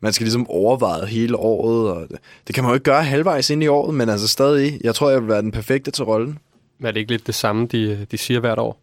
man 0.00 0.12
skal 0.12 0.24
ligesom 0.24 0.50
overveje 0.50 1.06
hele 1.06 1.36
året. 1.36 1.90
Og 1.90 2.08
det, 2.08 2.18
det 2.46 2.54
kan 2.54 2.64
man 2.64 2.70
jo 2.70 2.74
ikke 2.74 2.84
gøre 2.84 3.04
halvvejs 3.04 3.50
ind 3.50 3.62
i 3.62 3.66
året, 3.66 3.94
men 3.94 4.08
altså 4.08 4.28
stadig, 4.28 4.80
jeg 4.84 4.94
tror, 4.94 5.10
jeg 5.10 5.20
vil 5.20 5.28
være 5.28 5.42
den 5.42 5.50
perfekte 5.50 5.90
til 5.90 6.04
rollen. 6.04 6.38
Men 6.78 6.86
er 6.86 6.90
det 6.90 7.00
ikke 7.00 7.12
lidt 7.12 7.26
det 7.26 7.34
samme, 7.34 7.66
de, 7.66 8.06
de 8.10 8.18
siger 8.18 8.40
hvert 8.40 8.58
år? 8.58 8.78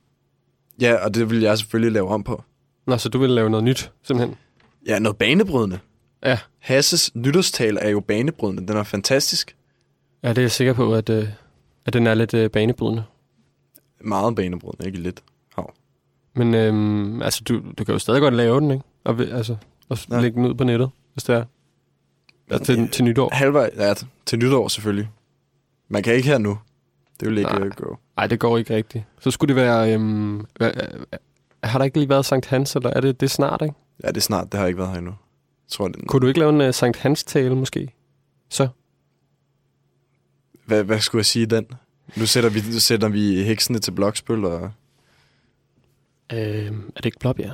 Ja, 0.81 0.95
og 1.05 1.15
det 1.15 1.29
vil 1.29 1.39
jeg 1.41 1.57
selvfølgelig 1.57 1.91
lave 1.91 2.07
om 2.09 2.23
på. 2.23 2.43
Nå, 2.87 2.97
så 2.97 3.09
du 3.09 3.19
vil 3.19 3.29
lave 3.29 3.49
noget 3.49 3.63
nyt, 3.63 3.91
simpelthen? 4.03 4.37
Ja, 4.87 4.99
noget 4.99 5.17
banebrydende. 5.17 5.79
Ja. 6.25 6.37
Hasses 6.59 7.15
nytårstale 7.15 7.79
er 7.79 7.89
jo 7.89 7.99
banebrydende. 7.99 8.67
Den 8.67 8.77
er 8.77 8.83
fantastisk. 8.83 9.55
Ja, 10.23 10.29
det 10.29 10.37
er 10.37 10.41
jeg 10.41 10.51
sikker 10.51 10.73
på, 10.73 10.93
at, 10.95 11.09
øh, 11.09 11.27
at 11.85 11.93
den 11.93 12.07
er 12.07 12.13
lidt 12.13 12.33
øh, 12.33 12.49
banebrydende. 12.49 13.03
Meget 14.01 14.35
banebrydende, 14.35 14.85
ikke 14.87 14.99
lidt. 14.99 15.23
Hav. 15.55 15.73
Men 16.35 16.53
øhm, 16.53 17.21
altså, 17.21 17.41
du, 17.43 17.61
du 17.77 17.83
kan 17.83 17.93
jo 17.93 17.99
stadig 17.99 18.21
godt 18.21 18.33
lave 18.33 18.59
den, 18.61 18.71
ikke? 18.71 18.83
Og, 19.03 19.19
altså, 19.19 19.55
og 19.89 19.97
Ja. 20.09 20.15
ja. 20.15 20.21
lægge 20.21 20.35
den 20.35 20.45
ud 20.45 20.53
på 20.53 20.63
nettet, 20.63 20.89
hvis 21.13 21.23
det 21.23 21.35
er. 21.35 21.43
Ja, 22.51 22.57
til, 22.57 22.89
til 22.89 23.03
nytår. 23.05 23.29
Halvvej, 23.33 23.69
ja, 23.77 23.93
til 24.25 24.39
nytår 24.39 24.67
selvfølgelig. 24.67 25.09
Man 25.89 26.03
kan 26.03 26.13
ikke 26.13 26.27
her 26.29 26.37
nu. 26.37 26.57
Det 27.19 27.27
vil 27.29 27.37
ikke 27.37 27.49
Nej. 27.51 27.63
øh, 27.63 27.71
gå. 27.71 27.97
Nej, 28.17 28.27
det 28.27 28.39
går 28.39 28.57
ikke 28.57 28.75
rigtigt. 28.75 29.03
Så 29.19 29.31
skulle 29.31 29.55
det 29.55 29.61
være... 29.63 29.93
Øhm, 29.93 30.45
hvad, 30.55 30.71
øh, 30.75 31.19
har 31.63 31.77
der 31.79 31.85
ikke 31.85 31.97
lige 31.97 32.09
været 32.09 32.25
Sankt 32.25 32.45
Hans, 32.45 32.75
eller 32.75 32.89
er 32.89 33.01
det, 33.01 33.21
det 33.21 33.31
snart, 33.31 33.61
ikke? 33.61 33.75
Ja, 34.03 34.07
det 34.07 34.17
er 34.17 34.21
snart. 34.21 34.51
Det 34.51 34.59
har 34.59 34.67
ikke 34.67 34.77
været 34.79 34.91
her 34.91 34.97
endnu. 34.97 35.11
Jeg 35.11 35.71
tror, 35.71 35.87
det, 35.87 36.07
Kunne 36.07 36.19
du 36.21 36.27
ikke 36.27 36.39
lave 36.39 36.49
en 36.63 36.67
uh, 36.67 36.73
Sankt 36.73 36.97
Hans-tale, 36.97 37.55
måske? 37.55 37.93
Så? 38.49 38.67
hvad, 40.65 40.83
hvad 40.83 40.99
skulle 40.99 41.19
jeg 41.19 41.25
sige 41.25 41.45
den? 41.45 41.65
Nu 42.17 42.25
sætter 42.25 42.49
vi, 42.49 42.59
nu 42.73 42.79
sætter 42.79 43.09
vi 43.09 43.43
heksene 43.43 43.79
til 43.79 43.91
blokspil, 43.91 44.45
og 44.45 44.71
Øhm, 46.33 46.91
er 46.95 46.97
det 47.01 47.05
ikke 47.05 47.19
Blåbjerg? 47.19 47.53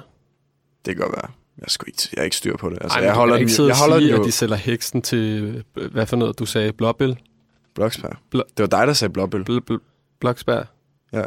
det 0.86 0.95
kan 0.95 1.06
godt 1.06 1.15
være. 1.17 1.32
Jeg, 1.58 1.63
er 1.63 1.69
sgu 1.69 1.84
ikke, 1.88 2.01
jeg 2.13 2.19
er 2.19 2.23
ikke 2.23 2.36
styr 2.36 2.58
på 2.58 2.69
det. 2.69 2.78
Altså, 2.82 2.97
Ej, 2.99 3.06
jeg 3.06 3.13
holder 3.15 3.38
den, 3.38 3.49
jeg 3.67 3.75
holder 3.78 3.97
sige, 3.99 4.08
den 4.08 4.15
jo... 4.15 4.21
at 4.21 4.28
de 4.28 4.32
sælger 4.32 4.56
heksen 4.56 5.01
til... 5.01 5.63
øh, 5.78 5.91
Hvad 5.91 6.06
for 6.06 6.15
noget, 6.15 6.39
du 6.39 6.45
sagde? 6.45 6.73
Blåbæl? 6.73 7.17
Bloksberg. 7.75 8.11
Bl- 8.35 8.38
Det 8.57 8.59
var 8.59 8.67
dig, 8.67 8.88
der 8.88 8.93
sagde 8.93 9.13
blåbøl. 9.13 9.41
Bl- 9.49 9.71
bl- 9.71 9.83
Bloksberg? 10.19 10.65
Ja. 11.13 11.23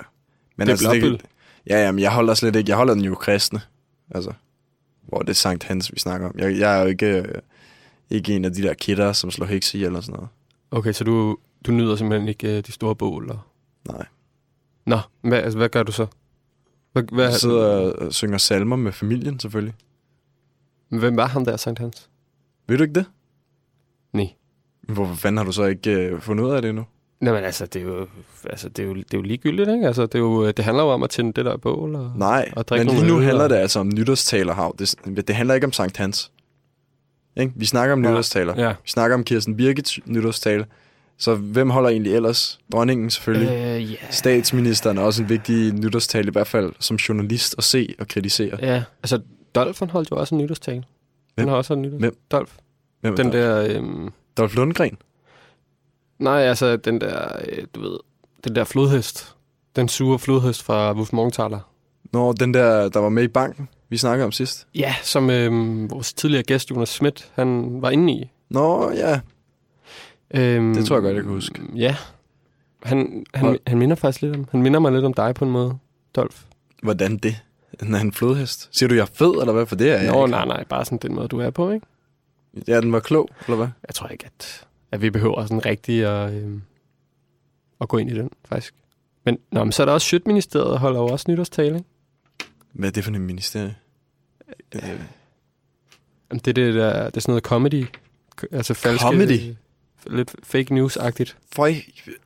Men 0.56 0.66
Det 0.66 0.68
er 0.68 0.72
altså, 0.72 0.90
blåbøl. 1.00 1.20
Ja, 1.66 1.84
ja, 1.84 1.92
men 1.92 1.98
jeg 2.02 2.12
holder 2.12 2.34
slet 2.34 2.56
ikke. 2.56 2.68
Jeg 2.70 2.76
holder 2.76 2.94
den 2.94 3.04
jo 3.04 3.14
kristne. 3.14 3.61
Altså, 4.11 4.32
hvor 5.02 5.18
det 5.18 5.28
er 5.28 5.34
Sankt 5.34 5.64
Hans, 5.64 5.92
vi 5.94 5.98
snakker 6.00 6.28
om. 6.28 6.34
Jeg, 6.38 6.58
jeg 6.58 6.76
er 6.78 6.80
jo 6.82 6.87
ikke, 6.87 7.06
øh, 7.22 7.34
ikke 8.11 8.37
en 8.37 8.44
af 8.44 8.52
de 8.52 8.62
der 8.62 8.74
kitter, 8.74 9.12
som 9.12 9.30
slår 9.30 9.46
hekse 9.46 9.78
ihjel 9.78 9.87
eller 9.88 10.00
sådan 10.00 10.14
noget. 10.14 10.28
Okay, 10.70 10.92
så 10.92 11.04
du, 11.04 11.38
du 11.66 11.72
nyder 11.72 11.96
simpelthen 11.96 12.28
ikke 12.28 12.48
uh, 12.58 12.64
de 12.66 12.72
store 12.72 12.96
bål? 12.96 13.30
Og... 13.30 13.38
Nej. 13.88 14.06
Nå, 14.87 14.98
hvad, 15.20 15.38
altså, 15.38 15.58
hvad 15.58 15.68
gør 15.68 15.82
du 15.82 15.92
så? 15.92 16.06
Hvad, 16.92 17.02
hvad, 17.12 17.24
Jeg 17.24 17.34
sidder 17.34 17.92
og 17.92 18.14
synger 18.14 18.38
salmer 18.38 18.76
med 18.76 18.92
familien, 18.92 19.40
selvfølgelig. 19.40 19.74
Hvem 20.88 21.16
var 21.16 21.27
ham 21.27 21.44
der, 21.44 21.56
Sankt 21.56 21.79
Hans? 21.79 22.08
Ved 22.66 22.77
du 22.77 22.83
ikke 22.83 22.94
det? 22.94 23.04
Hvorfor 24.88 25.14
fanden 25.14 25.36
har 25.38 25.44
du 25.44 25.52
så 25.52 25.64
ikke 25.64 25.90
øh, 25.92 26.20
fundet 26.20 26.44
ud 26.44 26.50
af 26.50 26.62
det 26.62 26.68
endnu? 26.68 26.84
Nej, 27.20 27.34
men 27.34 27.44
altså, 27.44 27.66
det 27.66 27.82
er 27.82 27.86
jo, 27.86 28.06
altså, 28.50 28.68
det 28.68 28.82
er 28.82 28.86
jo, 28.86 28.94
det 28.94 29.14
er 29.14 29.18
jo 29.18 29.22
ligegyldigt, 29.22 29.68
ikke? 29.70 29.86
Altså, 29.86 30.02
det, 30.02 30.14
er 30.14 30.18
jo, 30.18 30.46
det 30.50 30.64
handler 30.64 30.82
jo 30.84 30.90
om 30.90 31.02
at 31.02 31.10
tænde 31.10 31.32
det 31.32 31.44
der 31.44 31.56
bål 31.56 31.94
og, 31.94 32.12
Nej, 32.16 32.52
og 32.56 32.68
drikke 32.68 32.86
men 32.86 32.94
lige 32.94 33.06
nu 33.08 33.18
handler 33.20 33.44
og... 33.44 33.50
det 33.50 33.56
altså 33.56 33.80
om 33.80 33.88
nytårstaler, 33.88 34.54
Hav. 34.54 34.76
Det, 34.78 34.94
det 35.28 35.36
handler 35.36 35.54
ikke 35.54 35.64
om 35.66 35.72
Sankt 35.72 35.96
Hans. 35.96 36.30
Ikke? 37.36 37.52
Vi 37.56 37.64
snakker 37.66 37.92
om 37.92 38.04
Ja. 38.04 38.10
nytårstaler. 38.10 38.54
Ja. 38.62 38.68
Vi 38.68 38.90
snakker 38.90 39.14
om 39.14 39.24
Kirsten 39.24 39.56
Birgits 39.56 39.98
nytårstale. 40.06 40.66
Så 41.18 41.34
hvem 41.34 41.70
holder 41.70 41.88
egentlig 41.90 42.14
ellers? 42.14 42.58
Dronningen 42.72 43.10
selvfølgelig. 43.10 43.50
Øh, 43.50 43.92
ja. 43.92 43.96
Statsministeren 44.10 44.98
er 44.98 45.02
også 45.02 45.22
en 45.22 45.28
vigtig 45.28 45.72
nytårstale, 45.72 46.28
i 46.28 46.32
hvert 46.32 46.46
fald 46.46 46.72
som 46.80 46.96
journalist 46.96 47.54
at 47.58 47.64
se 47.64 47.94
og 47.98 48.08
kritisere. 48.08 48.58
Ja, 48.62 48.82
altså, 49.02 49.20
Dolphen 49.54 49.90
holdt 49.90 50.10
jo 50.10 50.16
også 50.16 50.34
en 50.34 50.40
nytårstale. 50.40 50.84
Hvem? 51.34 51.38
Han 51.38 51.48
har 51.48 51.56
også 51.56 51.74
en 51.74 51.82
nytårstale. 51.82 52.00
Hvem? 52.10 52.16
Dolph. 52.30 52.52
Hvem 53.00 53.16
Den 53.16 53.26
Dolph? 53.26 53.38
der... 53.38 53.78
Øhm... 53.78 54.08
Dolph 54.38 54.54
Lundgren? 54.56 54.98
Nej, 56.18 56.40
altså, 56.42 56.76
den 56.76 57.00
der, 57.00 57.28
øh, 57.48 57.64
du 57.74 57.80
ved, 57.80 57.98
den 58.44 58.54
der 58.54 58.64
flodhest. 58.64 59.34
Den 59.76 59.88
sure 59.88 60.18
flodhest 60.18 60.62
fra 60.62 60.92
Wolf 60.94 61.12
Morgenthaler. 61.12 61.60
Nå, 62.12 62.32
den 62.32 62.54
der, 62.54 62.88
der 62.88 63.00
var 63.00 63.08
med 63.08 63.22
i 63.22 63.28
banken? 63.28 63.68
vi 63.90 63.96
snakkede 63.96 64.24
om 64.24 64.32
sidst? 64.32 64.66
Ja, 64.74 64.94
som 65.02 65.30
øhm, 65.30 65.90
vores 65.90 66.12
tidligere 66.12 66.42
gæst, 66.42 66.70
Jonas 66.70 66.88
Schmidt, 66.88 67.30
han 67.34 67.82
var 67.82 67.90
inde 67.90 68.12
i. 68.12 68.30
Nå, 68.50 68.90
ja. 68.90 69.20
Øhm, 70.34 70.74
Det 70.74 70.86
tror 70.86 70.96
jeg 70.96 71.02
godt, 71.02 71.14
jeg 71.14 71.22
kan 71.22 71.32
huske. 71.32 71.62
Ja. 71.76 71.96
Han, 72.82 73.26
han, 73.34 73.58
han 73.66 73.78
minder 73.78 73.96
faktisk 73.96 74.22
lidt 74.22 74.36
om, 74.36 74.46
han 74.50 74.62
minder 74.62 74.80
mig 74.80 74.92
lidt 74.92 75.04
om 75.04 75.14
dig 75.14 75.34
på 75.34 75.44
en 75.44 75.50
måde, 75.50 75.78
Dolf. 76.16 76.42
Hvordan 76.82 77.16
det? 77.16 77.36
Den 77.80 77.94
er 77.94 78.00
en 78.00 78.12
flodhest. 78.12 78.68
Siger 78.72 78.88
du, 78.88 78.94
jeg 78.94 79.02
er 79.02 79.06
fed, 79.14 79.30
eller 79.40 79.52
hvad? 79.52 79.66
For 79.66 79.76
det 79.76 79.90
er 79.90 79.96
jeg 80.02 80.12
Nå, 80.12 80.24
ikke. 80.26 80.30
nej, 80.30 80.44
nej, 80.46 80.64
bare 80.64 80.84
sådan 80.84 80.98
den 81.02 81.14
måde, 81.14 81.28
du 81.28 81.38
er 81.40 81.50
på, 81.50 81.70
ikke? 81.70 81.86
Ja, 82.69 82.81
den 82.81 82.92
var 82.92 83.01
klog, 83.01 83.29
eller 83.46 83.57
hvad? 83.57 83.69
Jeg 83.88 83.94
tror 83.94 84.09
ikke, 84.09 84.27
at, 84.27 84.67
at 84.92 85.03
vi 85.03 85.11
behøver 85.11 85.42
sådan 85.42 85.67
rigtig 85.67 86.05
at, 86.07 86.35
øhm, 86.35 86.63
at 87.81 87.88
gå 87.88 87.96
ind 87.99 88.11
i 88.11 88.15
den, 88.15 88.31
faktisk. 88.44 88.75
Men, 89.25 89.38
nå, 89.51 89.65
men 89.65 89.73
så 89.73 89.83
er 89.83 89.85
der 89.87 89.92
også 89.92 90.07
Sjøtministeriet, 90.07 90.79
holder 90.79 91.01
jo 91.01 91.07
også 91.07 91.25
nytårstale, 91.29 91.77
ikke? 91.77 91.88
Hvad 92.73 92.88
er 92.88 92.92
det 92.92 93.05
for 93.05 93.11
en 93.11 93.19
ministerie? 93.19 93.77
Øh, 94.75 95.01
Jamen, 96.31 96.40
det, 96.44 96.49
er 96.49 96.53
det, 96.53 96.75
der, 96.75 97.05
det 97.05 97.17
er 97.17 97.21
sådan 97.21 97.33
noget 97.33 97.44
comedy. 97.44 97.87
Altså 98.53 98.75
falske... 98.75 99.03
Comedy? 99.03 99.55
Lidt 100.07 100.35
fake 100.42 100.75
news-agtigt. 100.75 101.37
For 101.53 101.67
jeg, 101.67 101.83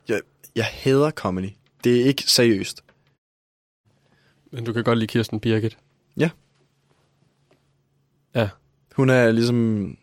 jeg, 0.07 0.21
jeg 0.55 0.65
hader 0.65 1.11
comedy. 1.11 1.49
Det 1.83 2.01
er 2.01 2.05
ikke 2.05 2.23
seriøst. 2.23 2.83
Men 4.51 4.63
du 4.63 4.73
kan 4.73 4.83
godt 4.83 4.99
lide 4.99 5.07
Kirsten 5.07 5.39
Birgit. 5.39 5.77
Ja. 6.17 6.29
Ja. 8.35 8.49
Hun 8.95 9.09
er 9.09 9.31
ligesom... 9.31 9.97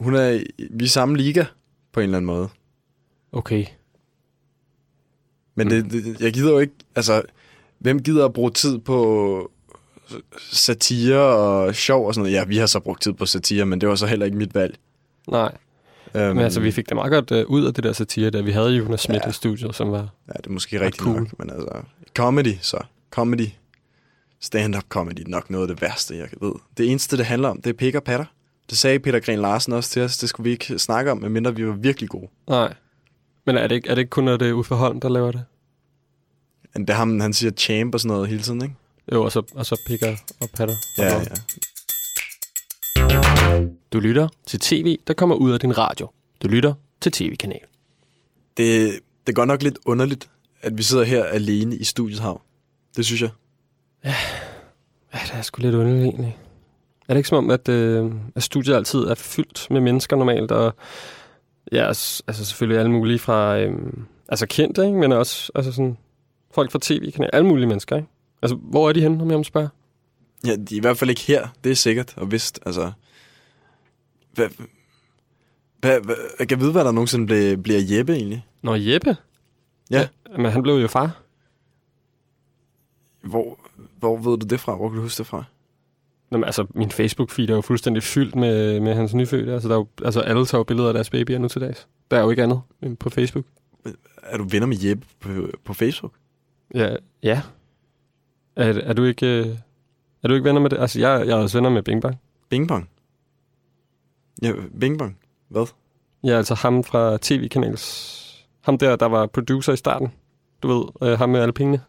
Hun 0.00 0.14
er... 0.14 0.44
Vi 0.70 0.84
er 0.84 0.88
samme 0.88 1.16
liga, 1.16 1.44
på 1.92 2.00
en 2.00 2.04
eller 2.04 2.16
anden 2.16 2.26
måde. 2.26 2.48
Okay. 3.32 3.66
Men 5.54 5.70
det, 5.70 5.92
det, 5.92 6.20
jeg 6.20 6.32
gider 6.32 6.52
jo 6.52 6.58
ikke... 6.58 6.74
Altså, 6.96 7.22
hvem 7.78 8.02
gider 8.02 8.24
at 8.24 8.32
bruge 8.32 8.50
tid 8.50 8.78
på 8.78 9.50
satire 10.38 11.18
og 11.20 11.74
sjov 11.74 12.06
og 12.06 12.14
sådan 12.14 12.22
noget? 12.22 12.36
Ja, 12.36 12.44
vi 12.44 12.56
har 12.56 12.66
så 12.66 12.80
brugt 12.80 13.02
tid 13.02 13.12
på 13.12 13.26
satire, 13.26 13.66
men 13.66 13.80
det 13.80 13.88
var 13.88 13.94
så 13.94 14.06
heller 14.06 14.26
ikke 14.26 14.38
mit 14.38 14.54
valg. 14.54 14.78
Nej. 15.28 15.56
Um, 16.14 16.20
Men 16.20 16.38
altså, 16.38 16.60
vi 16.60 16.70
fik 16.70 16.88
det 16.88 16.94
meget 16.94 17.10
godt 17.10 17.30
uh, 17.30 17.50
ud 17.50 17.64
af 17.64 17.74
det 17.74 17.84
der 17.84 17.92
satire, 17.92 18.30
da 18.30 18.40
vi 18.40 18.50
havde 18.50 18.70
Jonas 18.70 19.00
Schmidt 19.00 19.22
Ja. 19.24 19.28
i 19.28 19.32
studiet, 19.32 19.74
som 19.74 19.90
var... 19.92 20.08
Ja, 20.28 20.32
det 20.36 20.46
er 20.46 20.50
måske 20.50 20.76
Ret 20.76 20.82
rigtigt 20.86 21.02
cool. 21.02 21.18
nok, 21.18 21.38
men 21.38 21.50
altså... 21.50 21.82
Comedy, 22.16 22.54
så. 22.60 22.78
Comedy. 23.10 23.48
Stand-up 24.40 24.84
comedy 24.88 25.20
er 25.20 25.28
nok 25.28 25.50
noget 25.50 25.70
af 25.70 25.76
det 25.76 25.82
værste, 25.82 26.16
jeg 26.16 26.28
ved. 26.40 26.52
Det 26.76 26.90
eneste, 26.90 27.16
det 27.16 27.26
handler 27.26 27.48
om, 27.48 27.60
det 27.62 27.70
er 27.70 27.74
pik 27.74 27.94
og 27.94 28.02
patter. 28.04 28.26
Det 28.70 28.78
sagde 28.78 28.98
Peter 28.98 29.20
Gren 29.20 29.38
Larsen 29.38 29.72
også 29.72 29.90
til 29.90 30.02
os. 30.02 30.18
Det 30.18 30.28
skulle 30.28 30.44
vi 30.44 30.50
ikke 30.50 30.78
snakke 30.78 31.10
om, 31.10 31.18
medmindre 31.18 31.56
vi 31.56 31.66
var 31.66 31.72
virkelig 31.72 32.10
gode. 32.10 32.28
Nej. 32.48 32.74
Men 33.46 33.56
er 33.56 33.66
det 33.66 33.74
ikke, 33.74 33.88
er 33.88 33.94
det 33.94 34.02
ikke 34.02 34.10
kun, 34.10 34.24
når 34.24 34.36
det 34.36 34.48
er 34.48 34.52
Uffe 34.52 34.74
Holm, 34.74 35.00
der 35.00 35.08
laver 35.08 35.32
det? 35.32 35.44
Men 36.74 36.82
det 36.82 36.90
er 36.90 36.96
ham, 36.96 37.20
han 37.20 37.32
siger 37.32 37.50
champ 37.50 37.94
og 37.94 38.00
sådan 38.00 38.14
noget 38.14 38.28
hele 38.28 38.42
tiden, 38.42 38.62
ikke? 38.62 38.74
Jo, 39.12 39.24
og 39.24 39.32
så, 39.32 39.42
og 39.54 39.66
så 39.66 39.82
pikker 39.86 40.16
og 40.40 40.48
patter. 40.56 40.74
Ja, 40.98 41.16
og 41.16 41.22
ja. 41.22 41.34
Du 43.92 44.00
lytter 44.00 44.28
til 44.46 44.60
tv, 44.60 44.98
der 45.06 45.14
kommer 45.14 45.36
ud 45.36 45.52
af 45.52 45.60
din 45.60 45.78
radio. 45.78 46.08
Du 46.42 46.48
lytter 46.48 46.74
til 47.00 47.12
tv-kanal. 47.12 47.60
Det, 48.56 48.92
det 49.26 49.32
er 49.32 49.34
godt 49.34 49.48
nok 49.48 49.62
lidt 49.62 49.78
underligt, 49.86 50.30
at 50.62 50.78
vi 50.78 50.82
sidder 50.82 51.04
her 51.04 51.24
alene 51.24 51.76
i 51.76 51.84
studiet 51.84 52.20
hav. 52.20 52.42
Det 52.96 53.06
synes 53.06 53.22
jeg. 53.22 53.30
Ja, 54.04 54.14
det 55.12 55.32
er 55.32 55.42
sgu 55.42 55.62
lidt 55.62 55.74
underligt 55.74 56.04
egentlig. 56.04 56.38
Er 57.08 57.14
det 57.14 57.16
ikke 57.16 57.28
som 57.28 57.38
om, 57.38 57.50
at, 57.50 57.68
øh, 57.68 58.12
at 58.34 58.42
studiet 58.42 58.74
altid 58.74 58.98
er 58.98 59.14
fyldt 59.14 59.70
med 59.70 59.80
mennesker 59.80 60.16
normalt, 60.16 60.50
og 60.50 60.74
ja, 61.72 61.86
altså 61.88 62.22
selvfølgelig 62.44 62.78
alle 62.78 62.92
mulige 62.92 63.18
fra, 63.18 63.58
øh, 63.58 63.72
altså 64.28 64.46
kendte, 64.46 64.86
ikke? 64.86 64.98
men 64.98 65.12
også 65.12 65.52
altså 65.54 65.72
sådan, 65.72 65.96
folk 66.54 66.72
fra 66.72 66.78
tv-kanal, 66.82 67.30
alle 67.32 67.48
mulige 67.48 67.66
mennesker, 67.66 67.96
ikke? 67.96 68.08
Altså, 68.42 68.56
hvor 68.56 68.88
er 68.88 68.92
de 68.92 69.00
henne, 69.00 69.22
om 69.22 69.30
jeg 69.30 69.38
må 69.38 69.44
spørge? 69.44 69.68
Ja, 70.46 70.56
de 70.56 70.74
er 70.74 70.78
i 70.78 70.80
hvert 70.80 70.98
fald 70.98 71.10
ikke 71.10 71.22
her. 71.22 71.48
Det 71.64 71.72
er 71.72 71.76
sikkert 71.76 72.14
og 72.16 72.32
vist. 72.32 72.60
Altså, 72.66 72.92
hvad, 74.32 74.48
hvad, 75.80 76.00
hvad, 76.00 76.14
jeg 76.38 76.48
kan 76.48 76.60
vide, 76.60 76.72
hvad 76.72 76.84
der 76.84 76.92
nogensinde 76.92 77.26
bliver, 77.26 77.56
bliver 77.56 77.80
Jeppe 77.96 78.14
egentlig. 78.14 78.46
Nå, 78.62 78.74
Jeppe? 78.74 79.16
Ja. 79.90 80.08
Men 80.36 80.46
han 80.46 80.62
blev 80.62 80.74
jo 80.74 80.88
far. 80.88 81.20
Hvor, 83.22 83.58
hvor 83.98 84.16
ved 84.16 84.38
du 84.38 84.46
det 84.46 84.60
fra? 84.60 84.76
Hvor 84.76 84.88
kan 84.88 84.96
du 84.96 85.02
huske 85.02 85.18
det 85.18 85.26
fra? 85.26 85.44
Nå, 86.34 86.38
men, 86.38 86.44
altså, 86.44 86.66
min 86.74 86.90
Facebook-feed 86.90 87.50
er 87.50 87.54
jo 87.54 87.60
fuldstændig 87.60 88.02
fyldt 88.02 88.34
med, 88.34 88.80
med 88.80 88.94
hans 88.94 89.14
nyfødte. 89.14 89.52
Altså, 89.52 89.68
der 89.68 89.74
er 89.74 89.78
jo, 89.78 89.86
altså, 90.04 90.20
alle 90.20 90.46
tager 90.46 90.58
jo 90.58 90.64
billeder 90.64 90.88
af 90.88 90.94
deres 90.94 91.10
babyer 91.10 91.38
nu 91.38 91.48
til 91.48 91.60
dags. 91.60 91.88
Der 92.10 92.16
er 92.16 92.22
jo 92.22 92.30
ikke 92.30 92.42
andet 92.42 92.60
end 92.82 92.96
på 92.96 93.10
Facebook. 93.10 93.44
Er 94.22 94.36
du 94.36 94.44
venner 94.44 94.66
med 94.66 94.76
Jeppe 94.84 95.06
på, 95.20 95.28
på 95.64 95.74
Facebook? 95.74 96.12
Ja. 96.74 96.96
ja. 97.22 97.42
Er, 98.56 98.72
er, 98.72 98.92
du 98.92 99.04
ikke, 99.04 99.26
øh, 99.26 99.46
er 100.22 100.28
du 100.28 100.34
ikke 100.34 100.44
venner 100.44 100.60
med 100.60 100.70
det? 100.70 100.78
Altså, 100.78 101.00
jeg, 101.00 101.26
jeg 101.26 101.38
er 101.38 101.42
også 101.42 101.58
venner 101.58 101.70
med 101.70 101.82
Bing 101.82 102.02
Bang. 102.02 102.20
Bing 102.48 102.68
Bong? 102.68 102.88
Ja, 104.42 104.52
Bing 104.80 104.98
Bong. 104.98 105.18
Hvad? 105.48 105.66
Ja, 106.24 106.36
altså 106.36 106.54
ham 106.54 106.84
fra 106.84 107.18
tv-kanals... 107.22 108.20
Ham 108.60 108.78
der, 108.78 108.96
der 108.96 109.06
var 109.06 109.26
producer 109.26 109.72
i 109.72 109.76
starten. 109.76 110.12
Du 110.62 110.68
ved, 110.68 111.08
øh, 111.08 111.18
ham 111.18 111.28
med 111.28 111.40
alle 111.40 111.52
pengene. 111.52 111.80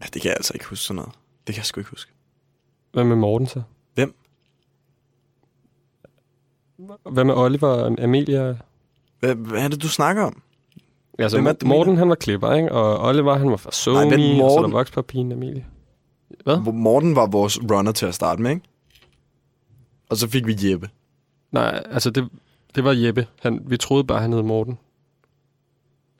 Ja, 0.00 0.06
det 0.14 0.22
kan 0.22 0.28
jeg 0.28 0.36
altså 0.36 0.54
ikke 0.54 0.66
huske 0.66 0.84
sådan 0.84 0.96
noget. 0.96 1.12
Det 1.46 1.54
kan 1.54 1.60
jeg 1.60 1.66
sgu 1.66 1.80
ikke 1.80 1.90
huske. 1.90 2.14
Hvad 2.94 3.04
med 3.04 3.16
Morten 3.16 3.46
så? 3.46 3.62
Hvem? 3.94 4.14
Hvad 7.10 7.24
med 7.24 7.34
Oliver 7.34 7.68
og 7.68 8.02
Amelia? 8.02 8.56
Hvad, 9.20 9.34
hvad 9.34 9.64
er 9.64 9.68
det, 9.68 9.82
du 9.82 9.88
snakker 9.88 10.22
om? 10.22 10.42
Altså, 11.18 11.36
Hvem 11.36 11.46
er 11.46 11.52
det, 11.52 11.68
Morten, 11.68 11.96
han 11.96 12.08
var 12.08 12.14
klipper, 12.14 12.52
ikke? 12.54 12.72
Og 12.72 13.08
Oliver, 13.08 13.34
han 13.38 13.50
var 13.50 13.56
fra 13.56 13.70
Sony, 13.72 13.96
Ej, 13.96 14.04
men 14.04 14.20
og 14.42 14.50
så 14.50 14.56
Morten- 14.56 14.62
der 14.70 14.76
voks 14.78 14.90
på 14.90 15.02
pigen 15.02 15.32
Amelie. 15.32 15.66
Hvad? 16.44 16.72
Morten 16.72 17.16
var 17.16 17.26
vores 17.26 17.60
runner 17.70 17.92
til 17.92 18.06
at 18.06 18.14
starte 18.14 18.42
med, 18.42 18.50
ikke? 18.50 18.62
Og 20.10 20.16
så 20.16 20.28
fik 20.30 20.46
vi 20.46 20.56
Jeppe. 20.62 20.90
Nej, 21.52 21.82
altså 21.90 22.10
det, 22.10 22.28
det 22.74 22.84
var 22.84 22.92
Jeppe. 22.92 23.26
Han, 23.42 23.62
vi 23.66 23.76
troede 23.76 24.04
bare, 24.04 24.20
han 24.20 24.32
hed 24.32 24.42
Morten. 24.42 24.78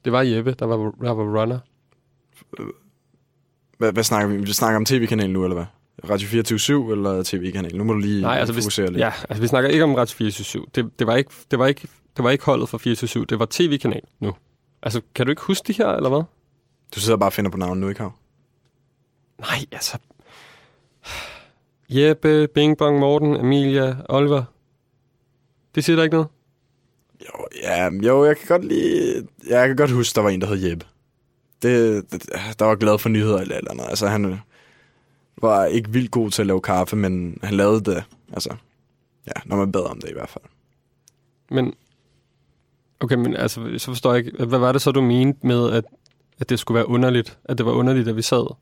Det 0.04 0.12
var 0.12 0.22
Jeppe, 0.22 0.54
der 0.58 0.66
var, 0.66 0.76
der 0.76 1.10
var 1.14 1.40
runner. 1.40 1.58
Hvad, 3.78 3.92
hvad 3.92 4.02
snakker 4.04 4.28
vi? 4.28 4.36
Vi 4.36 4.52
snakker 4.52 4.76
om 4.76 4.84
tv-kanalen 4.84 5.32
nu, 5.32 5.44
eller 5.44 5.54
hvad? 5.54 5.66
Radio 6.10 6.28
24 6.28 6.92
eller 6.92 7.22
tv-kanalen? 7.22 7.78
Nu 7.78 7.84
må 7.84 7.92
du 7.92 7.98
lige 7.98 8.22
Nej, 8.22 8.38
altså, 8.38 8.54
fokusere 8.54 8.86
vi, 8.86 8.92
lidt. 8.92 9.00
ja, 9.00 9.12
altså 9.28 9.40
vi 9.42 9.46
snakker 9.46 9.70
ikke 9.70 9.84
om 9.84 9.94
Ret 9.94 10.12
24 10.12 10.66
det, 10.74 10.90
det, 10.98 11.06
var 11.06 11.16
ikke, 11.16 11.30
det, 11.50 11.58
var 11.58 11.66
ikke, 11.66 11.88
det 12.16 12.24
var 12.24 12.30
ikke 12.30 12.44
holdet 12.44 12.68
for 12.68 12.78
24 12.78 13.24
det 13.24 13.38
var 13.38 13.46
tv-kanal 13.50 14.02
nu. 14.20 14.34
Altså, 14.82 15.00
kan 15.14 15.26
du 15.26 15.30
ikke 15.30 15.42
huske 15.42 15.66
de 15.66 15.72
her, 15.72 15.88
eller 15.88 16.08
hvad? 16.08 16.22
Du 16.94 17.00
sidder 17.00 17.18
bare 17.18 17.28
og 17.28 17.32
finder 17.32 17.50
på 17.50 17.56
navnet 17.56 17.80
nu, 17.80 17.88
ikke 17.88 18.00
Hav? 18.00 18.12
Nej, 19.40 19.58
altså... 19.72 19.98
Jeppe, 21.90 22.48
Bing 22.54 22.78
Bong, 22.78 22.98
Morten, 22.98 23.36
Amelia, 23.36 23.96
Oliver. 24.08 24.44
Det 25.74 25.84
siger 25.84 25.96
der 25.96 26.02
ikke 26.02 26.14
noget? 26.14 26.28
Jo, 27.20 27.46
ja, 27.62 27.90
jo, 27.90 28.24
jeg 28.24 28.36
kan 28.36 28.46
godt 28.48 28.64
lide... 28.64 29.26
Jeg 29.48 29.68
kan 29.68 29.76
godt 29.76 29.90
huske, 29.90 30.14
der 30.14 30.20
var 30.20 30.30
en, 30.30 30.40
der 30.40 30.46
hed 30.46 30.68
Jeppe. 30.68 30.86
Det, 31.62 32.04
det, 32.12 32.22
der 32.58 32.64
var 32.64 32.74
glad 32.74 32.98
for 32.98 33.08
nyheder 33.08 33.38
eller 33.38 33.56
eller 33.56 33.70
andet. 33.70 33.84
Altså, 33.88 34.06
han 34.06 34.40
var 35.44 35.64
ikke 35.64 35.90
vildt 35.90 36.10
god 36.10 36.30
til 36.30 36.42
at 36.42 36.46
lave 36.46 36.60
kaffe, 36.60 36.96
men 36.96 37.38
han 37.42 37.54
lavede 37.54 37.80
det. 37.90 38.04
Altså, 38.32 38.54
ja, 39.26 39.32
når 39.44 39.56
man 39.56 39.72
bad 39.72 39.90
om 39.90 40.00
det 40.00 40.10
i 40.10 40.12
hvert 40.12 40.28
fald. 40.28 40.44
Men... 41.50 41.74
Okay, 43.00 43.16
men 43.16 43.36
altså, 43.36 43.74
så 43.78 43.86
forstår 43.86 44.14
jeg 44.14 44.26
ikke... 44.26 44.44
Hvad 44.44 44.58
var 44.58 44.72
det 44.72 44.82
så, 44.82 44.90
du 44.90 45.00
mente 45.00 45.46
med, 45.46 45.72
at, 45.72 45.84
at 46.40 46.48
det 46.48 46.58
skulle 46.58 46.76
være 46.76 46.88
underligt? 46.88 47.38
At 47.44 47.58
det 47.58 47.66
var 47.66 47.72
underligt, 47.72 48.08
at 48.08 48.16
vi 48.16 48.22
sad, 48.22 48.54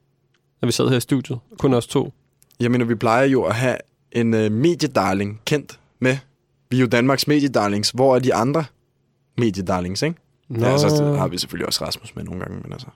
at 0.62 0.66
vi 0.66 0.72
sad 0.72 0.88
her 0.88 0.96
i 0.96 1.00
studiet? 1.00 1.38
Kun 1.58 1.74
os 1.74 1.86
to? 1.86 2.12
Jeg 2.60 2.70
mener, 2.70 2.84
vi 2.84 2.94
plejer 2.94 3.24
jo 3.24 3.42
at 3.42 3.54
have 3.54 3.76
en 4.12 4.34
uh, 4.34 4.52
mediedarling 4.52 5.40
kendt 5.44 5.80
med. 5.98 6.16
Vi 6.70 6.76
er 6.76 6.80
jo 6.80 6.86
Danmarks 6.86 7.26
mediedarlings. 7.26 7.90
Hvor 7.90 8.14
er 8.14 8.18
de 8.18 8.34
andre 8.34 8.64
mediedarlings, 9.38 10.02
ikke? 10.02 10.16
Nå. 10.48 10.66
Ja, 10.66 10.78
så 10.78 11.14
har 11.18 11.28
vi 11.28 11.38
selvfølgelig 11.38 11.66
også 11.66 11.84
Rasmus 11.84 12.16
med 12.16 12.24
nogle 12.24 12.40
gange, 12.40 12.60
men 12.62 12.72
altså... 12.72 12.88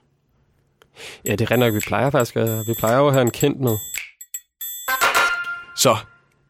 Ja, 1.25 1.35
det 1.35 1.51
er 1.51 1.55
nok, 1.55 1.73
vi 1.73 1.79
plejer 1.79 2.09
faktisk 2.09 2.35
at, 2.35 2.67
Vi 2.67 2.73
plejer 2.79 2.97
jo 2.97 3.07
at 3.07 3.13
have 3.13 3.21
en 3.21 3.31
kendt 3.31 3.59
med. 3.59 3.77
Så, 5.77 5.97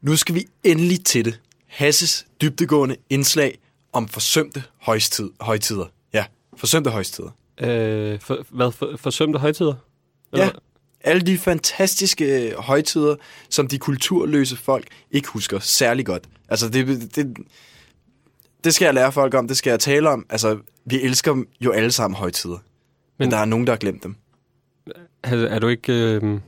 nu 0.02 0.16
skal 0.16 0.36
vi 0.36 0.45
endelig 0.64 1.06
til 1.06 1.26
det. 1.26 1.39
Hasses 1.68 2.26
dybdegående 2.41 2.95
indslag 3.10 3.58
om 3.93 4.08
forsømte 4.08 4.64
højstid, 4.82 5.30
højtider. 5.41 5.86
Ja, 6.14 6.26
forsømte 6.58 6.89
højtider. 6.89 7.30
Øh, 7.62 8.20
for, 8.20 8.45
hvad? 8.50 8.72
For, 8.72 8.93
forsømte 8.98 9.39
højtider? 9.39 9.74
Ja, 10.36 10.50
alle 11.02 11.22
de 11.22 11.38
fantastiske 11.38 12.50
øh, 12.50 12.58
højtider, 12.58 13.16
som 13.50 13.68
de 13.68 13.78
kulturløse 13.78 14.58
folk 14.58 14.88
ikke 15.12 15.28
husker 15.28 15.60
særlig 15.60 16.06
godt. 16.06 16.24
Altså, 16.50 16.70
det, 16.70 17.16
det, 17.16 17.38
det 18.64 18.74
skal 18.74 18.86
jeg 18.86 18.93
lære 18.93 19.12
folk 19.12 19.34
om, 19.34 19.48
det 19.48 19.58
skal 19.58 19.70
jeg 19.70 19.80
tale 19.80 20.10
om. 20.10 20.26
Altså, 20.30 20.58
vi 20.86 21.02
elsker 21.02 21.43
jo 21.62 21.72
alle 21.72 21.91
sammen 21.91 22.18
højtider. 22.18 22.58
Men, 22.58 22.62
men 23.20 23.32
der 23.32 23.38
er 23.38 23.45
nogen, 23.45 23.68
der 23.68 23.74
har 23.74 23.78
glemt 23.78 24.04
dem. 24.04 24.16
Er, 25.34 25.59
du 25.59 25.67
ikke... 25.67 25.93
Øh, 25.93 26.39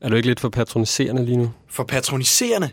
er 0.00 0.08
du 0.08 0.16
ikke 0.16 0.28
lidt 0.28 0.40
for 0.40 0.48
patroniserende 0.48 1.24
lige 1.24 1.36
nu? 1.36 1.52
For 1.66 1.84
patroniserende? 1.84 2.70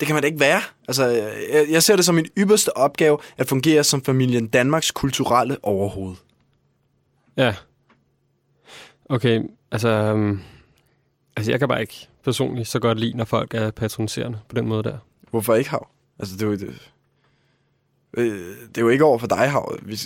Det 0.00 0.06
kan 0.06 0.14
man 0.14 0.22
da 0.22 0.26
ikke 0.26 0.40
være. 0.40 0.60
Altså, 0.88 1.06
jeg, 1.06 1.66
jeg 1.70 1.82
ser 1.82 1.96
det 1.96 2.04
som 2.04 2.14
min 2.14 2.26
ypperste 2.38 2.76
opgave 2.76 3.18
at 3.36 3.48
fungere 3.48 3.84
som 3.84 4.02
familien 4.02 4.46
Danmarks 4.46 4.90
kulturelle 4.90 5.56
overhoved. 5.62 6.16
Ja. 7.36 7.54
Okay, 9.08 9.42
altså... 9.70 10.12
Um, 10.12 10.42
altså, 11.36 11.52
jeg 11.52 11.58
kan 11.58 11.68
bare 11.68 11.80
ikke 11.80 12.08
personligt 12.24 12.68
så 12.68 12.78
godt 12.78 13.00
lide, 13.00 13.16
når 13.16 13.24
folk 13.24 13.54
er 13.54 13.70
patroniserende 13.70 14.38
på 14.48 14.54
den 14.54 14.68
måde 14.68 14.82
der. 14.82 14.98
Hvorfor 15.30 15.54
ikke 15.54 15.70
hav? 15.70 15.88
Altså, 16.18 16.34
det 16.36 16.42
er 16.42 16.46
jo, 16.46 16.52
det, 16.52 16.90
øh, 18.16 18.56
det 18.68 18.78
er 18.78 18.82
jo 18.82 18.88
ikke 18.88 19.04
over 19.04 19.18
for 19.18 19.26
dig, 19.26 19.50
hav. 19.50 19.78
Vi, 19.82 19.98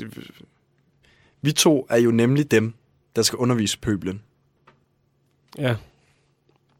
vi 1.43 1.53
to 1.53 1.87
er 1.91 1.97
jo 1.97 2.11
nemlig 2.11 2.51
dem, 2.51 2.75
der 3.17 3.23
skal 3.23 3.37
undervise 3.37 3.79
pøblen. 3.79 4.23
Ja. 5.59 5.77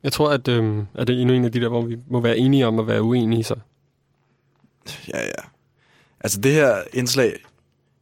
Jeg 0.03 0.13
tror, 0.13 0.31
at, 0.31 0.49
øhm, 0.49 0.87
at 0.95 1.07
det 1.07 1.17
er 1.17 1.21
endnu 1.21 1.35
en 1.35 1.45
af 1.45 1.53
de 1.53 1.61
der, 1.61 1.69
hvor 1.69 1.83
vi 1.83 1.97
må 2.11 2.21
være 2.21 2.39
enige 2.39 2.67
om 2.67 2.79
at 2.79 2.87
være 2.87 3.03
uenige 3.03 3.45
så. 3.45 3.55
Ja, 5.09 5.21
ja. 5.21 5.43
Altså, 6.21 6.41
det 6.41 6.53
her 6.53 6.83
indslag, 6.93 7.33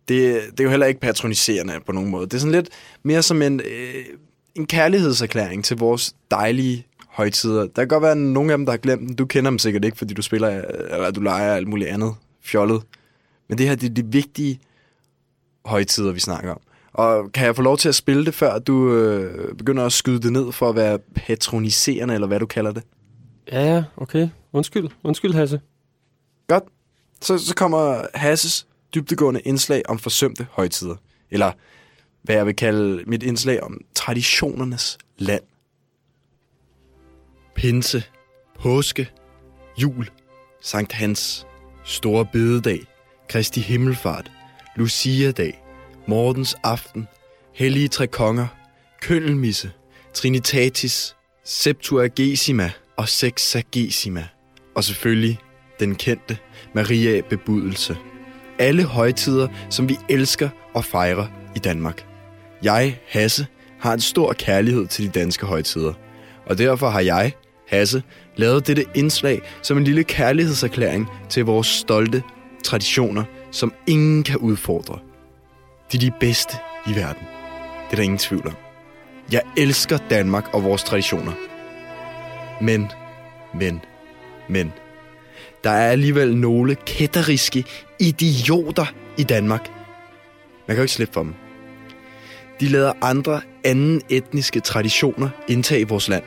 det, 0.09 0.43
det 0.51 0.61
er 0.61 0.65
jo 0.65 0.71
heller 0.71 0.87
ikke 0.87 1.01
patroniserende 1.01 1.81
på 1.87 1.93
nogen 1.93 2.11
måde. 2.11 2.27
Det 2.27 2.35
er 2.35 2.39
sådan 2.39 2.53
lidt 2.53 2.69
mere 3.03 3.23
som 3.23 3.43
en, 3.43 3.61
øh, 3.61 4.05
en 4.55 4.67
kærlighedserklæring 4.67 5.65
til 5.65 5.77
vores 5.77 6.15
dejlige 6.31 6.87
højtider. 7.09 7.61
Der 7.61 7.83
kan 7.83 7.89
godt 7.89 8.03
være 8.03 8.17
nogle 8.17 8.53
af 8.53 8.59
dem, 8.59 8.67
der 8.67 8.73
har 8.73 8.79
glemt 8.79 9.09
dem. 9.09 9.17
Du 9.17 9.27
kender 9.27 9.51
dem 9.51 9.59
sikkert 9.59 9.85
ikke, 9.85 9.99
fordi 9.99 10.15
du 10.15 10.23
spiller, 10.23 10.49
eller 10.91 11.11
du 11.11 11.21
leger 11.21 11.55
alt 11.55 11.69
muligt 11.69 11.91
andet 11.91 12.15
fjollet. 12.43 12.83
Men 13.49 13.59
det 13.59 13.69
her, 13.69 13.75
det 13.75 13.91
er 13.91 13.95
de 13.95 14.07
vigtige 14.07 14.61
højtider, 15.65 16.13
vi 16.13 16.21
snakker 16.21 16.53
om. 16.53 16.61
Og 16.97 17.33
kan 17.33 17.47
jeg 17.47 17.57
få 17.57 17.63
lov 17.63 17.77
til 17.77 17.89
at 17.89 17.95
spille 17.95 18.27
det, 18.27 18.35
før 18.35 18.59
du 18.59 18.93
øh, 18.93 19.55
begynder 19.55 19.87
at 19.87 19.93
skyde 19.93 20.23
det 20.23 20.33
ned 20.33 20.53
for 20.53 20.69
at 20.69 20.77
være 20.77 20.99
patroniserende, 21.15 22.15
eller 22.15 22.27
hvad 22.27 22.41
du 22.41 22.47
kalder 22.47 22.73
det? 22.73 22.83
Ja, 23.53 23.75
ja, 23.75 23.85
okay. 23.97 24.29
Undskyld. 24.53 24.89
Undskyld, 25.05 25.33
Hasse. 25.33 25.61
Godt. 26.49 26.65
Så, 27.23 27.39
så 27.39 27.55
kommer 27.55 28.07
Hasses 28.15 28.67
dybdegående 28.95 29.41
indslag 29.41 29.83
om 29.89 29.99
forsømte 29.99 30.47
højtider. 30.51 30.97
Eller 31.31 31.53
hvad 32.23 32.35
jeg 32.35 32.47
vil 32.47 32.57
kalde 32.57 33.03
mit 33.07 33.23
indslag 33.23 33.63
om 33.63 33.81
traditionernes 33.95 34.99
land. 35.19 35.43
Pinse, 37.55 38.03
påske, 38.61 39.11
jul, 39.83 40.11
Sankt 40.63 40.93
Hans, 40.93 41.47
Store 41.85 42.27
Bededag, 42.33 42.81
Kristi 43.29 43.61
Himmelfart, 43.61 44.33
Lucia-dag, 44.77 45.66
Mortens 46.09 46.57
Aften, 46.63 47.09
Hellige 47.55 47.89
Tre 47.89 48.07
Konger, 48.07 48.47
Køndelmisse, 49.03 49.71
Trinitatis, 50.15 51.17
Septuagesima 51.45 52.71
og 52.97 53.09
Sexagesima. 53.09 54.29
Og 54.75 54.85
selvfølgelig 54.85 55.39
den 55.81 55.95
kendte 55.95 56.39
Maria 56.75 57.21
bebudelse. 57.21 57.97
Alle 58.59 58.85
højtider, 58.85 59.49
som 59.71 59.89
vi 59.89 59.99
elsker 60.09 60.49
og 60.75 60.85
fejrer 60.85 61.27
i 61.57 61.59
Danmark. 61.59 62.07
Jeg, 62.63 62.99
Hasse, 63.09 63.47
har 63.81 63.95
en 63.95 64.01
stor 64.01 64.33
kærlighed 64.33 64.87
til 64.87 65.05
de 65.05 65.21
danske 65.21 65.47
højtider. 65.47 65.93
Og 66.47 66.59
derfor 66.59 66.89
har 66.89 67.01
jeg, 67.01 67.33
Hasse, 67.69 68.03
lavet 68.37 68.67
dette 68.67 68.85
indslag 68.95 69.41
som 69.63 69.79
en 69.79 69.85
lille 69.85 70.05
kærlighedserklæring 70.05 71.09
til 71.29 71.45
vores 71.45 71.67
stolte 71.67 72.23
traditioner, 72.65 73.25
som 73.51 73.73
ingen 73.87 74.23
kan 74.23 74.37
udfordre. 74.37 74.99
De 75.93 75.97
er 75.97 76.01
de 76.01 76.11
bedste 76.21 76.57
i 76.87 76.97
verden. 76.97 77.23
Det 77.85 77.93
er 77.93 77.97
der 77.97 78.03
ingen 78.03 78.19
tvivl 78.19 78.47
om. 78.47 78.55
Jeg 79.33 79.43
elsker 79.57 79.99
Danmark 80.11 80.55
og 80.55 80.65
vores 80.65 80.85
traditioner. 80.85 81.33
Men, 82.61 82.91
men, 83.55 83.81
men. 84.49 84.73
Der 85.65 85.71
er 85.71 85.91
alligevel 85.91 86.37
nogle 86.37 86.75
kætteriske 86.75 87.65
idioter 88.01 88.87
i 89.17 89.23
Danmark. 89.23 89.71
Man 90.67 90.75
kan 90.75 90.77
jo 90.77 90.83
ikke 90.83 90.93
slippe 90.93 91.15
for 91.15 91.23
dem. 91.23 91.35
De 92.61 92.69
lader 92.69 92.93
andre 93.03 93.41
anden 93.65 94.03
etniske 94.09 94.61
traditioner 94.61 95.29
indtage 95.49 95.89
vores 95.89 96.09
land. 96.09 96.23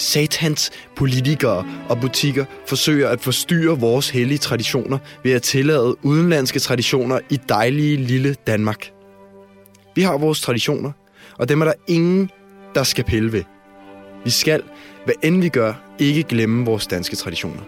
Satans 0.00 0.70
politikere 0.96 1.66
og 1.88 2.00
butikker 2.00 2.44
forsøger 2.66 3.08
at 3.08 3.20
forstyrre 3.20 3.78
vores 3.78 4.10
hellige 4.10 4.38
traditioner 4.38 4.98
ved 5.24 5.32
at 5.32 5.42
tillade 5.42 5.96
udenlandske 6.02 6.58
traditioner 6.58 7.18
i 7.30 7.40
dejlige 7.48 7.96
lille 7.96 8.34
Danmark. 8.46 8.90
Vi 9.94 10.02
har 10.02 10.18
vores 10.18 10.40
traditioner, 10.40 10.92
og 11.38 11.48
dem 11.48 11.60
er 11.60 11.64
der 11.64 11.72
ingen, 11.88 12.30
der 12.74 12.82
skal 12.82 13.04
pille 13.04 13.32
ved. 13.32 13.42
Vi 14.24 14.30
skal, 14.30 14.62
hvad 15.04 15.14
end 15.22 15.40
vi 15.40 15.48
gør, 15.48 15.72
ikke 15.98 16.22
glemme 16.22 16.64
vores 16.64 16.86
danske 16.86 17.16
traditioner. 17.16 17.62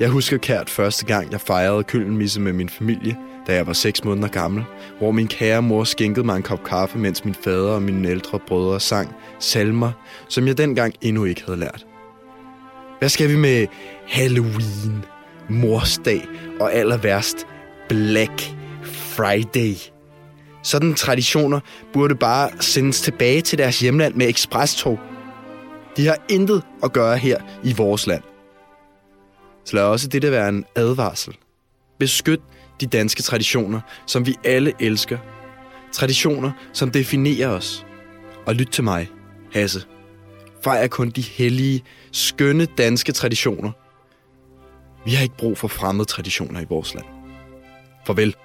Jeg 0.00 0.08
husker 0.08 0.38
kært 0.38 0.70
første 0.70 1.06
gang, 1.06 1.32
jeg 1.32 1.40
fejrede 1.40 1.84
køllenmisse 1.84 2.40
med 2.40 2.52
min 2.52 2.68
familie, 2.68 3.16
da 3.46 3.54
jeg 3.54 3.66
var 3.66 3.72
6 3.72 4.04
måneder 4.04 4.28
gammel, 4.28 4.64
hvor 4.98 5.10
min 5.10 5.28
kære 5.28 5.62
mor 5.62 5.84
skænkede 5.84 6.26
mig 6.26 6.36
en 6.36 6.42
kop 6.42 6.64
kaffe, 6.64 6.98
mens 6.98 7.24
min 7.24 7.34
fader 7.34 7.70
og 7.70 7.82
mine 7.82 8.08
ældre 8.08 8.38
brødre 8.38 8.80
sang 8.80 9.14
salmer, 9.38 9.92
som 10.28 10.46
jeg 10.46 10.58
dengang 10.58 10.94
endnu 11.00 11.24
ikke 11.24 11.42
havde 11.46 11.58
lært. 11.58 11.86
Hvad 12.98 13.08
skal 13.08 13.28
vi 13.28 13.36
med 13.36 13.66
Halloween, 14.06 15.04
morsdag 15.48 16.22
og 16.60 16.72
aller 16.72 16.96
værst 16.96 17.46
Black 17.88 18.54
Friday? 18.82 19.74
Sådan 20.62 20.94
traditioner 20.94 21.60
burde 21.92 22.14
bare 22.14 22.50
sendes 22.60 23.00
tilbage 23.00 23.40
til 23.40 23.58
deres 23.58 23.80
hjemland 23.80 24.14
med 24.14 24.28
ekspresstog. 24.28 24.98
De 25.96 26.06
har 26.06 26.16
intet 26.28 26.62
at 26.82 26.92
gøre 26.92 27.16
her 27.16 27.38
i 27.64 27.74
vores 27.76 28.06
land. 28.06 28.22
Så 29.64 29.76
lad 29.76 29.82
også 29.82 30.08
dette 30.08 30.30
være 30.30 30.48
en 30.48 30.64
advarsel. 30.76 31.36
Beskyt 31.98 32.40
de 32.80 32.86
danske 32.86 33.22
traditioner, 33.22 33.80
som 34.06 34.26
vi 34.26 34.36
alle 34.44 34.72
elsker. 34.80 35.18
Traditioner, 35.92 36.52
som 36.72 36.90
definerer 36.90 37.48
os. 37.48 37.86
Og 38.46 38.54
lyt 38.54 38.68
til 38.68 38.84
mig, 38.84 39.08
Hasse. 39.52 39.84
Fejr 40.64 40.86
kun 40.86 41.10
de 41.10 41.22
hellige, 41.22 41.84
skønne 42.12 42.66
danske 42.66 43.12
traditioner. 43.12 43.72
Vi 45.04 45.10
har 45.10 45.22
ikke 45.22 45.36
brug 45.36 45.58
for 45.58 45.68
fremmede 45.68 46.08
traditioner 46.08 46.60
i 46.60 46.64
vores 46.68 46.94
land. 46.94 47.06
Farvel. 48.06 48.36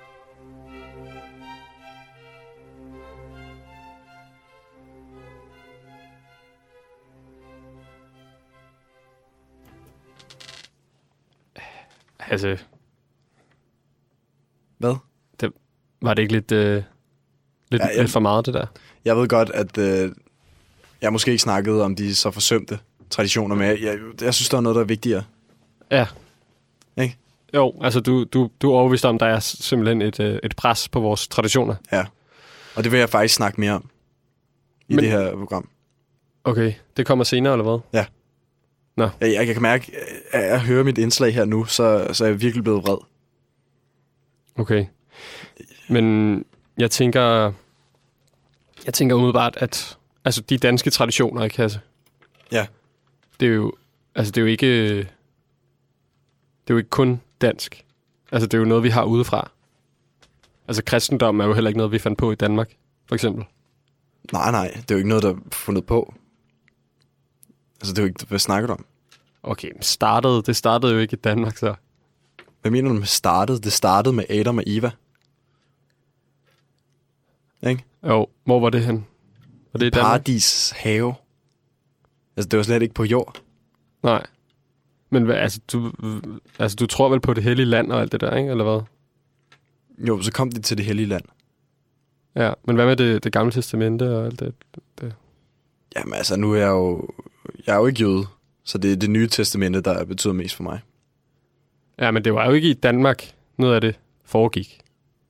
Altså, 12.30 12.58
hvad? 14.80 14.96
det, 15.40 15.52
var 16.02 16.14
det 16.14 16.22
ikke 16.22 16.34
lidt, 16.34 16.52
øh, 16.52 16.84
lidt, 17.72 17.82
Ja, 17.84 17.88
jeg- 17.88 17.98
lidt 18.02 18.12
for 18.12 18.20
meget, 18.20 18.46
det 18.46 18.54
der? 18.54 18.66
Jeg 19.06 19.18
ved 19.18 19.28
godt, 19.28 19.50
at 19.50 19.78
øh, 19.78 20.12
jeg 21.02 21.12
måske 21.14 21.32
ikke 21.32 21.42
snakkede 21.42 21.84
om 21.84 21.96
de 21.96 22.16
så 22.16 22.32
forsømte 22.32 22.80
traditioner, 23.10 23.56
men 23.56 23.68
jeg, 23.68 23.82
jeg, 23.82 24.00
jeg 24.22 24.34
synes, 24.34 24.50
der 24.50 24.58
er 24.58 24.62
noget, 24.62 24.76
der 24.76 24.82
er 24.82 24.86
vigtigere. 24.86 25.24
Ja. 25.92 26.08
Ikke? 27.02 27.18
Jo, 27.54 27.74
altså 27.82 28.00
du, 28.00 28.24
du, 28.24 28.50
du 28.62 28.72
er 28.72 28.76
overbevist 28.76 29.06
om, 29.06 29.20
der 29.20 29.26
er 29.26 29.40
simpelthen 29.40 30.02
et, 30.02 30.20
øh, 30.20 30.40
et 30.44 30.56
pres 30.56 30.90
på 30.90 31.00
vores 31.00 31.28
traditioner. 31.28 31.76
Ja. 31.92 32.06
Og 32.76 32.84
det 32.84 32.92
vil 32.92 33.00
jeg 33.00 33.10
faktisk 33.10 33.36
snakke 33.36 33.60
mere 33.62 33.72
om 33.72 33.90
i 34.88 34.96
Men- 34.96 35.04
det 35.04 35.12
her 35.12 35.32
program. 35.36 35.70
Okay, 36.44 36.74
det 36.98 37.06
kommer 37.06 37.24
senere, 37.26 37.54
eller 37.54 37.64
hvad? 37.64 37.80
Ja. 37.94 38.06
Nå. 38.98 39.10
Jeg, 39.22 39.34
jeg 39.48 39.54
kan 39.54 39.62
mærke, 39.62 39.92
at 40.32 40.48
jeg 40.52 40.62
hører 40.62 40.84
mit 40.84 40.98
indslag 40.98 41.34
her 41.34 41.46
nu, 41.46 41.66
så, 41.66 42.08
så 42.14 42.24
er 42.26 42.30
jeg 42.30 42.42
virkelig 42.42 42.64
blevet 42.64 42.84
vred. 42.84 42.98
Okay. 44.60 44.86
Men 45.90 46.46
jeg 46.78 46.92
tænker, 46.92 47.52
jeg 48.86 48.94
tænker 48.94 49.16
umiddelbart, 49.16 49.58
at 49.58 49.98
altså 50.26 50.42
de 50.42 50.58
danske 50.58 50.90
traditioner, 50.90 51.44
ikke 51.44 51.58
Hasse? 51.58 51.80
Ja. 52.52 52.68
Det 53.40 53.48
er 53.48 53.54
jo, 53.54 53.74
altså 54.16 54.32
det 54.32 54.38
er 54.38 54.42
jo 54.42 54.48
ikke, 54.48 54.98
det 54.98 56.70
er 56.70 56.74
jo 56.74 56.78
ikke 56.78 56.90
kun 56.90 57.22
dansk. 57.42 57.86
Altså 58.32 58.48
det 58.48 58.54
er 58.54 58.58
jo 58.58 58.66
noget, 58.66 58.84
vi 58.84 58.90
har 58.90 59.04
udefra. 59.04 59.52
Altså 60.68 60.84
kristendom 60.84 61.40
er 61.40 61.46
jo 61.46 61.54
heller 61.54 61.70
ikke 61.70 61.78
noget, 61.78 61.92
vi 61.92 62.00
fandt 62.00 62.18
på 62.18 62.32
i 62.32 62.36
Danmark, 62.36 62.76
for 63.06 63.16
eksempel. 63.16 63.46
Nej, 64.34 64.52
nej, 64.52 64.68
det 64.68 64.92
er 64.92 64.96
jo 64.96 64.98
ikke 64.98 65.10
noget, 65.10 65.24
der 65.24 65.34
er 65.34 65.38
fundet 65.52 65.86
på. 65.86 66.14
Altså, 67.82 67.94
det 67.94 68.00
er 68.00 68.04
jo 68.04 68.08
ikke, 68.08 68.26
hvad 68.26 68.40
snakker 68.40 68.68
du 68.68 68.74
om? 68.74 68.86
Okay, 69.44 69.72
men 69.74 69.82
startede, 69.82 70.44
det 70.44 70.56
startede 70.56 70.94
jo 70.94 71.00
ikke 71.00 71.14
i 71.14 71.20
Danmark, 71.24 71.58
så. 71.58 71.76
Hvad 72.62 72.72
mener 72.72 72.90
du 72.90 72.96
med 72.96 73.06
startede? 73.06 73.60
Det 73.60 73.74
startede 73.74 74.16
med 74.16 74.24
Adam 74.30 74.58
og 74.58 74.64
Eva. 74.68 74.92
Ikke? 77.68 77.84
Jo, 78.08 78.28
hvor 78.44 78.60
var 78.60 78.70
det 78.70 78.86
hen? 78.86 79.06
Var 79.74 79.78
det 79.78 79.86
i 79.86 79.90
Danmark? 79.90 80.10
Paradis 80.10 80.74
have. 80.76 81.14
Altså, 82.38 82.50
det 82.50 82.58
var 82.58 82.64
slet 82.64 82.82
ikke 82.82 82.94
på 82.94 83.04
jord. 83.04 83.42
Nej. 84.04 84.26
Men 85.10 85.24
hvad, 85.24 85.36
altså, 85.36 85.60
du, 85.72 85.92
altså, 86.60 86.76
du 86.76 86.86
tror 86.86 87.10
vel 87.10 87.20
på 87.20 87.34
det 87.34 87.44
hellige 87.44 87.66
land 87.66 87.92
og 87.92 88.02
alt 88.02 88.12
det 88.12 88.22
der, 88.22 88.36
ikke? 88.36 88.52
Eller 88.52 88.64
hvad? 88.64 88.82
Jo, 90.08 90.22
så 90.22 90.32
kom 90.32 90.52
de 90.52 90.62
til 90.62 90.78
det 90.78 90.86
hellige 90.86 91.06
land. 91.06 91.24
Ja, 92.36 92.54
men 92.64 92.76
hvad 92.76 92.86
med 92.86 92.96
det, 92.96 93.24
det 93.24 93.34
gamle 93.34 93.52
testamente 93.52 94.18
og 94.18 94.26
alt 94.26 94.40
det? 94.40 94.54
det? 95.02 95.14
Jamen 95.96 96.14
altså, 96.14 96.36
nu 96.36 96.54
er 96.54 96.58
jeg 96.58 96.68
jo... 96.70 97.10
Jeg 97.68 97.74
er 97.74 97.80
jo 97.80 97.86
ikke 97.86 98.00
jøde, 98.00 98.26
så 98.64 98.78
det 98.78 98.92
er 98.92 98.96
det 98.96 99.10
nye 99.10 99.28
testamente, 99.28 99.82
der 99.82 100.06
betyder 100.06 100.34
mest 100.34 100.56
for 100.56 100.64
mig. 100.64 100.80
Ja, 102.00 102.12
men 102.12 102.24
det 102.24 102.34
var 102.34 102.46
jo 102.46 102.52
ikke 102.52 102.70
i 102.70 102.74
Danmark, 102.74 103.34
noget 103.58 103.76
af 103.76 103.82
det 103.82 104.00
foregik. 104.26 104.80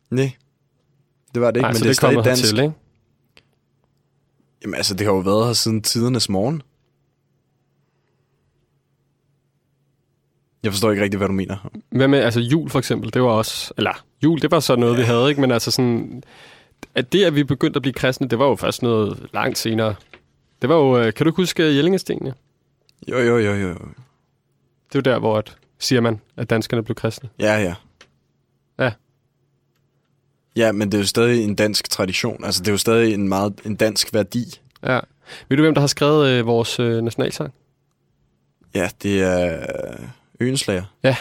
Nej, 0.09 0.31
det 1.33 1.41
var 1.41 1.51
det 1.51 1.57
ikke, 1.57 1.61
Nej, 1.61 1.69
men 1.69 1.75
så 1.75 1.79
det 1.79 1.85
er 1.85 1.89
det 1.89 1.95
stadig 1.95 2.25
dansk. 2.25 2.43
hertil, 2.43 2.59
ikke? 2.59 2.75
Jamen 4.63 4.75
altså, 4.75 4.93
det 4.93 5.07
har 5.07 5.13
jo 5.13 5.19
været 5.19 5.45
her 5.45 5.53
siden 5.53 5.81
tidernes 5.81 6.29
morgen. 6.29 6.61
Jeg 10.63 10.71
forstår 10.71 10.91
ikke 10.91 11.03
rigtig, 11.03 11.17
hvad 11.17 11.27
du 11.27 11.33
mener. 11.33 11.69
Hvad 11.89 12.07
med, 12.07 12.19
altså 12.19 12.39
jul 12.39 12.69
for 12.69 12.79
eksempel, 12.79 13.13
det 13.13 13.21
var 13.21 13.29
også, 13.29 13.73
eller 13.77 14.05
jul, 14.23 14.41
det 14.41 14.51
var 14.51 14.59
så 14.59 14.75
noget, 14.75 14.97
vi 14.97 15.03
havde, 15.03 15.29
ikke? 15.29 15.41
Men 15.41 15.51
altså 15.51 15.71
sådan, 15.71 16.23
at 16.95 17.13
det, 17.13 17.25
at 17.25 17.35
vi 17.35 17.43
begyndte 17.43 17.77
at 17.77 17.81
blive 17.81 17.93
kristne, 17.93 18.27
det 18.27 18.39
var 18.39 18.45
jo 18.45 18.55
først 18.55 18.81
noget 18.81 19.29
langt 19.33 19.57
senere. 19.57 19.95
Det 20.61 20.69
var 20.69 20.75
jo, 20.75 20.97
øh, 20.97 21.13
kan 21.13 21.25
du 21.25 21.31
huske 21.35 21.63
Jellingestenene? 21.63 22.33
Jo, 23.07 23.17
jo, 23.17 23.37
jo, 23.37 23.53
jo. 23.53 23.75
Det 24.87 24.95
jo 24.95 24.99
der, 24.99 25.19
hvor, 25.19 25.37
at, 25.37 25.57
siger 25.79 26.01
man, 26.01 26.21
at 26.37 26.49
danskerne 26.49 26.83
blev 26.83 26.95
kristne. 26.95 27.29
Ja, 27.39 27.57
ja. 27.57 27.75
Ja. 28.79 28.91
Ja, 30.55 30.71
men 30.71 30.91
det 30.91 30.97
er 30.97 31.01
jo 31.01 31.07
stadig 31.07 31.43
en 31.43 31.55
dansk 31.55 31.89
tradition. 31.89 32.43
Altså, 32.43 32.61
det 32.61 32.67
er 32.67 32.71
jo 32.71 32.77
stadig 32.77 33.13
en 33.13 33.29
meget 33.29 33.61
en 33.65 33.75
dansk 33.75 34.13
værdi. 34.13 34.61
Ja. 34.83 34.99
Ved 35.49 35.57
du, 35.57 35.63
hvem 35.63 35.73
der 35.73 35.81
har 35.81 35.87
skrevet 35.87 36.29
øh, 36.29 36.45
vores 36.45 36.79
øh, 36.79 37.03
nationalsang? 37.03 37.53
Ja, 38.75 38.89
det 39.03 39.23
er 39.23 39.61
øh, 39.99 40.09
Øenslager. 40.39 40.83
Ja. 41.03 41.15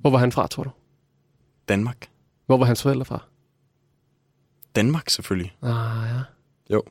Hvor 0.00 0.10
var 0.10 0.18
han 0.18 0.32
fra, 0.32 0.46
tror 0.46 0.62
du? 0.62 0.70
Danmark. 1.68 2.08
Hvor 2.46 2.56
var 2.56 2.66
hans 2.66 2.82
forældre 2.82 3.04
fra? 3.04 3.24
Danmark, 4.76 5.10
selvfølgelig. 5.10 5.56
Ah, 5.62 6.08
ja. 6.08 6.22
Jo. 6.74 6.82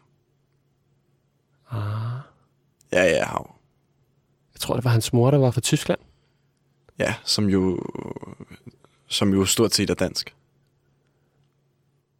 Ah. 1.71 2.19
Ja, 2.91 3.03
ja, 3.03 3.25
hav. 3.25 3.56
Jeg 4.57 4.61
tror, 4.61 4.75
det 4.75 4.83
var 4.83 4.91
hans 4.91 5.13
mor, 5.13 5.31
der 5.31 5.37
var 5.37 5.51
fra 5.51 5.61
Tyskland. 5.61 5.99
Ja, 6.99 7.15
som 7.23 7.49
jo, 7.49 7.79
som 9.07 9.33
jo 9.33 9.45
stort 9.45 9.73
set 9.73 9.89
er 9.89 9.93
dansk. 9.93 10.35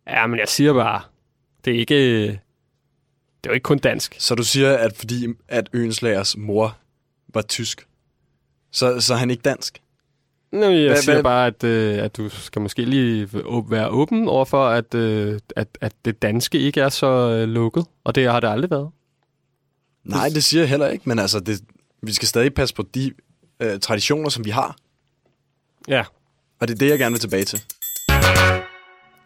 Ja, 0.07 0.27
men 0.27 0.39
jeg 0.39 0.47
siger 0.47 0.73
bare, 0.73 1.01
det 1.65 1.75
er 1.75 1.79
ikke, 1.79 2.27
det 2.27 3.43
er 3.43 3.49
jo 3.49 3.53
ikke 3.53 3.63
kun 3.63 3.77
dansk. 3.79 4.15
Så 4.19 4.35
du 4.35 4.43
siger, 4.43 4.77
at 4.77 4.97
fordi 4.97 5.27
at 5.47 5.69
Øenslagers 5.73 6.37
mor 6.37 6.77
var 7.33 7.41
tysk, 7.41 7.87
så, 8.71 9.01
så 9.01 9.13
er 9.13 9.17
han 9.17 9.29
ikke 9.31 9.41
dansk? 9.41 9.81
Nå, 10.51 10.65
jeg 10.65 10.87
Hvad- 10.89 11.01
siger 11.01 11.15
hvad- 11.15 11.23
bare, 11.23 11.47
at, 11.47 11.63
øh, 11.63 12.03
at 12.03 12.17
du 12.17 12.29
skal 12.29 12.61
måske 12.61 12.85
lige 12.85 13.29
være 13.69 13.89
åben 13.89 14.27
overfor, 14.27 14.65
at, 14.67 14.93
øh, 14.95 15.39
at, 15.55 15.77
at 15.81 15.93
det 16.05 16.21
danske 16.21 16.59
ikke 16.59 16.81
er 16.81 16.89
så 16.89 17.07
øh, 17.07 17.47
lukket, 17.49 17.85
og 18.03 18.15
det 18.15 18.31
har 18.31 18.39
det 18.39 18.47
aldrig 18.47 18.71
været. 18.71 18.89
Nej, 20.03 20.29
det 20.29 20.43
siger 20.43 20.61
jeg 20.61 20.69
heller 20.69 20.87
ikke, 20.87 21.09
men 21.09 21.19
altså, 21.19 21.39
det, 21.39 21.61
vi 22.01 22.13
skal 22.13 22.27
stadig 22.27 22.53
passe 22.53 22.75
på 22.75 22.83
de 22.95 23.13
øh, 23.59 23.79
traditioner, 23.79 24.29
som 24.29 24.45
vi 24.45 24.49
har. 24.49 24.75
Ja. 25.87 26.03
Og 26.59 26.67
det 26.67 26.73
er 26.73 26.77
det, 26.77 26.89
jeg 26.89 26.99
gerne 26.99 27.13
vil 27.13 27.19
tilbage 27.19 27.45
til. 27.45 27.63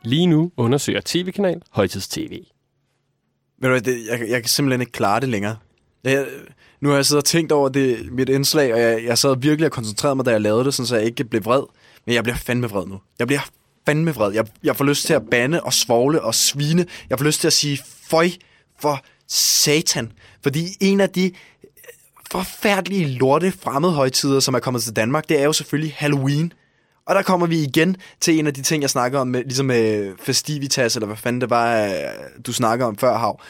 Lige 0.03 0.27
nu 0.27 0.51
undersøger 0.57 1.01
tv-kanal 1.05 1.61
Højtids-TV. 1.71 2.31
Ved 3.61 3.69
du 3.69 3.69
hvad, 3.69 3.81
det, 3.81 4.05
jeg, 4.05 4.29
jeg 4.29 4.41
kan 4.41 4.49
simpelthen 4.49 4.81
ikke 4.81 4.91
klare 4.91 5.19
det 5.19 5.29
længere. 5.29 5.57
Jeg, 6.03 6.27
nu 6.81 6.89
har 6.89 6.95
jeg 6.95 7.05
siddet 7.05 7.21
og 7.21 7.25
tænkt 7.25 7.51
over 7.51 7.69
det, 7.69 8.11
mit 8.11 8.29
indslag, 8.29 8.73
og 8.73 8.79
jeg, 8.79 9.03
jeg 9.03 9.17
sad 9.17 9.37
virkelig 9.39 9.65
og 9.65 9.71
koncentrerede 9.71 10.15
mig, 10.15 10.25
da 10.25 10.31
jeg 10.31 10.41
lavede 10.41 10.65
det, 10.65 10.73
sådan, 10.73 10.87
så 10.87 10.95
jeg 10.95 11.05
ikke 11.05 11.23
blev 11.23 11.45
vred. 11.45 11.63
Men 12.05 12.15
jeg 12.15 12.23
bliver 12.23 12.37
fandme 12.37 12.69
vred 12.69 12.87
nu. 12.87 12.99
Jeg 13.19 13.27
bliver 13.27 13.41
fandme 13.85 14.13
vred. 14.15 14.33
Jeg, 14.33 14.45
jeg 14.63 14.75
får 14.75 14.85
lyst 14.85 15.05
til 15.05 15.13
at 15.13 15.29
bande 15.31 15.63
og 15.63 15.73
svogle 15.73 16.21
og 16.21 16.35
svine. 16.35 16.85
Jeg 17.09 17.19
får 17.19 17.25
lyst 17.25 17.41
til 17.41 17.47
at 17.47 17.53
sige, 17.53 17.79
føj 18.03 18.29
for 18.79 19.05
satan. 19.27 20.11
Fordi 20.43 20.65
en 20.79 21.01
af 21.01 21.09
de 21.09 21.31
forfærdelige 22.31 23.07
lorte 23.07 23.51
fremmedhøjtider, 23.51 24.39
som 24.39 24.53
er 24.53 24.59
kommet 24.59 24.83
til 24.83 24.95
Danmark, 24.95 25.29
det 25.29 25.39
er 25.39 25.43
jo 25.43 25.53
selvfølgelig 25.53 25.95
Halloween. 25.97 26.53
Og 27.05 27.15
der 27.15 27.21
kommer 27.21 27.47
vi 27.47 27.63
igen 27.63 27.97
til 28.19 28.39
en 28.39 28.47
af 28.47 28.53
de 28.53 28.61
ting, 28.61 28.81
jeg 28.81 28.89
snakker 28.89 29.19
om, 29.19 29.27
med, 29.27 29.43
ligesom 29.43 29.65
med 29.65 30.13
festivitas, 30.19 30.95
eller 30.95 31.07
hvad 31.07 31.17
fanden 31.17 31.41
det 31.41 31.49
var, 31.49 31.85
øh, 31.85 31.93
du 32.45 32.53
snakker 32.53 32.85
om 32.85 32.97
før, 32.97 33.17
Hav. 33.17 33.41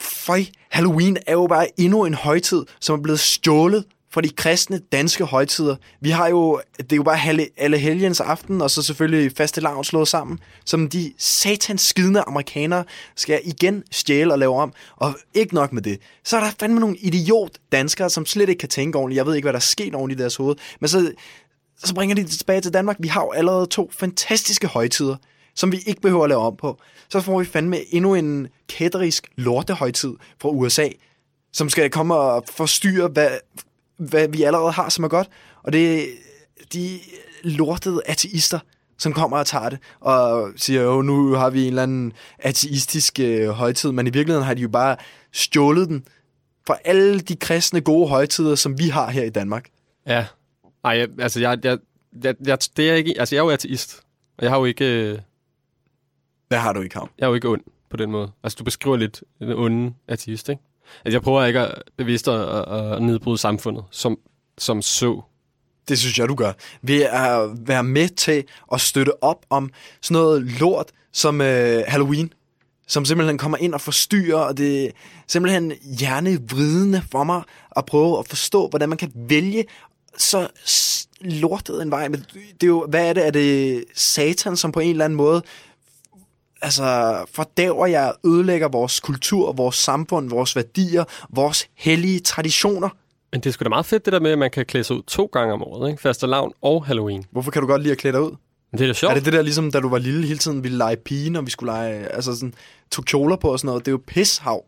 Føj, 0.00 0.44
Halloween 0.70 1.16
er 1.26 1.32
jo 1.32 1.46
bare 1.46 1.80
endnu 1.80 2.04
en 2.04 2.14
højtid, 2.14 2.64
som 2.80 2.98
er 2.98 3.02
blevet 3.02 3.20
stjålet 3.20 3.84
fra 4.12 4.20
de 4.20 4.28
kristne 4.28 4.80
danske 4.92 5.24
højtider. 5.24 5.76
Vi 6.00 6.10
har 6.10 6.28
jo, 6.28 6.60
det 6.76 6.92
er 6.92 6.96
jo 6.96 7.02
bare 7.02 7.28
alle, 7.28 7.48
alle 7.56 7.78
helgens 7.78 8.20
aften, 8.20 8.62
og 8.62 8.70
så 8.70 8.82
selvfølgelig 8.82 9.32
faste 9.36 9.60
lavn 9.60 9.84
slået 9.84 10.08
sammen, 10.08 10.38
som 10.64 10.88
de 10.88 11.12
satans 11.18 11.80
skidende 11.80 12.20
amerikanere 12.20 12.84
skal 13.16 13.40
igen 13.44 13.82
stjæle 13.90 14.32
og 14.32 14.38
lave 14.38 14.56
om. 14.56 14.72
Og 14.96 15.14
ikke 15.34 15.54
nok 15.54 15.72
med 15.72 15.82
det, 15.82 15.98
så 16.24 16.36
er 16.36 16.40
der 16.40 16.50
fandme 16.60 16.80
nogle 16.80 16.96
idiot 16.96 17.50
danskere, 17.72 18.10
som 18.10 18.26
slet 18.26 18.48
ikke 18.48 18.60
kan 18.60 18.68
tænke 18.68 18.98
ordentligt. 18.98 19.16
Jeg 19.16 19.26
ved 19.26 19.34
ikke, 19.34 19.44
hvad 19.44 19.52
der 19.52 19.58
er 19.58 19.60
sket 19.60 19.94
ordentligt 19.94 20.20
i 20.20 20.22
deres 20.22 20.36
hoved. 20.36 20.56
Men 20.80 20.88
så, 20.88 21.12
så 21.84 21.94
bringer 21.94 22.14
de 22.14 22.22
det 22.22 22.30
tilbage 22.30 22.60
til 22.60 22.74
Danmark. 22.74 22.96
Vi 23.00 23.08
har 23.08 23.22
jo 23.22 23.30
allerede 23.30 23.66
to 23.66 23.90
fantastiske 23.98 24.66
højtider, 24.66 25.16
som 25.54 25.72
vi 25.72 25.78
ikke 25.86 26.00
behøver 26.00 26.24
at 26.24 26.28
lave 26.28 26.40
om 26.40 26.56
på. 26.56 26.78
Så 27.08 27.20
får 27.20 27.38
vi 27.38 27.44
fandme 27.44 27.94
endnu 27.94 28.14
en 28.14 28.48
kætterisk 28.68 29.28
lortehøjtid 29.36 30.12
fra 30.42 30.48
USA, 30.48 30.88
som 31.52 31.68
skal 31.68 31.90
komme 31.90 32.14
og 32.14 32.44
forstyrre, 32.50 33.08
hvad, 33.08 33.30
hvad 33.96 34.28
vi 34.28 34.42
allerede 34.42 34.72
har, 34.72 34.88
som 34.88 35.04
er 35.04 35.08
godt. 35.08 35.28
Og 35.62 35.72
det 35.72 36.02
er 36.02 36.06
de 36.72 36.98
lortede 37.42 38.02
ateister, 38.06 38.58
som 38.98 39.12
kommer 39.12 39.38
og 39.38 39.46
tager 39.46 39.68
det, 39.68 39.78
og 40.00 40.52
siger, 40.56 40.82
jo, 40.82 41.02
nu 41.02 41.32
har 41.34 41.50
vi 41.50 41.62
en 41.62 41.68
eller 41.68 41.82
anden 41.82 42.12
ateistisk 42.38 43.20
øh, 43.20 43.48
højtid, 43.48 43.92
men 43.92 44.06
i 44.06 44.10
virkeligheden 44.10 44.46
har 44.46 44.54
de 44.54 44.62
jo 44.62 44.68
bare 44.68 44.96
stjålet 45.32 45.88
den 45.88 46.04
fra 46.66 46.76
alle 46.84 47.20
de 47.20 47.36
kristne 47.36 47.80
gode 47.80 48.08
højtider, 48.08 48.54
som 48.54 48.78
vi 48.78 48.88
har 48.88 49.10
her 49.10 49.24
i 49.24 49.30
Danmark. 49.30 49.68
Ja. 50.06 50.26
Nej, 50.84 50.92
jeg, 50.98 51.08
altså, 51.18 51.40
jeg, 51.40 51.58
jeg, 51.64 51.78
jeg, 52.24 52.34
jeg, 52.46 52.58
det 52.76 52.90
er 52.90 52.94
ikke, 52.94 53.14
altså, 53.18 53.34
jeg 53.34 53.40
er 53.40 53.44
jo 53.44 53.50
ateist, 53.50 54.02
og 54.38 54.42
jeg 54.44 54.50
har 54.50 54.58
jo 54.58 54.64
ikke, 54.64 54.84
øh, 54.84 55.18
Hvad 56.48 56.58
har 56.58 56.72
du 56.72 56.80
ikke 56.80 56.94
ham? 56.98 57.10
jeg 57.18 57.24
er 57.24 57.28
jo 57.28 57.34
ikke 57.34 57.48
ond 57.48 57.62
på 57.90 57.96
den 57.96 58.10
måde. 58.10 58.32
Altså, 58.42 58.56
du 58.56 58.64
beskriver 58.64 58.96
lidt 58.96 59.24
en 59.40 59.52
onde 59.52 59.94
ateist, 60.08 60.48
ikke? 60.48 60.62
Altså, 61.04 61.16
jeg 61.16 61.22
prøver 61.22 61.44
ikke 61.44 61.60
at 61.60 61.82
bevidst 61.96 62.28
at, 62.28 62.68
at, 62.68 63.02
nedbryde 63.02 63.38
samfundet, 63.38 63.84
som, 63.90 64.18
som 64.58 64.82
så. 64.82 65.20
Det 65.88 65.98
synes 65.98 66.18
jeg, 66.18 66.28
du 66.28 66.34
gør. 66.34 66.52
Ved 66.82 67.02
at 67.02 67.50
være 67.68 67.82
med 67.82 68.08
til 68.08 68.44
at 68.72 68.80
støtte 68.80 69.24
op 69.24 69.46
om 69.50 69.70
sådan 70.02 70.14
noget 70.14 70.42
lort 70.42 70.86
som 71.12 71.40
øh, 71.40 71.82
Halloween, 71.88 72.32
som 72.86 73.04
simpelthen 73.04 73.38
kommer 73.38 73.58
ind 73.58 73.74
og 73.74 73.80
forstyrrer, 73.80 74.38
og 74.38 74.58
det 74.58 74.84
er 74.84 74.90
simpelthen 75.26 75.72
hjernevridende 75.98 77.02
for 77.10 77.24
mig 77.24 77.42
at 77.76 77.86
prøve 77.86 78.18
at 78.18 78.28
forstå, 78.28 78.68
hvordan 78.68 78.88
man 78.88 78.98
kan 78.98 79.12
vælge 79.14 79.64
så 80.18 80.48
lortet 81.20 81.82
en 81.82 81.90
vej. 81.90 82.08
Men 82.08 82.26
det 82.34 82.62
er 82.62 82.66
jo, 82.66 82.86
hvad 82.88 83.08
er 83.08 83.12
det? 83.12 83.26
Er 83.26 83.30
det 83.30 83.84
satan, 83.94 84.56
som 84.56 84.72
på 84.72 84.80
en 84.80 84.90
eller 84.90 85.04
anden 85.04 85.16
måde 85.16 85.42
altså, 86.62 87.24
fordæver 87.34 87.86
jer 87.86 88.12
ødelægger 88.24 88.68
vores 88.68 89.00
kultur, 89.00 89.52
vores 89.52 89.76
samfund, 89.76 90.30
vores 90.30 90.56
værdier, 90.56 91.04
vores 91.30 91.68
hellige 91.74 92.20
traditioner? 92.20 92.88
Men 93.32 93.40
det 93.40 93.46
er 93.46 93.52
sgu 93.52 93.62
da 93.62 93.68
meget 93.68 93.86
fedt, 93.86 94.04
det 94.04 94.12
der 94.12 94.20
med, 94.20 94.30
at 94.30 94.38
man 94.38 94.50
kan 94.50 94.66
klæde 94.66 94.84
sig 94.84 94.96
ud 94.96 95.02
to 95.02 95.30
gange 95.32 95.52
om 95.52 95.62
året, 95.62 95.90
ikke? 95.90 96.02
Fastelavn 96.02 96.52
og 96.62 96.86
Halloween. 96.86 97.24
Hvorfor 97.30 97.50
kan 97.50 97.62
du 97.62 97.68
godt 97.68 97.82
lide 97.82 97.92
at 97.92 97.98
klæde 97.98 98.12
dig 98.12 98.22
ud? 98.22 98.36
Men 98.72 98.78
det 98.78 98.84
er 98.84 98.88
da 98.88 98.92
sjovt. 98.92 99.10
Er 99.10 99.14
det 99.14 99.24
det 99.24 99.32
der, 99.32 99.42
ligesom 99.42 99.70
da 99.70 99.80
du 99.80 99.88
var 99.88 99.98
lille, 99.98 100.26
hele 100.26 100.38
tiden 100.38 100.62
ville 100.62 100.78
lege 100.78 100.96
pige, 100.96 101.30
når 101.30 101.40
vi 101.40 101.50
skulle 101.50 101.72
lege, 101.72 102.06
altså 102.06 102.34
sådan, 102.34 102.54
tog 102.90 103.04
kjoler 103.04 103.36
på 103.36 103.52
og 103.52 103.58
sådan 103.58 103.66
noget? 103.66 103.86
Det 103.86 103.90
er 103.90 103.92
jo 103.92 104.02
pishav. 104.06 104.64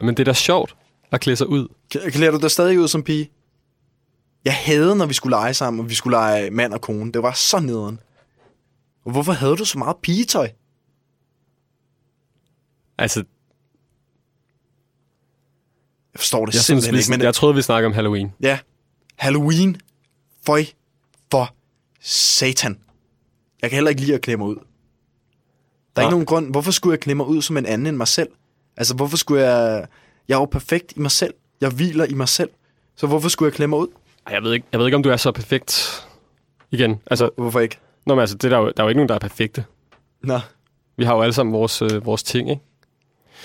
Men 0.00 0.08
det 0.08 0.20
er 0.20 0.24
da 0.24 0.32
sjovt 0.32 0.76
at 1.12 1.20
klæde 1.20 1.36
sig 1.36 1.46
ud. 1.46 1.68
Klæder 1.90 2.32
du 2.32 2.38
dig 2.38 2.50
stadig 2.50 2.80
ud 2.80 2.88
som 2.88 3.02
pige? 3.02 3.30
Jeg 4.44 4.54
havde, 4.54 4.96
når 4.96 5.06
vi 5.06 5.14
skulle 5.14 5.30
lege 5.30 5.54
sammen, 5.54 5.80
og 5.80 5.90
vi 5.90 5.94
skulle 5.94 6.16
lege 6.16 6.50
mand 6.50 6.72
og 6.72 6.80
kone. 6.80 7.12
Det 7.12 7.22
var 7.22 7.32
så 7.32 7.60
nederen. 7.60 8.00
Og 9.04 9.12
hvorfor 9.12 9.32
havde 9.32 9.56
du 9.56 9.64
så 9.64 9.78
meget 9.78 9.96
pigetøj? 10.02 10.48
Altså, 12.98 13.24
Jeg 16.14 16.20
forstår 16.20 16.46
det 16.46 16.54
jeg, 16.54 16.62
synes, 16.62 16.84
simpelthen 16.84 16.94
vi, 16.94 16.98
ikke. 16.98 17.10
Men 17.10 17.20
jeg 17.26 17.34
troede, 17.34 17.54
vi 17.54 17.62
snakkede 17.62 17.86
om 17.86 17.92
Halloween. 17.92 18.32
ja, 18.40 18.58
Halloween. 19.16 19.80
Føj 20.46 20.64
for 21.30 21.54
satan. 22.00 22.78
Jeg 23.62 23.70
kan 23.70 23.76
heller 23.76 23.88
ikke 23.90 24.00
lide 24.00 24.14
at 24.14 24.20
klæde 24.20 24.36
mig 24.38 24.46
ud. 24.46 24.54
Der 24.54 24.60
er 24.60 24.64
Nej. 25.96 26.04
ikke 26.04 26.10
nogen 26.10 26.26
grund. 26.26 26.50
Hvorfor 26.50 26.70
skulle 26.70 26.92
jeg 26.92 27.00
klæde 27.00 27.14
mig 27.14 27.26
ud 27.26 27.42
som 27.42 27.56
en 27.56 27.66
anden 27.66 27.86
end 27.86 27.96
mig 27.96 28.08
selv? 28.08 28.28
Altså, 28.76 28.94
hvorfor 28.94 29.16
skulle 29.16 29.42
jeg... 29.44 29.86
Jeg 30.28 30.34
er 30.34 30.38
jo 30.38 30.44
perfekt 30.44 30.92
i 30.96 31.00
mig 31.00 31.10
selv. 31.10 31.34
Jeg 31.60 31.70
hviler 31.70 32.04
i 32.04 32.14
mig 32.14 32.28
selv. 32.28 32.50
Så 32.96 33.06
hvorfor 33.06 33.28
skulle 33.28 33.46
jeg 33.46 33.54
klæde 33.54 33.68
mig 33.68 33.78
ud? 33.78 33.88
Jeg 34.30 34.42
ved, 34.42 34.52
ikke, 34.52 34.66
jeg 34.72 34.78
ved 34.80 34.86
ikke, 34.86 34.96
om 34.96 35.02
du 35.02 35.08
er 35.10 35.16
så 35.16 35.32
perfekt 35.32 36.02
igen. 36.70 37.00
Altså, 37.06 37.30
Hvorfor 37.36 37.60
ikke? 37.60 37.78
nå, 38.06 38.14
men 38.14 38.20
altså 38.20 38.36
det 38.36 38.44
er 38.44 38.48
der, 38.48 38.58
jo, 38.58 38.72
der 38.76 38.82
er 38.82 38.84
jo 38.84 38.88
ikke 38.88 38.98
nogen, 38.98 39.08
der 39.08 39.14
er 39.14 39.18
perfekte. 39.18 39.64
Nå. 40.22 40.38
Vi 40.96 41.04
har 41.04 41.14
jo 41.14 41.22
alle 41.22 41.32
sammen 41.32 41.52
vores, 41.52 41.82
øh, 41.82 42.06
vores 42.06 42.22
ting, 42.22 42.50
ikke? 42.50 42.62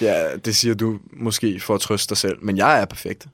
Ja, 0.02 0.38
det 0.38 0.56
siger 0.56 0.76
du 0.76 1.00
måske 1.14 1.60
for 1.60 1.76
at 1.76 1.82
trøste 1.82 2.10
dig 2.10 2.18
selv. 2.18 2.38
Men 2.42 2.58
jeg 2.58 2.82
er 2.82 2.86
perfekt. 2.86 3.28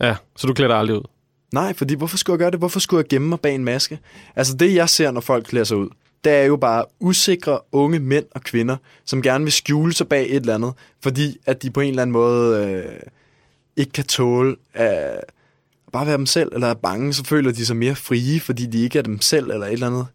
Ja, 0.00 0.16
så 0.36 0.46
du 0.46 0.54
klæder 0.54 0.68
dig 0.68 0.78
aldrig 0.78 0.96
ud. 0.96 1.04
Nej, 1.52 1.74
fordi 1.74 1.94
hvorfor 1.94 2.16
skulle 2.16 2.34
jeg 2.34 2.38
gøre 2.38 2.50
det? 2.50 2.58
Hvorfor 2.58 2.80
skulle 2.80 2.98
jeg 2.98 3.08
gemme 3.08 3.28
mig 3.28 3.40
bag 3.40 3.54
en 3.54 3.64
maske? 3.64 3.98
Altså 4.36 4.56
det, 4.56 4.74
jeg 4.74 4.88
ser, 4.88 5.10
når 5.10 5.20
folk 5.20 5.44
klæder 5.44 5.64
sig 5.64 5.76
ud, 5.76 5.88
det 6.24 6.32
er 6.32 6.44
jo 6.44 6.56
bare 6.56 6.84
usikre 7.00 7.58
unge 7.72 7.98
mænd 7.98 8.24
og 8.30 8.40
kvinder, 8.40 8.76
som 9.04 9.22
gerne 9.22 9.44
vil 9.44 9.52
skjule 9.52 9.92
sig 9.92 10.08
bag 10.08 10.26
et 10.30 10.36
eller 10.36 10.54
andet, 10.54 10.72
fordi 11.00 11.36
at 11.46 11.62
de 11.62 11.70
på 11.70 11.80
en 11.80 11.88
eller 11.88 12.02
anden 12.02 12.12
måde 12.12 12.66
øh, 12.66 13.00
ikke 13.76 13.92
kan 13.92 14.04
tåle 14.04 14.56
at 14.74 15.20
bare 15.92 16.06
være 16.06 16.16
dem 16.16 16.26
selv, 16.26 16.50
eller 16.54 16.66
er 16.66 16.74
bange, 16.74 17.12
så 17.12 17.24
føler 17.24 17.52
de 17.52 17.66
sig 17.66 17.76
mere 17.76 17.94
frie, 17.94 18.40
fordi 18.40 18.66
de 18.66 18.82
ikke 18.82 18.98
er 18.98 19.02
dem 19.02 19.20
selv, 19.20 19.50
eller 19.50 19.66
et 19.66 19.72
eller 19.72 19.86
andet. 19.86 20.06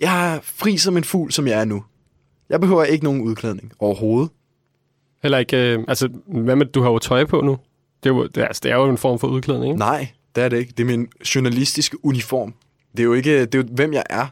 Jeg 0.00 0.34
er 0.34 0.40
fri 0.42 0.76
som 0.76 0.96
en 0.96 1.04
fugl, 1.04 1.32
som 1.32 1.46
jeg 1.46 1.60
er 1.60 1.64
nu. 1.64 1.84
Jeg 2.48 2.60
behøver 2.60 2.84
ikke 2.84 3.04
nogen 3.04 3.20
udklædning 3.20 3.72
overhovedet. 3.78 4.30
Heller 5.24 5.38
ikke, 5.38 5.56
øh, 5.56 5.84
altså, 5.88 6.08
hvad 6.26 6.56
med, 6.56 6.66
du 6.66 6.82
har 6.82 6.90
jo 6.90 6.98
tøj 6.98 7.24
på 7.24 7.40
nu? 7.40 7.58
Det 8.02 8.10
er 8.10 8.14
jo, 8.14 8.26
det 8.26 8.42
altså, 8.42 8.60
det 8.62 8.70
er 8.70 8.76
jo 8.76 8.88
en 8.90 8.98
form 8.98 9.18
for 9.18 9.28
udklædning, 9.28 9.72
ikke? 9.72 9.78
Nej, 9.78 10.08
Det 10.34 10.44
er 10.44 10.48
det 10.48 10.58
ikke. 10.58 10.72
Det 10.76 10.80
er 10.80 10.86
min 10.96 11.08
journalistiske 11.34 12.04
uniform. 12.04 12.54
Det 12.92 13.00
er 13.00 13.04
jo 13.04 13.12
ikke, 13.12 13.40
det 13.40 13.54
er 13.54 13.58
jo, 13.58 13.64
hvem 13.72 13.92
jeg 13.92 14.02
er. 14.10 14.26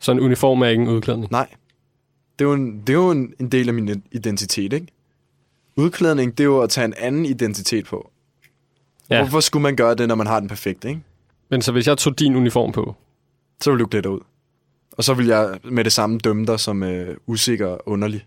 Så 0.00 0.12
en 0.12 0.20
uniform 0.20 0.62
er 0.62 0.66
ikke 0.66 0.82
en 0.82 0.88
udklædning? 0.88 1.30
Nej. 1.30 1.48
Det 2.38 2.44
er 2.44 2.48
jo 2.48 2.54
en, 2.54 2.80
det 2.80 2.88
er 2.88 2.94
jo 2.94 3.10
en, 3.10 3.34
en 3.40 3.48
del 3.48 3.68
af 3.68 3.74
min 3.74 4.02
identitet, 4.12 4.72
ikke? 4.72 4.86
Udklædning, 5.76 6.38
det 6.38 6.44
er 6.44 6.48
jo 6.48 6.60
at 6.60 6.70
tage 6.70 6.84
en 6.84 6.94
anden 6.98 7.26
identitet 7.26 7.84
på. 7.84 8.10
Ja. 9.10 9.22
Hvorfor 9.22 9.40
skulle 9.40 9.62
man 9.62 9.76
gøre 9.76 9.94
det, 9.94 10.08
når 10.08 10.14
man 10.14 10.26
har 10.26 10.40
den 10.40 10.48
perfekte, 10.48 10.88
ikke? 10.88 11.00
Men 11.50 11.62
så 11.62 11.72
hvis 11.72 11.86
jeg 11.86 11.98
tog 11.98 12.18
din 12.18 12.36
uniform 12.36 12.72
på, 12.72 12.94
Så 13.60 13.70
vil 13.70 13.80
du 13.80 13.86
klæde 13.86 14.02
dig 14.02 14.10
ud. 14.10 14.20
Og 14.92 15.04
så 15.04 15.14
vil 15.14 15.26
jeg 15.26 15.58
med 15.64 15.84
det 15.84 15.92
samme 15.92 16.18
dømme 16.18 16.46
dig 16.46 16.60
som 16.60 16.82
øh, 16.82 17.16
usikker 17.26 17.66
og 17.66 17.88
underlig. 17.88 18.26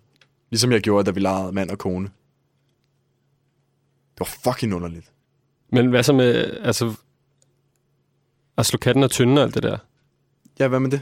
Ligesom 0.50 0.72
jeg 0.72 0.82
gjorde, 0.82 1.06
da 1.06 1.12
vi 1.12 1.20
legede 1.20 1.52
mand 1.52 1.70
og 1.70 1.78
kone. 1.78 2.06
Det 4.18 4.20
var 4.20 4.52
fucking 4.52 4.74
underligt. 4.76 5.12
men 5.70 5.88
hvad 5.90 6.04
så 6.04 6.14
med, 6.14 6.58
altså, 6.62 6.94
at 8.58 8.66
slå 8.66 8.78
katten 8.78 9.04
og 9.04 9.12
tynde 9.12 9.42
og 9.42 9.46
alt 9.46 9.56
det 9.56 9.64
der? 9.64 9.78
Ja, 10.60 10.68
hvad 10.68 10.80
med 10.80 10.92
det? 10.92 11.02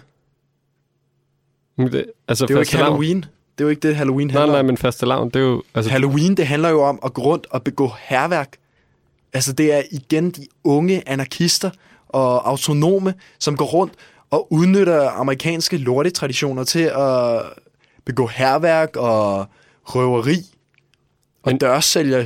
Men 1.76 1.92
det, 1.92 2.06
altså 2.28 2.46
det 2.46 2.52
er 2.52 2.56
jo 2.56 2.60
ikke 2.62 2.78
Halloween. 2.78 3.18
Det 3.58 3.64
er 3.64 3.66
jo 3.66 3.70
ikke 3.70 3.88
det, 3.88 3.96
Halloween 3.96 4.28
Nej, 4.28 4.38
handler 4.38 4.54
nej, 4.54 4.60
om. 4.60 4.66
men 4.66 4.78
fastelavn, 4.78 5.30
det 5.30 5.36
er 5.36 5.44
jo... 5.44 5.64
Altså, 5.76 5.92
Halloween, 5.92 6.38
det 6.38 6.48
handler 6.48 6.70
jo 6.70 6.82
om 6.84 7.00
at 7.06 7.14
gå 7.14 7.22
rundt 7.22 7.48
og 7.50 7.64
begå 7.64 7.92
herværk. 8.00 8.58
Altså, 9.34 9.54
det 9.54 9.74
er 9.74 9.82
igen 9.92 10.32
de 10.32 10.48
unge 10.64 11.10
anarkister 11.10 11.70
og 12.10 12.50
autonome, 12.50 13.14
som 13.40 13.58
går 13.58 13.66
rundt 13.66 13.94
og 14.30 14.54
udnytter 14.54 15.10
amerikanske 15.10 15.78
lortetraditioner 15.78 16.64
til 16.64 16.92
at 16.96 17.42
begå 18.06 18.28
herværk 18.28 18.96
og 18.96 19.46
røveri 19.84 20.38
og 21.44 21.52
Men- 21.52 21.58
dørsælger 21.58 22.26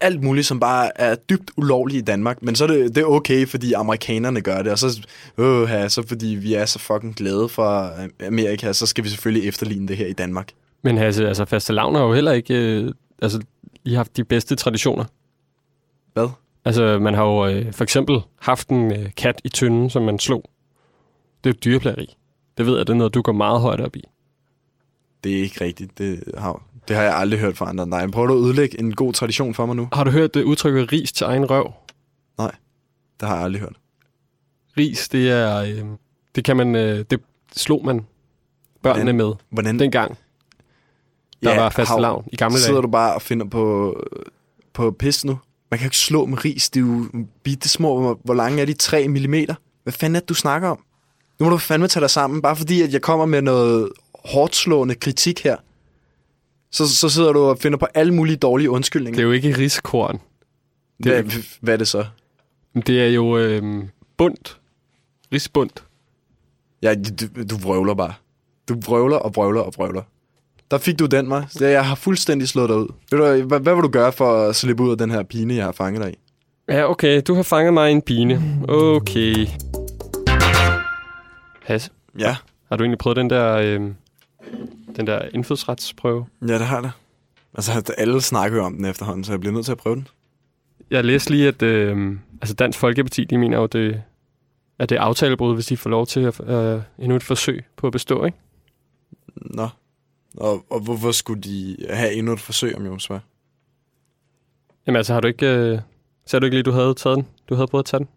alt 0.00 0.22
muligt, 0.22 0.46
som 0.46 0.60
bare 0.60 1.00
er 1.00 1.14
dybt 1.14 1.50
ulovligt 1.56 1.98
i 1.98 2.04
Danmark. 2.04 2.42
Men 2.42 2.56
så 2.56 2.64
er 2.64 2.68
det, 2.68 2.94
det 2.94 3.00
er 3.00 3.04
okay, 3.06 3.46
fordi 3.46 3.72
amerikanerne 3.72 4.40
gør 4.40 4.62
det, 4.62 4.72
og 4.72 4.78
så, 4.78 5.06
øh, 5.38 5.70
ja, 5.70 5.88
så 5.88 6.06
fordi 6.08 6.26
vi 6.26 6.54
er 6.54 6.64
så 6.66 6.78
fucking 6.78 7.16
glade 7.16 7.48
for 7.48 7.92
Amerika, 8.26 8.72
så 8.72 8.86
skal 8.86 9.04
vi 9.04 9.08
selvfølgelig 9.08 9.48
efterligne 9.48 9.88
det 9.88 9.96
her 9.96 10.06
i 10.06 10.12
Danmark. 10.12 10.48
Men 10.84 10.98
altså, 10.98 11.26
altså 11.26 11.44
fastelavn 11.44 11.94
har 11.94 12.02
jo 12.02 12.14
heller 12.14 12.32
ikke... 12.32 12.54
Øh, 12.54 12.92
altså, 13.22 13.40
I 13.84 13.90
har 13.90 13.96
haft 13.96 14.16
de 14.16 14.24
bedste 14.24 14.56
traditioner. 14.56 15.04
Hvad? 16.12 16.28
Altså, 16.64 16.98
man 16.98 17.14
har 17.14 17.24
jo 17.24 17.46
øh, 17.46 17.72
for 17.72 17.82
eksempel 17.84 18.20
haft 18.40 18.68
en 18.68 18.92
øh, 18.92 19.10
kat 19.16 19.40
i 19.44 19.48
tynden, 19.48 19.90
som 19.90 20.02
man 20.02 20.18
slog. 20.18 20.44
Det 21.44 21.50
er 21.50 21.54
jo 21.54 21.58
dyreplageri. 21.64 22.16
Det 22.58 22.66
ved 22.66 22.76
jeg, 22.76 22.86
det 22.86 22.92
er 22.92 22.96
noget, 22.96 23.14
du 23.14 23.22
går 23.22 23.32
meget 23.32 23.60
højt 23.60 23.80
op 23.80 23.96
i. 23.96 24.04
Det 25.24 25.38
er 25.38 25.42
ikke 25.42 25.64
rigtigt. 25.64 25.98
Det 25.98 26.22
har, 26.38 26.62
det 26.88 26.96
har 26.96 27.02
jeg 27.02 27.16
aldrig 27.16 27.40
hørt 27.40 27.56
fra 27.56 27.68
andre 27.68 27.84
dig. 27.90 28.10
Prøver 28.12 28.26
du 28.26 28.38
at 28.38 28.44
ødelægge 28.46 28.80
en 28.80 28.94
god 28.94 29.12
tradition 29.12 29.54
for 29.54 29.66
mig 29.66 29.76
nu? 29.76 29.88
Har 29.92 30.04
du 30.04 30.10
hørt 30.10 30.34
det 30.34 30.42
udtrykket 30.42 30.92
ris 30.92 31.12
til 31.12 31.24
egen 31.24 31.50
røv? 31.50 31.72
Nej, 32.38 32.52
det 33.20 33.28
har 33.28 33.34
jeg 33.36 33.44
aldrig 33.44 33.60
hørt. 33.60 33.76
Ris, 34.78 35.08
det 35.08 35.30
er... 35.30 35.56
Øh, 35.62 35.84
det 36.34 36.44
kan 36.44 36.56
man... 36.56 36.74
Øh, 36.74 37.04
det 37.10 37.20
slog 37.56 37.84
man 37.84 38.06
børnene 38.82 39.12
Hvordan- 39.12 39.16
med 39.16 39.34
Hvordan? 39.50 39.78
dengang. 39.78 40.18
Der 41.42 41.56
var 41.60 41.70
fastelavn 41.70 42.24
i 42.32 42.36
gamle 42.36 42.58
Sidder 42.58 42.72
dage. 42.72 42.82
du 42.82 42.88
bare 42.90 43.14
og 43.14 43.22
finder 43.22 43.46
på, 43.46 43.96
på 44.72 44.90
pis 44.90 45.24
nu? 45.24 45.38
Man 45.70 45.78
kan 45.78 45.84
jo 45.84 45.86
ikke 45.86 45.96
slå 45.96 46.26
med 46.26 46.44
ris. 46.44 46.70
Det 46.70 46.80
er 46.80 46.84
jo 46.86 47.06
bitte 47.42 47.68
små. 47.68 48.00
Hvor, 48.00 48.20
hvor 48.24 48.34
lange 48.34 48.62
er 48.62 48.66
de? 48.66 48.72
3 48.72 49.08
mm? 49.08 49.34
Hvad 49.82 49.92
fanden 49.92 50.16
er 50.16 50.20
det, 50.20 50.28
du 50.28 50.34
snakker 50.34 50.68
om? 50.68 50.78
Nu 51.38 51.46
må 51.46 51.50
du 51.50 51.58
fandme 51.58 51.88
tage 51.88 52.00
dig 52.00 52.10
sammen. 52.10 52.42
Bare 52.42 52.56
fordi, 52.56 52.82
at 52.82 52.92
jeg 52.92 53.02
kommer 53.02 53.26
med 53.26 53.42
noget 53.42 53.88
hårdt 54.24 54.56
slående 54.56 54.94
kritik 54.94 55.44
her. 55.44 55.56
Så, 56.70 56.88
så 56.96 57.08
sidder 57.08 57.32
du 57.32 57.40
og 57.40 57.58
finder 57.58 57.78
på 57.78 57.86
alle 57.94 58.14
mulige 58.14 58.36
dårlige 58.36 58.70
undskyldninger. 58.70 59.16
Det 59.16 59.22
er 59.22 59.26
jo 59.26 59.32
ikke 59.32 59.58
riskorn. 59.58 60.20
det 61.04 61.16
er, 61.16 61.22
hvad, 61.22 61.32
hvad 61.60 61.74
er 61.74 61.78
det 61.78 61.88
så? 61.88 62.04
Det 62.86 63.02
er 63.02 63.06
jo 63.08 63.38
øh, 63.38 63.84
bundt. 64.16 64.58
Risbundt. 65.32 65.84
Ja, 66.82 66.94
du, 66.94 67.44
du 67.50 67.56
vrøvler 67.56 67.94
bare. 67.94 68.12
Du 68.68 68.80
vrøvler 68.86 69.16
og 69.16 69.32
vrøvler 69.36 69.60
og 69.60 69.72
vrøvler. 69.76 70.02
Der 70.70 70.78
fik 70.78 70.98
du 70.98 71.06
den, 71.06 71.28
mig. 71.28 71.46
Jeg 71.60 71.86
har 71.86 71.94
fuldstændig 71.94 72.48
slået 72.48 72.68
dig 72.68 72.76
ud. 72.76 72.88
Ved 73.10 73.18
du, 73.18 73.46
hvad, 73.46 73.60
hvad 73.60 73.74
vil 73.74 73.82
du 73.82 73.88
gøre 73.88 74.12
for 74.12 74.48
at 74.48 74.56
slippe 74.56 74.82
ud 74.82 74.90
af 74.90 74.98
den 74.98 75.10
her 75.10 75.22
pine, 75.22 75.54
jeg 75.54 75.64
har 75.64 75.72
fanget 75.72 76.02
dig 76.02 76.12
i? 76.12 76.18
Ja, 76.68 76.90
okay. 76.90 77.22
Du 77.26 77.34
har 77.34 77.42
fanget 77.42 77.74
mig 77.74 77.88
i 77.88 77.92
en 77.92 78.02
pine. 78.02 78.42
Okay. 78.68 79.46
Hasse, 81.62 81.90
Ja, 82.18 82.36
har 82.68 82.76
du 82.76 82.84
egentlig 82.84 82.98
prøvet 82.98 83.16
den 83.16 83.30
der, 83.30 83.54
øh, 83.54 83.80
den 84.96 85.06
der 85.06 85.28
indfødsretsprøve? 85.34 86.26
ja 86.48 86.54
det 86.54 86.66
har 86.66 86.80
det. 86.80 86.90
Altså, 87.54 87.94
alle 87.98 88.20
snakker 88.20 88.58
jo 88.58 88.64
om 88.64 88.74
den 88.74 88.84
efterhånden, 88.84 89.24
så 89.24 89.32
jeg 89.32 89.40
bliver 89.40 89.52
nødt 89.52 89.64
til 89.64 89.72
at 89.72 89.78
prøve 89.78 89.96
den. 89.96 90.08
Jeg 90.90 91.04
læste 91.04 91.30
lige, 91.30 91.48
at 91.48 91.62
øh, 91.62 92.16
altså 92.40 92.54
Dansk 92.54 92.78
Folkeparti, 92.78 93.24
de 93.24 93.38
mener 93.38 93.58
jo, 93.58 93.66
det, 93.66 94.02
at 94.78 94.88
det 94.88 94.96
er 94.96 95.00
aftalebrud, 95.00 95.54
hvis 95.54 95.66
de 95.66 95.76
får 95.76 95.90
lov 95.90 96.06
til 96.06 96.20
at 96.20 96.40
øh, 96.48 96.82
endnu 96.98 97.16
et 97.16 97.22
forsøg 97.22 97.64
på 97.76 97.86
at 97.86 97.92
bestå, 97.92 98.24
ikke? 98.24 98.38
Nå. 99.36 99.68
Og, 100.36 100.64
og 100.70 100.80
hvorfor 100.80 101.12
skulle 101.12 101.42
de 101.42 101.76
have 101.90 102.12
endnu 102.12 102.32
et 102.32 102.40
forsøg, 102.40 102.76
om 102.76 102.82
jeg 102.82 102.92
må? 102.92 103.18
Jamen 104.86 104.96
altså, 104.96 105.12
har 105.12 105.20
du 105.20 105.28
ikke... 105.28 105.46
Øh, 105.46 105.78
sagde 106.26 106.40
du 106.40 106.44
ikke 106.44 106.56
lige, 106.56 106.62
du 106.62 106.70
havde 106.70 106.94
taget 106.94 107.16
den? 107.16 107.26
Du 107.48 107.54
havde 107.54 107.66
prøvet 107.66 107.82
at 107.82 107.86
tage 107.86 107.98
den? 107.98 108.08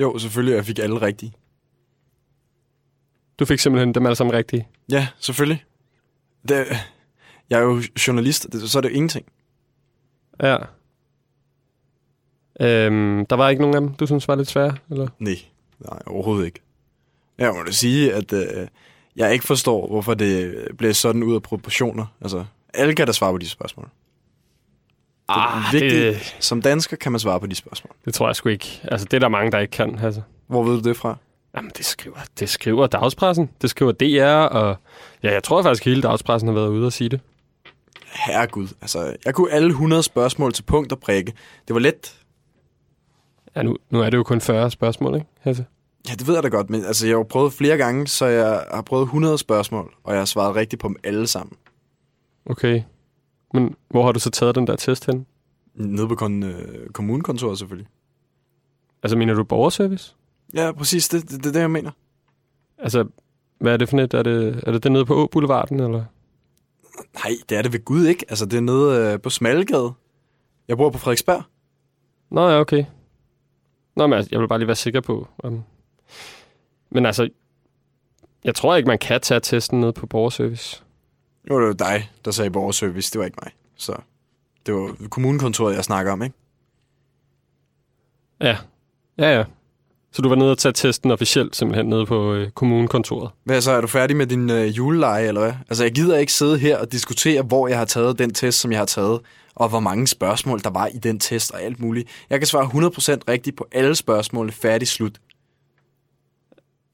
Jo, 0.00 0.18
selvfølgelig, 0.18 0.54
jeg 0.54 0.64
fik 0.64 0.78
alle 0.78 1.02
rigtige. 1.02 1.32
Du 3.38 3.44
fik 3.44 3.58
simpelthen 3.58 3.94
dem 3.94 4.06
alle 4.06 4.16
sammen 4.16 4.34
rigtige. 4.36 4.68
Ja, 4.90 5.08
selvfølgelig. 5.18 5.64
Det, 6.48 6.66
jeg 7.50 7.58
er 7.58 7.62
jo 7.62 7.82
journalist, 8.06 8.46
det, 8.52 8.70
så 8.70 8.78
er 8.78 8.82
det 8.82 8.88
jo 8.88 8.94
ingenting. 8.94 9.26
Ja. 10.42 10.56
Øhm, 12.60 13.26
der 13.26 13.36
var 13.36 13.48
ikke 13.48 13.62
nogen 13.62 13.74
af 13.76 13.80
dem, 13.80 13.94
du 13.94 14.06
synes 14.06 14.28
var 14.28 14.34
lidt 14.34 14.48
svære, 14.48 14.76
eller? 14.90 15.08
Nej, 15.18 15.34
nej, 15.90 15.98
overhovedet 16.06 16.46
ikke. 16.46 16.60
Jeg 17.38 17.52
må 17.54 17.62
da 17.62 17.70
sige, 17.72 18.12
at 18.14 18.32
øh, 18.32 18.68
jeg 19.16 19.32
ikke 19.32 19.44
forstår, 19.44 19.86
hvorfor 19.88 20.14
det 20.14 20.54
blev 20.78 20.94
sådan 20.94 21.22
ud 21.22 21.34
af 21.34 21.42
proportioner. 21.42 22.06
Altså, 22.20 22.44
alle 22.74 22.94
kan 22.94 23.06
da 23.06 23.12
svare 23.12 23.32
på 23.32 23.38
de 23.38 23.48
spørgsmål. 23.48 23.84
Det 25.28 25.34
er 25.34 25.66
Ah, 25.66 25.72
vigtigt. 25.72 25.92
det, 25.92 26.36
Som 26.40 26.62
dansker 26.62 26.96
kan 26.96 27.12
man 27.12 27.18
svare 27.18 27.40
på 27.40 27.46
de 27.46 27.54
spørgsmål. 27.54 27.92
det 28.04 28.14
tror 28.14 28.28
jeg 28.28 28.36
sgu 28.36 28.48
ikke. 28.48 28.80
Altså, 28.84 29.04
det 29.04 29.14
er 29.16 29.18
der 29.20 29.28
mange, 29.28 29.52
der 29.52 29.58
ikke 29.58 29.70
kan, 29.70 29.98
altså. 29.98 30.22
Hvor 30.46 30.62
ved 30.62 30.82
du 30.82 30.88
det 30.88 30.96
fra? 30.96 31.16
Jamen, 31.56 31.70
det 31.76 31.84
skriver, 31.84 32.16
det 32.38 32.48
skriver 32.48 32.86
dagspressen. 32.86 33.50
Det 33.62 33.70
skriver 33.70 33.92
DR, 33.92 34.54
og 34.56 34.76
ja, 35.22 35.32
jeg 35.32 35.42
tror 35.44 35.62
faktisk, 35.62 35.84
hele 35.84 36.02
dagspressen 36.02 36.48
har 36.48 36.54
været 36.54 36.68
ude 36.68 36.86
og 36.86 36.92
sige 36.92 37.08
det. 37.08 37.20
Herregud, 38.26 38.68
altså, 38.80 39.16
jeg 39.24 39.34
kunne 39.34 39.52
alle 39.52 39.68
100 39.68 40.02
spørgsmål 40.02 40.52
til 40.52 40.62
punkt 40.62 40.92
og 40.92 40.98
prikke. 41.00 41.32
Det 41.68 41.74
var 41.74 41.80
let. 41.80 42.20
Ja, 43.56 43.62
nu, 43.62 43.76
nu 43.90 44.00
er 44.00 44.10
det 44.10 44.16
jo 44.16 44.22
kun 44.22 44.40
40 44.40 44.70
spørgsmål, 44.70 45.14
ikke, 45.14 45.26
Hasse? 45.40 45.66
Ja, 46.08 46.14
det 46.14 46.26
ved 46.26 46.34
jeg 46.34 46.42
da 46.42 46.48
godt, 46.48 46.70
men 46.70 46.84
altså, 46.84 47.06
jeg 47.06 47.12
har 47.12 47.18
jo 47.18 47.22
prøvet 47.22 47.52
flere 47.52 47.76
gange, 47.76 48.06
så 48.06 48.26
jeg 48.26 48.64
har 48.74 48.82
prøvet 48.82 49.02
100 49.04 49.38
spørgsmål, 49.38 49.94
og 50.04 50.12
jeg 50.12 50.20
har 50.20 50.24
svaret 50.26 50.56
rigtigt 50.56 50.82
på 50.82 50.88
dem 50.88 50.96
alle 51.04 51.26
sammen. 51.26 51.56
Okay. 52.46 52.82
Men 53.54 53.74
hvor 53.90 54.04
har 54.04 54.12
du 54.12 54.20
så 54.20 54.30
taget 54.30 54.54
den 54.54 54.66
der 54.66 54.76
test 54.76 55.06
hen? 55.06 55.26
Nede 55.74 56.08
på 56.08 56.14
kon- 56.14 56.44
øh, 56.44 56.88
kommunekontoret 56.90 57.58
selvfølgelig. 57.58 57.88
Altså, 59.02 59.16
mener 59.16 59.34
du 59.34 59.44
borgerservice? 59.44 60.14
Ja, 60.54 60.72
præcis, 60.72 61.08
det, 61.08 61.22
det, 61.30 61.30
det 61.30 61.46
er 61.46 61.52
det, 61.52 61.60
jeg 61.60 61.70
mener. 61.70 61.90
Altså, 62.78 63.04
hvad 63.58 63.72
er 63.72 63.76
det 63.76 63.88
for 63.88 63.96
net? 63.96 64.14
Er 64.14 64.22
det, 64.22 64.62
er 64.66 64.72
det 64.72 64.82
den 64.82 64.92
nede 64.92 65.06
på 65.06 65.14
Å 65.14 65.26
Boulevarden, 65.26 65.80
eller? 65.80 66.04
Nej, 67.14 67.32
det 67.48 67.58
er 67.58 67.62
det 67.62 67.72
ved 67.72 67.84
Gud 67.84 68.06
ikke. 68.06 68.26
Altså, 68.28 68.46
det 68.46 68.56
er 68.56 68.60
nede 68.60 69.12
øh, 69.12 69.20
på 69.20 69.30
Smallegade. 69.30 69.92
Jeg 70.68 70.76
bor 70.76 70.90
på 70.90 70.98
Frederiksberg. 70.98 71.42
Nå 72.30 72.48
ja, 72.48 72.60
okay. 72.60 72.84
Nå, 73.96 74.06
men 74.06 74.16
altså, 74.16 74.28
jeg 74.32 74.40
vil 74.40 74.48
bare 74.48 74.58
lige 74.58 74.66
være 74.66 74.76
sikker 74.76 75.00
på. 75.00 75.28
Um... 75.44 75.62
Men 76.90 77.06
altså, 77.06 77.28
jeg 78.44 78.54
tror 78.54 78.76
ikke, 78.76 78.86
man 78.86 78.98
kan 78.98 79.20
tage 79.20 79.40
testen 79.40 79.80
ned 79.80 79.92
på 79.92 80.06
borgerservice. 80.06 80.82
Jo, 81.50 81.60
det 81.60 81.66
var 81.66 81.90
dig, 81.90 82.10
der 82.24 82.30
sagde 82.30 82.50
borgerservice. 82.50 83.12
Det 83.12 83.18
var 83.18 83.24
ikke 83.24 83.38
mig. 83.42 83.52
Så 83.76 83.96
det 84.66 84.74
var 84.74 85.08
kommunekontoret, 85.10 85.74
jeg 85.74 85.84
snakker 85.84 86.12
om, 86.12 86.22
ikke? 86.22 86.36
Ja. 88.40 88.56
Ja, 89.18 89.36
ja. 89.36 89.44
Så 90.14 90.22
du 90.22 90.28
var 90.28 90.36
nede 90.36 90.50
og 90.50 90.58
tage 90.58 90.72
testen 90.72 91.10
officielt 91.10 91.56
simpelthen 91.56 91.86
nede 91.86 92.06
på 92.06 92.34
øh, 92.34 92.50
kommunekontoret? 92.50 93.30
Hvad 93.44 93.60
så, 93.60 93.70
er 93.72 93.80
du 93.80 93.86
færdig 93.86 94.16
med 94.16 94.26
din 94.26 94.50
øh, 94.50 94.76
juleleje, 94.76 95.26
eller 95.28 95.40
hvad? 95.40 95.52
Altså, 95.68 95.84
jeg 95.84 95.92
gider 95.94 96.18
ikke 96.18 96.32
sidde 96.32 96.58
her 96.58 96.78
og 96.78 96.92
diskutere, 96.92 97.42
hvor 97.42 97.68
jeg 97.68 97.78
har 97.78 97.84
taget 97.84 98.18
den 98.18 98.34
test, 98.34 98.60
som 98.60 98.72
jeg 98.72 98.80
har 98.80 98.86
taget, 98.86 99.20
og 99.54 99.68
hvor 99.68 99.80
mange 99.80 100.06
spørgsmål, 100.06 100.60
der 100.62 100.70
var 100.70 100.86
i 100.86 100.98
den 100.98 101.20
test, 101.20 101.50
og 101.50 101.62
alt 101.62 101.80
muligt. 101.80 102.08
Jeg 102.30 102.40
kan 102.40 102.46
svare 102.46 102.64
100% 102.64 103.18
rigtigt 103.28 103.56
på 103.56 103.66
alle 103.72 103.94
spørgsmål. 103.94 104.52
Færdig, 104.52 104.88
slut. 104.88 105.18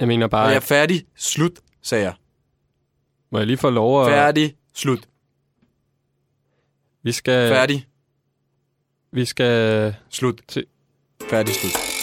Jeg 0.01 0.09
mener 0.09 0.27
bare, 0.27 0.45
Og 0.45 0.51
jeg 0.51 0.57
er 0.57 0.61
færdig, 0.61 1.05
slut, 1.17 1.53
sagde 1.83 2.05
jeg. 2.05 2.15
må 3.33 3.39
jeg 3.39 3.47
lige 3.47 3.57
få 3.59 3.71
lov 3.71 4.03
at... 4.03 4.09
Færdig, 4.13 4.55
slut. 4.75 5.09
Vi 7.03 7.13
skal... 7.13 7.49
Færdig, 7.49 7.87
Vi 9.13 9.25
skal... 9.25 9.95
slut. 10.11 10.41
Til- 10.49 10.67
Færdig, 11.31 11.55
slut. 11.55 12.00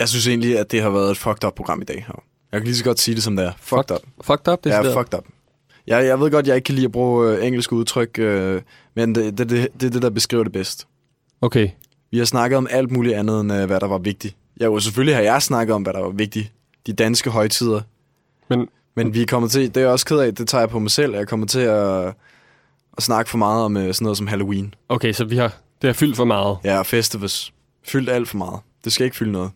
Jeg 0.00 0.08
synes 0.08 0.26
egentlig, 0.28 0.58
at 0.58 0.70
det 0.72 0.82
har 0.82 0.90
været 0.90 1.10
et 1.10 1.16
fucked 1.16 1.44
up 1.44 1.54
program 1.54 1.80
i 1.82 1.84
dag. 1.84 2.06
Jeg 2.52 2.60
kan 2.60 2.64
lige 2.64 2.76
så 2.76 2.84
godt 2.84 3.00
sige 3.00 3.14
det, 3.14 3.22
som 3.22 3.36
det 3.36 3.44
er. 3.46 3.52
Fucked 3.60 3.90
up. 3.90 4.00
Fucked 4.22 4.48
up, 4.52 4.64
det 4.64 4.70
Ja, 4.70 4.82
er 4.82 4.92
fucked 4.98 5.14
up. 5.18 5.24
Jeg, 5.86 6.04
jeg 6.06 6.20
ved 6.20 6.30
godt, 6.30 6.46
jeg 6.46 6.56
ikke 6.56 6.66
kan 6.66 6.74
lide 6.74 6.84
at 6.84 6.92
bruge 6.92 7.30
øh, 7.30 7.46
engelske 7.46 7.72
udtryk, 7.72 8.18
øh, 8.18 8.62
men 8.96 9.14
det, 9.14 9.38
det, 9.38 9.50
det, 9.50 9.68
det 9.80 9.86
er 9.86 9.90
det, 9.90 10.02
der 10.02 10.10
beskriver 10.10 10.42
det 10.44 10.52
bedst. 10.52 10.86
Okay. 11.40 11.68
Vi 12.10 12.18
har 12.18 12.24
snakket 12.24 12.56
om 12.56 12.66
alt 12.70 12.90
muligt 12.90 13.14
andet, 13.14 13.40
end 13.40 13.52
øh, 13.52 13.64
hvad 13.66 13.80
der 13.80 13.86
var 13.86 13.98
vigtigt. 13.98 14.36
Ja, 14.60 14.64
jo, 14.64 14.80
selvfølgelig 14.80 15.14
har 15.14 15.22
jeg 15.22 15.42
snakket 15.42 15.74
om, 15.74 15.82
hvad 15.82 15.92
der 15.92 16.00
var 16.00 16.10
vigtigt. 16.10 16.52
De 16.86 16.92
danske 16.92 17.30
højtider. 17.30 17.80
Men, 18.50 18.68
Men 18.96 19.14
vi 19.14 19.22
er 19.22 19.26
kommet 19.26 19.50
til, 19.50 19.62
det 19.68 19.76
er 19.76 19.80
jeg 19.80 19.90
også 19.90 20.06
ked 20.06 20.18
af, 20.18 20.34
det 20.34 20.48
tager 20.48 20.62
jeg 20.62 20.68
på 20.70 20.78
mig 20.78 20.90
selv. 20.90 21.14
Jeg 21.14 21.28
kommer 21.28 21.46
til 21.46 21.60
at, 21.60 22.06
at 22.96 23.02
snakke 23.02 23.30
for 23.30 23.38
meget 23.38 23.64
om 23.64 23.76
øh, 23.76 23.94
sådan 23.94 24.04
noget 24.04 24.18
som 24.18 24.26
Halloween. 24.26 24.74
Okay, 24.88 25.12
så 25.12 25.24
vi 25.24 25.36
har, 25.36 25.52
det 25.82 25.88
har 25.88 25.92
fyldt 25.92 26.16
for 26.16 26.24
meget. 26.24 26.58
Ja, 26.64 26.78
og 26.78 26.86
festivals. 26.86 27.52
Fyldt 27.86 28.10
alt 28.10 28.28
for 28.28 28.36
meget. 28.36 28.60
Det 28.84 28.92
skal 28.92 29.04
ikke 29.04 29.16
fylde 29.16 29.32
noget. 29.32 29.50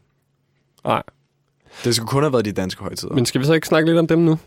Nej. 0.85 1.03
Det 1.85 1.95
skulle 1.95 2.09
kun 2.09 2.23
have 2.23 2.33
været 2.33 2.45
de 2.45 2.53
danske 2.53 2.83
højtider. 2.83 3.15
Men 3.15 3.27
skal 3.27 3.41
vi 3.41 3.47
så 3.47 3.53
ikke 3.53 3.67
snakke 3.67 3.89
lidt 3.89 3.99
om 3.99 4.07
dem 4.07 4.19
nu? 4.19 4.39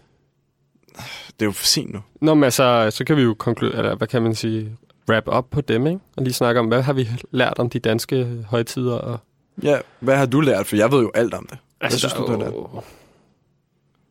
Det 1.27 1.41
er 1.41 1.45
jo 1.45 1.51
for 1.51 1.65
sent 1.65 1.93
nu. 1.93 1.99
Nå, 2.21 2.33
men 2.33 2.43
altså, 2.43 2.87
så 2.91 3.03
kan 3.05 3.17
vi 3.17 3.21
jo 3.21 3.33
konkludere, 3.33 3.77
eller 3.77 3.95
hvad 3.95 4.07
kan 4.07 4.21
man 4.21 4.35
sige, 4.35 4.77
wrap 5.09 5.23
op 5.27 5.49
på 5.49 5.61
dem, 5.61 5.87
ikke? 5.87 5.99
Og 6.17 6.23
lige 6.23 6.33
snakke 6.33 6.59
om, 6.59 6.67
hvad 6.67 6.81
har 6.81 6.93
vi 6.93 7.09
lært 7.31 7.53
om 7.59 7.69
de 7.69 7.79
danske 7.79 8.45
højtider? 8.49 8.93
Og... 8.95 9.19
Ja, 9.63 9.77
hvad 9.99 10.17
har 10.17 10.25
du 10.25 10.41
lært? 10.41 10.67
For 10.67 10.75
jeg 10.75 10.91
ved 10.91 10.99
jo 11.01 11.11
alt 11.15 11.33
om 11.33 11.45
det. 11.49 11.57
Hvad 11.77 11.85
Altså, 11.85 11.99
synes 11.99 12.13
du, 12.13 12.21
du 12.21 12.27
har 12.31 12.37
lært? 12.37 12.53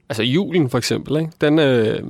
Altså 0.09 0.23
julen 0.23 0.71
for 0.71 0.79
eksempel, 0.79 1.17
ikke? 1.17 1.31
Den, 1.41 1.59
øh, 1.59 2.03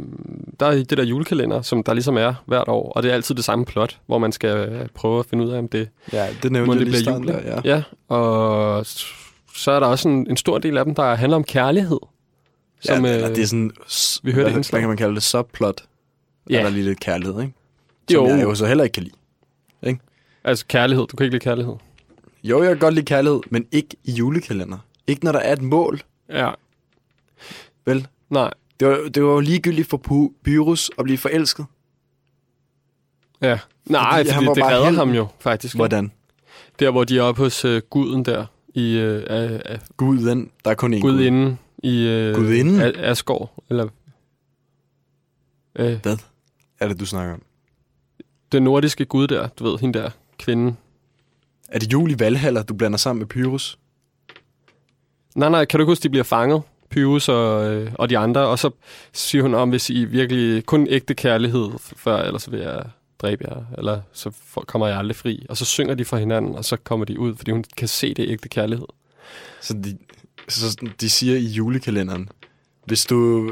der 0.60 0.66
er 0.66 0.70
det 0.74 0.90
der 0.98 1.04
julekalender, 1.04 1.62
som 1.62 1.82
der 1.82 1.94
ligesom 1.94 2.16
er 2.16 2.34
hvert 2.46 2.68
år, 2.68 2.92
og 2.92 3.02
det 3.02 3.10
er 3.10 3.14
altid 3.14 3.34
det 3.34 3.44
samme 3.44 3.64
plot, 3.64 3.98
hvor 4.06 4.18
man 4.18 4.32
skal 4.32 4.56
øh, 4.68 4.86
prøve 4.94 5.18
at 5.18 5.26
finde 5.26 5.44
ud 5.44 5.50
af, 5.50 5.58
om 5.58 5.68
det, 5.68 5.88
Ja, 6.12 6.26
det 6.42 6.52
nævnte 6.52 6.72
jeg 6.72 6.80
det 6.80 6.88
lige 6.88 7.02
bliver 7.02 7.16
jul. 7.16 7.26
der, 7.26 7.40
ja. 7.40 7.60
ja, 7.76 7.82
og 8.08 8.86
så 9.56 9.70
er 9.70 9.80
der 9.80 9.86
også 9.86 10.08
en, 10.08 10.30
en 10.30 10.36
stor 10.36 10.58
del 10.58 10.78
af 10.78 10.84
dem, 10.84 10.94
der 10.94 11.14
handler 11.14 11.36
om 11.36 11.44
kærlighed. 11.44 11.98
Som, 12.80 13.04
ja, 13.04 13.12
eller 13.14 13.30
øh, 13.30 13.36
det 13.36 13.42
er 13.42 13.46
sådan, 13.46 13.70
s- 13.90 14.20
vi 14.22 14.32
hørte 14.32 14.52
hvad, 14.52 14.70
hvad 14.70 14.80
kan 14.80 14.88
man 14.88 14.96
kalde 14.96 15.14
det, 15.14 15.22
subplot. 15.22 15.84
Ja. 16.50 16.58
Er 16.58 16.62
der 16.62 16.70
lige 16.70 16.84
lidt 16.84 17.00
kærlighed, 17.00 17.40
ikke? 17.40 17.54
Som 18.10 18.24
Jo. 18.24 18.28
jeg 18.28 18.42
jo 18.42 18.54
så 18.54 18.66
heller 18.66 18.84
ikke 18.84 18.94
kan 18.94 19.02
lide. 19.02 19.14
Ikke? 19.82 20.00
Altså 20.44 20.64
kærlighed, 20.68 21.06
du 21.06 21.16
kan 21.16 21.24
ikke 21.24 21.34
lide 21.34 21.44
kærlighed. 21.44 21.74
Jo, 22.44 22.62
jeg 22.62 22.68
kan 22.68 22.78
godt 22.78 22.94
lide 22.94 23.06
kærlighed, 23.06 23.40
men 23.50 23.66
ikke 23.72 23.96
i 24.04 24.12
julekalender. 24.12 24.78
Ikke 25.06 25.24
når 25.24 25.32
der 25.32 25.38
er 25.38 25.52
et 25.52 25.62
mål. 25.62 26.00
Ja. 26.28 26.50
Vel? 27.84 28.06
Nej. 28.30 28.50
Det 28.80 28.88
var, 28.88 29.08
det 29.14 29.24
var 29.24 29.30
jo 29.32 29.40
ligegyldigt 29.40 29.88
for 29.88 29.96
Pyrus 30.44 30.90
at 30.98 31.04
blive 31.04 31.18
forelsket. 31.18 31.66
Ja. 33.42 33.58
Nej, 33.84 34.24
fordi, 34.24 34.34
fordi 34.34 34.46
var 34.46 34.54
det 34.54 34.64
redder 34.64 34.90
ham 34.92 35.10
jo, 35.10 35.26
faktisk. 35.40 35.74
Hvordan? 35.76 36.12
Der, 36.78 36.90
hvor 36.90 37.04
de 37.04 37.18
er 37.18 37.22
oppe 37.22 37.42
hos 37.42 37.64
øh, 37.64 37.82
guden 37.90 38.24
der. 38.24 38.46
I, 38.76 38.96
øh, 38.98 39.22
af, 39.26 39.80
Guden, 39.96 40.50
der 40.64 40.70
er 40.70 40.74
kun 40.74 40.94
én 40.94 41.00
gud. 41.00 41.10
gudinden 41.12 41.58
i 41.82 42.06
øh, 42.06 42.34
Gudinden? 42.34 42.80
A- 42.80 42.92
Asgård. 43.10 43.54
Eller, 43.70 43.88
øh, 45.76 45.98
Hvad 46.02 46.16
er 46.80 46.88
det, 46.88 47.00
du 47.00 47.06
snakker 47.06 47.34
om? 47.34 47.42
den 48.52 48.62
nordiske 48.62 49.04
gud 49.04 49.26
der, 49.26 49.48
du 49.48 49.64
ved, 49.70 49.78
hende 49.78 49.98
der, 49.98 50.10
kvinden. 50.38 50.76
Er 51.68 51.78
det 51.78 51.92
jul 51.92 52.10
i 52.10 52.14
Valhalla, 52.18 52.62
du 52.62 52.74
blander 52.74 52.98
sammen 52.98 53.18
med 53.18 53.26
Pyrus? 53.26 53.78
Nej, 55.34 55.48
nej, 55.48 55.64
kan 55.64 55.78
du 55.78 55.82
ikke 55.82 55.90
huske, 55.90 56.02
de 56.02 56.08
bliver 56.10 56.24
fanget? 56.24 56.62
Pyrus 56.90 57.28
og, 57.28 57.70
øh, 57.74 57.92
og 57.94 58.10
de 58.10 58.18
andre, 58.18 58.40
og 58.46 58.58
så 58.58 58.70
siger 59.12 59.42
hun 59.42 59.54
om, 59.54 59.68
hvis 59.70 59.90
I 59.90 60.04
virkelig 60.04 60.66
kun 60.66 60.86
ægte 60.90 61.14
kærlighed, 61.14 61.68
f- 61.68 61.92
før 61.96 62.16
ellers 62.22 62.50
vil 62.52 62.60
jeg 62.60 62.82
dræbe 63.22 63.44
jer, 63.48 63.64
eller 63.78 64.00
så 64.12 64.30
kommer 64.66 64.86
jeg 64.86 64.98
aldrig 64.98 65.16
fri. 65.16 65.46
Og 65.48 65.56
så 65.56 65.64
synger 65.64 65.94
de 65.94 66.04
for 66.04 66.16
hinanden, 66.16 66.54
og 66.54 66.64
så 66.64 66.76
kommer 66.76 67.06
de 67.06 67.18
ud, 67.18 67.36
fordi 67.36 67.50
hun 67.50 67.64
kan 67.76 67.88
se 67.88 68.14
det 68.14 68.30
ægte 68.30 68.48
kærlighed. 68.48 68.86
Så 69.60 69.74
de, 69.74 69.98
så 70.48 70.76
de 71.00 71.10
siger 71.10 71.36
i 71.36 71.46
julekalenderen, 71.46 72.28
hvis 72.84 73.06
du 73.06 73.50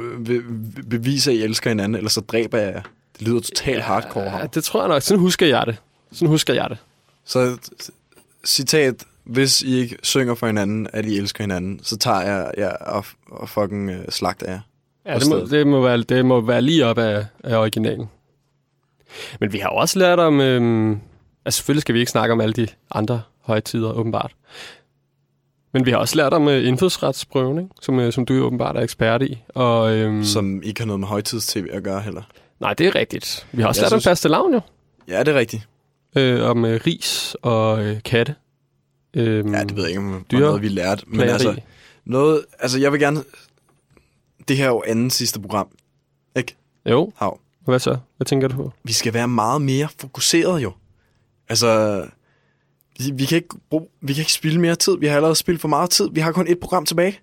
beviser, 0.90 1.32
at 1.32 1.38
I 1.38 1.42
elsker 1.42 1.70
hinanden, 1.70 1.94
eller 1.94 2.10
så 2.10 2.20
dræber 2.20 2.58
jeg 2.58 2.72
jer. 2.74 2.82
Det 3.18 3.28
lyder 3.28 3.40
totalt 3.40 3.82
hardcore. 3.82 4.38
Ja, 4.38 4.46
det 4.46 4.64
tror 4.64 4.80
jeg 4.80 4.88
nok. 4.88 5.02
Sådan 5.02 5.20
husker 5.20 5.46
jeg 5.46 5.66
det. 5.66 5.76
Sådan 6.12 6.28
husker 6.28 6.54
jeg 6.54 6.66
det. 6.70 6.78
Så 7.24 7.56
citat, 8.44 9.04
hvis 9.24 9.62
I 9.62 9.74
ikke 9.74 9.96
synger 10.02 10.34
for 10.34 10.46
hinanden, 10.46 10.88
at 10.92 11.04
I 11.04 11.18
elsker 11.18 11.44
hinanden, 11.44 11.80
så 11.82 11.96
tager 11.96 12.20
jeg 12.20 12.50
jer 12.58 12.76
og, 12.76 13.04
og 13.30 13.48
fucking 13.48 13.90
uh, 13.90 13.96
slagter 14.08 14.50
jer. 14.50 14.60
Ja, 15.06 15.18
det 15.18 15.28
må, 15.28 15.36
det, 15.36 15.66
må 15.66 15.82
være, 15.82 16.02
det 16.02 16.26
må 16.26 16.40
være 16.40 16.62
lige 16.62 16.86
op 16.86 16.98
af, 16.98 17.26
af 17.44 17.56
originalen. 17.56 18.06
Men 19.40 19.52
vi 19.52 19.58
har 19.58 19.68
også 19.68 19.98
lært 19.98 20.18
om... 20.18 20.40
Øhm, 20.40 20.90
altså 21.44 21.56
selvfølgelig 21.58 21.80
skal 21.80 21.94
vi 21.94 21.98
ikke 22.00 22.10
snakke 22.12 22.32
om 22.32 22.40
alle 22.40 22.52
de 22.52 22.66
andre 22.90 23.22
højtider, 23.40 23.92
åbenbart. 23.92 24.32
Men 25.72 25.86
vi 25.86 25.90
har 25.90 25.98
også 25.98 26.16
lært 26.16 26.32
om 26.34 26.48
øh, 26.48 26.66
indfødsretsprøven, 26.68 27.58
ikke? 27.58 27.70
Som, 27.80 28.00
øh, 28.00 28.12
som 28.12 28.26
du 28.26 28.34
jo 28.34 28.44
åbenbart 28.44 28.76
er 28.76 28.80
ekspert 28.80 29.22
i. 29.22 29.42
Og, 29.48 29.94
øhm, 29.96 30.24
Som 30.24 30.62
ikke 30.62 30.80
har 30.80 30.86
noget 30.86 31.00
med 31.00 31.08
højtids-tv 31.08 31.66
at 31.72 31.82
gøre 31.82 32.00
heller. 32.00 32.22
Nej, 32.60 32.74
det 32.74 32.86
er 32.86 32.94
rigtigt. 32.94 33.46
Vi 33.52 33.62
har 33.62 33.68
også 33.68 33.80
Jeg 33.80 33.84
lært 33.84 33.92
om 33.92 34.00
synes- 34.00 34.10
fastelavn 34.10 34.52
jo. 34.54 34.60
Ja, 35.08 35.18
det 35.20 35.28
er 35.28 35.34
rigtigt. 35.38 35.68
Øh, 36.16 36.42
om 36.50 36.64
øh, 36.64 36.80
ris 36.86 37.36
og 37.42 37.84
øh, 37.84 38.02
katte. 38.02 38.34
Øhm, 39.14 39.54
Ja, 39.54 39.60
det 39.64 39.76
ved 39.76 39.82
jeg 39.82 39.90
ikke, 39.90 40.00
om 40.00 40.26
dyre 40.30 40.40
noget, 40.40 40.62
vi 40.62 40.68
lærte. 40.68 41.02
Men 41.06 41.14
plageri. 41.16 41.32
altså, 41.32 41.56
noget, 42.04 42.44
altså, 42.58 42.78
jeg 42.78 42.92
vil 42.92 43.00
gerne... 43.00 43.24
Det 44.48 44.56
her 44.56 44.64
er 44.64 44.68
jo 44.68 44.82
anden 44.86 45.10
sidste 45.10 45.40
program. 45.40 45.68
Ikke? 46.36 46.56
Jo. 46.90 47.12
Hav. 47.16 47.38
Hvad 47.64 47.78
så? 47.78 47.96
Hvad 48.16 48.24
tænker 48.24 48.48
du 48.48 48.56
på? 48.56 48.72
Vi 48.84 48.92
skal 48.92 49.14
være 49.14 49.28
meget 49.28 49.62
mere 49.62 49.88
fokuseret 49.98 50.62
jo. 50.62 50.72
Altså, 51.48 52.02
vi, 52.98 53.10
vi, 53.14 53.24
kan 53.24 53.36
ikke 53.36 53.56
bruge, 53.70 53.86
vi 54.00 54.12
kan 54.12 54.20
ikke 54.20 54.32
spille 54.32 54.60
mere 54.60 54.74
tid. 54.74 54.98
Vi 54.98 55.06
har 55.06 55.16
allerede 55.16 55.34
spillet 55.34 55.60
for 55.60 55.68
meget 55.68 55.90
tid. 55.90 56.08
Vi 56.12 56.20
har 56.20 56.32
kun 56.32 56.48
et 56.48 56.58
program 56.60 56.86
tilbage. 56.86 57.20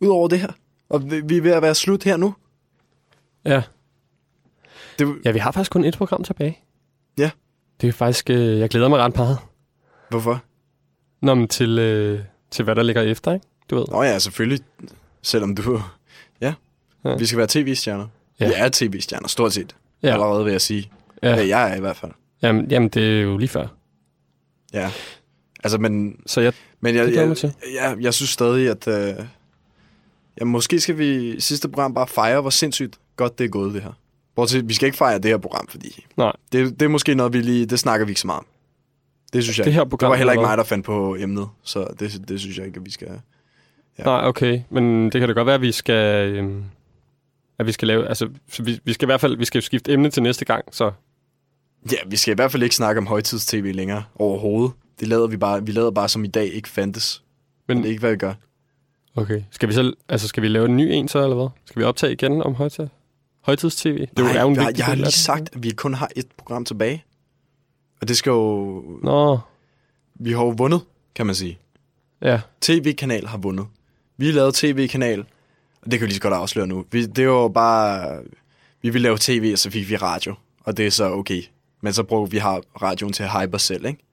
Udover 0.00 0.28
det 0.28 0.40
her. 0.40 0.52
Og 0.88 1.10
vi, 1.10 1.20
vi 1.20 1.36
er 1.36 1.42
ved 1.42 1.50
at 1.50 1.62
være 1.62 1.74
slut 1.74 2.02
her 2.04 2.16
nu. 2.16 2.34
Ja. 3.44 3.62
Det, 4.98 5.14
Ja, 5.24 5.30
vi 5.30 5.38
har 5.38 5.52
faktisk 5.52 5.70
kun 5.70 5.84
et 5.84 5.96
program 5.96 6.24
tilbage. 6.24 6.58
Ja. 7.18 7.30
Det 7.80 7.88
er 7.88 7.92
faktisk... 7.92 8.30
Øh, 8.30 8.58
jeg 8.58 8.68
glæder 8.68 8.88
mig 8.88 8.98
ret 8.98 9.16
meget. 9.16 9.38
Hvorfor? 10.10 10.42
Nå, 11.22 11.34
men 11.34 11.48
til, 11.48 11.78
øh, 11.78 12.20
til 12.50 12.64
hvad 12.64 12.74
der 12.74 12.82
ligger 12.82 13.02
efter, 13.02 13.32
ikke? 13.32 13.46
Du 13.70 13.76
ved. 13.76 13.84
Nå 13.90 14.02
ja, 14.02 14.18
selvfølgelig. 14.18 14.60
Selvom 15.22 15.54
du... 15.54 15.80
Ja. 16.40 16.54
Ja. 17.04 17.10
ja. 17.10 17.16
Vi 17.16 17.26
skal 17.26 17.38
være 17.38 17.46
tv-stjerner. 17.50 18.06
Ja. 18.40 18.46
Vi 18.48 18.52
er 18.56 18.68
tv-stjerner, 18.72 19.28
stort 19.28 19.52
set. 19.52 19.76
Ja. 20.02 20.12
Allerede 20.12 20.44
vil 20.44 20.50
jeg 20.50 20.60
sige. 20.60 20.90
Ja. 21.22 21.46
Jeg 21.46 21.70
er 21.72 21.76
i 21.76 21.80
hvert 21.80 21.96
fald. 21.96 22.12
Jamen, 22.42 22.66
jamen, 22.70 22.88
det 22.88 23.18
er 23.18 23.22
jo 23.22 23.38
lige 23.38 23.48
før. 23.48 23.66
Ja. 24.72 24.90
Altså, 25.64 25.78
men... 25.78 26.16
Så 26.26 26.40
jeg, 26.40 26.52
Men 26.80 26.94
jeg, 26.94 27.06
det 27.06 27.14
jeg, 27.16 27.36
til. 27.36 27.54
jeg, 27.74 27.96
jeg 28.00 28.14
synes 28.14 28.30
stadig, 28.30 28.68
at... 28.70 28.88
Øh, 28.88 29.24
ja, 30.40 30.44
måske 30.44 30.80
skal 30.80 30.98
vi 30.98 31.32
i 31.34 31.40
sidste 31.40 31.68
program 31.68 31.94
bare 31.94 32.06
fejre, 32.06 32.40
hvor 32.40 32.50
sindssygt 32.50 32.98
godt 33.16 33.38
det 33.38 33.44
er 33.44 33.48
gået, 33.48 33.74
det 33.74 33.82
her. 33.82 33.92
Bortset, 34.36 34.68
vi 34.68 34.74
skal 34.74 34.86
ikke 34.86 34.98
fejre 34.98 35.18
det 35.18 35.30
her 35.30 35.38
program, 35.38 35.66
fordi... 35.68 36.06
Nej. 36.16 36.32
Det, 36.52 36.80
det 36.80 36.86
er 36.86 36.88
måske 36.90 37.14
noget, 37.14 37.32
vi 37.32 37.40
lige... 37.40 37.66
Det 37.66 37.78
snakker 37.78 38.06
vi 38.06 38.10
ikke 38.10 38.20
så 38.20 38.26
meget 38.26 38.38
om. 38.38 38.46
Det 39.32 39.42
synes 39.42 39.58
jeg 39.58 39.64
Det 39.66 39.72
her 39.72 39.80
det 39.84 39.90
program, 39.90 40.10
var 40.10 40.16
heller 40.16 40.32
ikke 40.32 40.42
mig, 40.42 40.58
der 40.58 40.64
fandt 40.64 40.86
på 40.86 41.16
emnet, 41.16 41.48
så 41.62 41.86
det, 42.00 42.28
det 42.28 42.40
synes 42.40 42.58
jeg 42.58 42.66
ikke, 42.66 42.76
at 42.76 42.86
vi 42.86 42.90
skal... 42.90 43.08
Ja. 43.98 44.04
Nej, 44.04 44.26
okay. 44.28 44.60
Men 44.70 45.04
det 45.04 45.12
kan 45.12 45.28
da 45.28 45.32
godt 45.32 45.46
være, 45.46 45.54
at 45.54 45.60
vi 45.60 45.72
skal... 45.72 46.28
Øhm, 46.34 46.64
at 47.58 47.66
vi 47.66 47.72
skal 47.72 47.88
lave... 47.88 48.08
Altså, 48.08 48.28
så 48.48 48.62
vi, 48.62 48.80
vi 48.84 48.92
skal 48.92 49.06
i 49.06 49.08
hvert 49.08 49.20
fald 49.20 49.36
vi 49.36 49.44
skal 49.44 49.62
skifte 49.62 49.92
emne 49.92 50.10
til 50.10 50.22
næste 50.22 50.44
gang, 50.44 50.64
så... 50.72 50.92
Ja, 51.92 51.96
vi 52.06 52.16
skal 52.16 52.32
i 52.32 52.34
hvert 52.34 52.52
fald 52.52 52.62
ikke 52.62 52.74
snakke 52.74 52.98
om 52.98 53.06
højtids-tv 53.06 53.72
længere 53.74 54.04
overhovedet. 54.14 54.72
Det 55.00 55.08
lader 55.08 55.26
vi 55.26 55.36
bare, 55.36 55.66
vi 55.66 55.72
lader 55.72 55.90
bare 55.90 56.08
som 56.08 56.24
i 56.24 56.28
dag 56.28 56.46
ikke 56.46 56.68
fandtes. 56.68 57.22
Men, 57.68 57.76
det 57.76 57.84
er 57.84 57.88
ikke, 57.88 58.00
hvad 58.00 58.10
vi 58.10 58.16
gør. 58.16 58.34
Okay. 59.16 59.42
Skal 59.50 59.68
vi, 59.68 59.74
så, 59.74 59.94
altså, 60.08 60.28
skal 60.28 60.42
vi 60.42 60.48
lave 60.48 60.64
en 60.64 60.76
ny 60.76 60.90
en 60.92 61.08
så, 61.08 61.22
eller 61.22 61.36
hvad? 61.36 61.48
Skal 61.64 61.80
vi 61.80 61.84
optage 61.84 62.12
igen 62.12 62.42
om 62.42 62.54
højtid? 62.54 62.86
højtids-tv? 63.44 63.98
Det 63.98 64.18
Nej, 64.18 64.36
er 64.36 64.42
jo 64.42 64.48
en 64.48 64.56
jeg, 64.56 64.72
jeg 64.76 64.86
har 64.86 64.94
lige 64.94 65.10
sagt, 65.10 65.50
at 65.52 65.62
vi 65.62 65.70
kun 65.70 65.94
har 65.94 66.08
et 66.16 66.26
program 66.36 66.64
tilbage. 66.64 67.04
Og 68.00 68.08
det 68.08 68.16
skal 68.16 68.30
jo... 68.30 68.82
Nå. 69.02 69.38
Vi 70.14 70.32
har 70.32 70.44
jo 70.44 70.54
vundet, 70.58 70.80
kan 71.14 71.26
man 71.26 71.34
sige. 71.34 71.58
Ja. 72.22 72.40
TV-kanal 72.60 73.26
har 73.26 73.38
vundet. 73.38 73.66
Vi 74.16 74.32
lavede 74.32 74.52
tv-kanal, 74.54 75.24
og 75.84 75.90
det 75.90 75.98
kan 75.98 76.00
vi 76.00 76.06
lige 76.10 76.14
så 76.16 76.20
godt 76.22 76.34
afsløre 76.34 76.66
nu. 76.66 76.84
Vi, 76.90 77.06
det 77.06 77.28
var 77.28 77.34
jo 77.34 77.48
bare... 77.48 78.18
Vi 78.82 78.90
ville 78.90 79.02
lave 79.02 79.16
tv, 79.20 79.50
og 79.52 79.58
så 79.58 79.70
fik 79.70 79.88
vi 79.90 79.96
radio. 79.96 80.34
Og 80.60 80.76
det 80.76 80.86
er 80.86 80.90
så 80.90 81.10
okay. 81.12 81.42
Men 81.80 81.92
så 81.92 82.02
bruger 82.02 82.26
vi 82.26 82.38
har 82.38 82.62
radioen 82.82 83.12
til 83.12 83.22
at 83.22 83.40
hype 83.40 83.54
os 83.54 83.62
selv, 83.62 83.86
ikke? 83.86 84.04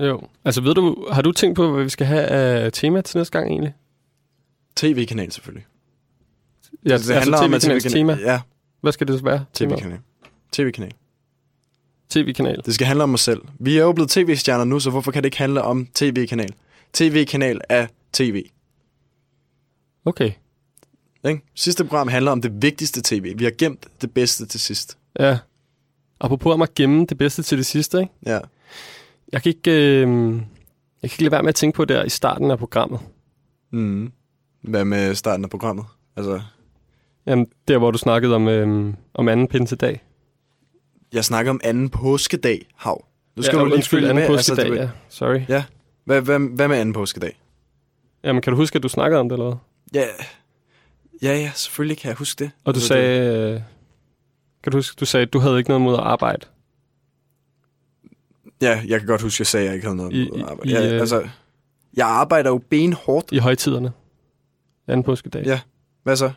Jo. 0.00 0.20
Altså, 0.44 0.60
ved 0.60 0.74
du, 0.74 1.06
har 1.12 1.22
du 1.22 1.32
tænkt 1.32 1.56
på, 1.56 1.72
hvad 1.72 1.84
vi 1.84 1.88
skal 1.90 2.06
have 2.06 2.20
af 2.26 2.72
tema 2.72 3.00
til 3.00 3.18
næste 3.18 3.32
gang 3.38 3.50
egentlig? 3.50 3.74
TV-kanal 4.76 5.32
selvfølgelig. 5.32 5.66
Ja, 6.86 6.92
Altså, 6.92 7.12
det 7.12 7.18
handler 7.20 7.38
om, 7.38 7.54
at 7.54 7.60
TV-kanalens 7.62 7.84
TV-kanal- 7.84 7.92
tema. 7.92 8.18
ja. 8.32 8.40
Hvad 8.80 8.92
skal 8.92 9.06
det 9.08 9.18
så 9.18 9.24
være? 9.24 9.44
TV-kanal. 9.54 9.98
TV-kanal. 10.52 10.92
TV-kanal. 12.10 12.62
Det 12.66 12.74
skal 12.74 12.86
handle 12.86 13.02
om 13.04 13.14
os 13.14 13.20
selv. 13.20 13.40
Vi 13.58 13.78
er 13.78 13.82
jo 13.82 13.92
blevet 13.92 14.10
tv-stjerner 14.10 14.64
nu, 14.64 14.80
så 14.80 14.90
hvorfor 14.90 15.12
kan 15.12 15.22
det 15.22 15.26
ikke 15.26 15.38
handle 15.38 15.62
om 15.62 15.86
tv-kanal? 15.94 16.54
TV-kanal 16.92 17.60
er 17.68 17.86
tv. 18.12 18.44
Okay. 20.04 20.30
Ikke? 21.28 21.42
Sidste 21.54 21.84
program 21.84 22.08
handler 22.08 22.30
om 22.32 22.40
det 22.42 22.62
vigtigste 22.62 23.00
tv. 23.04 23.38
Vi 23.38 23.44
har 23.44 23.52
gemt 23.58 23.86
det 24.02 24.14
bedste 24.14 24.46
til 24.46 24.60
sidst. 24.60 24.98
Ja. 25.20 25.38
Apropos 26.20 26.52
om 26.54 26.62
at 26.62 26.74
gemme 26.74 27.06
det 27.06 27.18
bedste 27.18 27.42
til 27.42 27.58
det 27.58 27.66
sidste, 27.66 28.00
ikke? 28.00 28.12
Ja. 28.26 28.38
Jeg 29.32 29.42
kan 29.42 29.50
ikke, 29.50 29.70
øh, 29.70 30.00
jeg 31.02 31.10
kan 31.10 31.14
ikke 31.16 31.22
lade 31.22 31.32
være 31.32 31.42
med 31.42 31.48
at 31.48 31.54
tænke 31.54 31.76
på 31.76 31.84
der 31.84 32.04
i 32.04 32.08
starten 32.08 32.50
af 32.50 32.58
programmet. 32.58 33.00
Mm. 33.70 34.12
Hvad 34.62 34.84
med 34.84 35.14
starten 35.14 35.44
af 35.44 35.50
programmet? 35.50 35.84
Altså, 36.16 36.40
Jamen, 37.26 37.46
der 37.68 37.78
hvor 37.78 37.90
du 37.90 37.98
snakkede 37.98 38.34
om, 38.34 38.48
øh, 38.48 38.94
om 39.14 39.28
anden 39.28 39.48
pinsedag. 39.48 40.02
jeg 41.12 41.24
snakker 41.24 41.50
om 41.50 41.60
anden 41.64 41.88
påskedag, 41.90 42.66
hav. 42.76 43.04
Nu 43.36 43.42
skal 43.42 43.56
Ja, 43.56 43.60
du 43.60 43.66
lige 43.66 43.74
undskyld, 43.74 44.04
anden 44.04 44.16
med. 44.16 44.26
påskedag, 44.26 44.70
det- 44.70 44.76
ja. 44.76 44.88
Sorry. 45.08 45.40
Ja. 45.48 45.64
Hvad, 46.04 46.20
hvad, 46.20 46.38
hvad 46.38 46.68
med 46.68 46.76
anden 46.76 46.92
påskedag? 46.92 47.40
Jamen, 48.24 48.42
kan 48.42 48.50
du 48.50 48.56
huske, 48.56 48.76
at 48.76 48.82
du 48.82 48.88
snakkede 48.88 49.20
om 49.20 49.28
det, 49.28 49.36
eller 49.36 49.44
hvad? 49.46 50.00
Ja, 50.02 50.06
ja, 51.22 51.36
ja 51.38 51.50
selvfølgelig 51.54 51.98
kan 51.98 52.08
jeg 52.08 52.16
huske 52.16 52.44
det. 52.44 52.50
Og 52.64 52.74
du 52.74 52.78
Altså, 52.78 52.88
sagde... 52.88 53.52
øh, 53.54 53.60
Kan 54.62 54.72
du 54.72 54.78
huske, 54.78 54.96
du 55.00 55.04
sagde, 55.04 55.26
at 55.26 55.32
du 55.32 55.38
havde 55.38 55.58
ikke 55.58 55.70
noget 55.70 55.80
mod 55.82 55.94
at 55.94 56.00
arbejde? 56.00 56.46
Ja, 58.62 58.82
jeg 58.86 58.98
kan 59.00 59.06
godt 59.06 59.22
huske, 59.22 59.36
at 59.36 59.40
jeg 59.40 59.46
sagde, 59.46 59.64
at 59.64 59.66
jeg 59.68 59.74
ikke 59.74 59.86
havde 59.86 59.96
noget 59.96 60.12
I- 60.12 60.30
med 60.32 60.40
at 60.44 60.50
arbejde. 60.50 60.70
i, 60.70 60.72
Ja, 60.74 60.94
øh, 60.94 61.00
altså, 61.00 61.28
jeg 61.96 62.06
arbejder 62.06 62.50
jo 62.50 62.60
benhårdt. 62.70 63.32
I 63.32 63.38
højtiderne. 63.38 63.92
Anden 64.88 65.04
påskedag. 65.04 65.44
Ja, 65.46 65.60
hvad 66.02 66.16
så? 66.16 66.32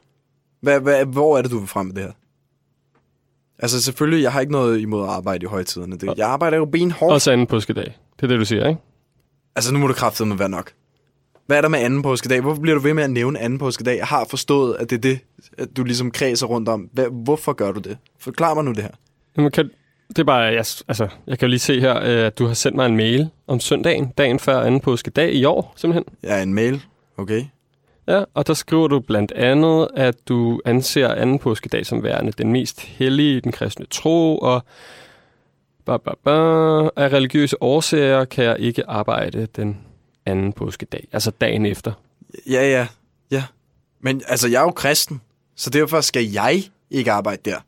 Hvad, 0.61 0.80
hvad, 0.80 1.05
hvor 1.05 1.38
er 1.38 1.41
det, 1.41 1.51
du 1.51 1.59
vil 1.59 1.67
frem 1.67 1.86
med 1.86 1.95
det 1.95 2.03
her? 2.03 2.11
Altså 3.59 3.82
selvfølgelig, 3.82 4.23
jeg 4.23 4.32
har 4.32 4.39
ikke 4.39 4.51
noget 4.51 4.80
imod 4.80 5.03
at 5.03 5.09
arbejde 5.09 5.43
i 5.43 5.47
højtiderne. 5.47 5.97
Det, 5.97 6.13
jeg 6.17 6.28
arbejder 6.30 6.57
jo 6.57 6.65
benhårdt. 6.65 7.13
Også 7.13 7.32
anden 7.32 7.47
påskedag. 7.47 7.97
Det 8.15 8.23
er 8.23 8.28
det, 8.28 8.39
du 8.39 8.45
siger, 8.45 8.67
ikke? 8.67 8.82
Altså, 9.55 9.73
nu 9.73 9.80
må 9.80 9.88
du 9.88 9.93
kraftedeme 9.93 10.39
være 10.39 10.49
nok. 10.49 10.71
Hvad 11.48 11.58
er 11.58 11.62
der 11.62 11.70
med 11.70 11.80
anden 11.80 12.02
påskedag? 12.02 12.41
Hvorfor 12.41 12.62
bliver 12.62 12.76
du 12.76 12.82
ved 12.82 12.93
med 12.93 13.04
at 13.04 13.10
nævne 13.10 13.39
anden 13.39 13.60
påskedag? 13.60 13.98
Jeg 13.98 14.08
har 14.08 14.26
forstået, 14.30 14.76
at 14.80 14.89
det 14.89 14.95
er 14.95 15.02
det, 15.02 15.20
at 15.58 15.78
du 15.78 15.84
ligesom 15.84 16.12
kredser 16.12 16.48
rundt 16.48 16.70
om. 16.70 16.89
Hvad, 16.93 17.06
hvorfor 17.24 17.54
gør 17.54 17.72
du 17.72 17.80
det? 17.80 17.98
Forklar 18.20 18.54
mig 18.54 18.64
nu 18.64 18.72
det 18.72 18.84
her. 18.84 18.89
Jamen, 19.38 19.52
kan, 19.52 19.70
det 20.10 20.20
er 20.20 20.24
bare, 20.24 20.41
jeg, 20.41 20.66
altså, 20.88 21.08
jeg 21.28 21.39
kan 21.39 21.48
jo 21.48 21.50
lige 21.50 21.60
se 21.60 21.80
her, 21.80 21.98
øh, 21.98 22.26
at 22.26 22.39
du 22.39 22.45
har 22.45 22.54
sendt 22.54 22.76
mig 22.76 22.86
en 22.86 22.98
mail 22.98 23.30
om 23.48 23.60
søndagen, 23.60 24.14
dagen 24.18 24.39
før 24.39 24.62
anden 24.62 24.80
påskedag 24.80 25.34
i 25.34 25.45
år, 25.45 25.74
simpelthen. 25.76 26.06
Ja, 26.24 26.43
en 26.43 26.54
mail. 26.54 26.84
Okay. 27.18 27.43
Ja, 28.08 28.24
og 28.34 28.48
der 28.48 28.54
skriver 28.54 28.88
du 28.88 29.00
blandt 29.00 29.32
andet, 29.32 29.88
at 29.95 30.16
du 30.28 30.62
anser 30.66 31.14
anden 31.14 31.39
påskedag 31.39 31.86
som 31.86 32.04
værende 32.04 32.32
den 32.32 32.52
mest 32.52 32.82
hellige 32.82 33.38
i 33.38 33.39
den 33.39 33.52
kristne 33.52 33.86
tro, 33.86 34.38
og 34.38 34.64
ba, 35.86 35.98
ba, 35.98 36.12
ba, 36.24 36.32
af 36.95 37.14
religiøse 37.14 37.64
årsager 37.64 38.26
kan 38.26 38.45
jeg 38.45 38.56
ikke 38.60 38.89
arbejde 38.89 39.48
den 39.56 39.78
anden 40.28 40.53
påskedag, 40.53 41.07
altså 41.11 41.32
dagen 41.32 41.65
efter. 41.65 41.93
Ja, 42.49 42.69
ja, 42.69 42.88
ja. 43.32 43.43
Men 43.99 44.21
altså, 44.28 44.47
jeg 44.47 44.59
er 44.59 44.63
jo 44.63 44.71
kristen, 44.71 45.21
så 45.55 45.69
derfor 45.69 46.01
skal 46.01 46.25
jeg 46.32 46.63
ikke 46.91 47.11
arbejde 47.11 47.41
der. 47.49 47.59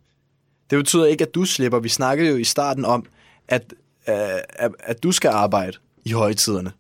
Det 0.70 0.78
betyder 0.78 1.05
ikke, 1.05 1.24
at 1.24 1.36
du 1.36 1.45
slipper. 1.45 1.80
Vi 1.80 1.89
snakkede 1.89 2.30
jo 2.30 2.36
i 2.36 2.43
starten 2.43 2.86
om, 2.86 3.05
at, 3.47 3.74
øh, 4.10 4.16
at, 4.49 4.72
at 4.80 5.03
du 5.03 5.12
skal 5.12 5.30
arbejde 5.30 5.78
i 6.05 6.12
højtiderne. 6.12 6.72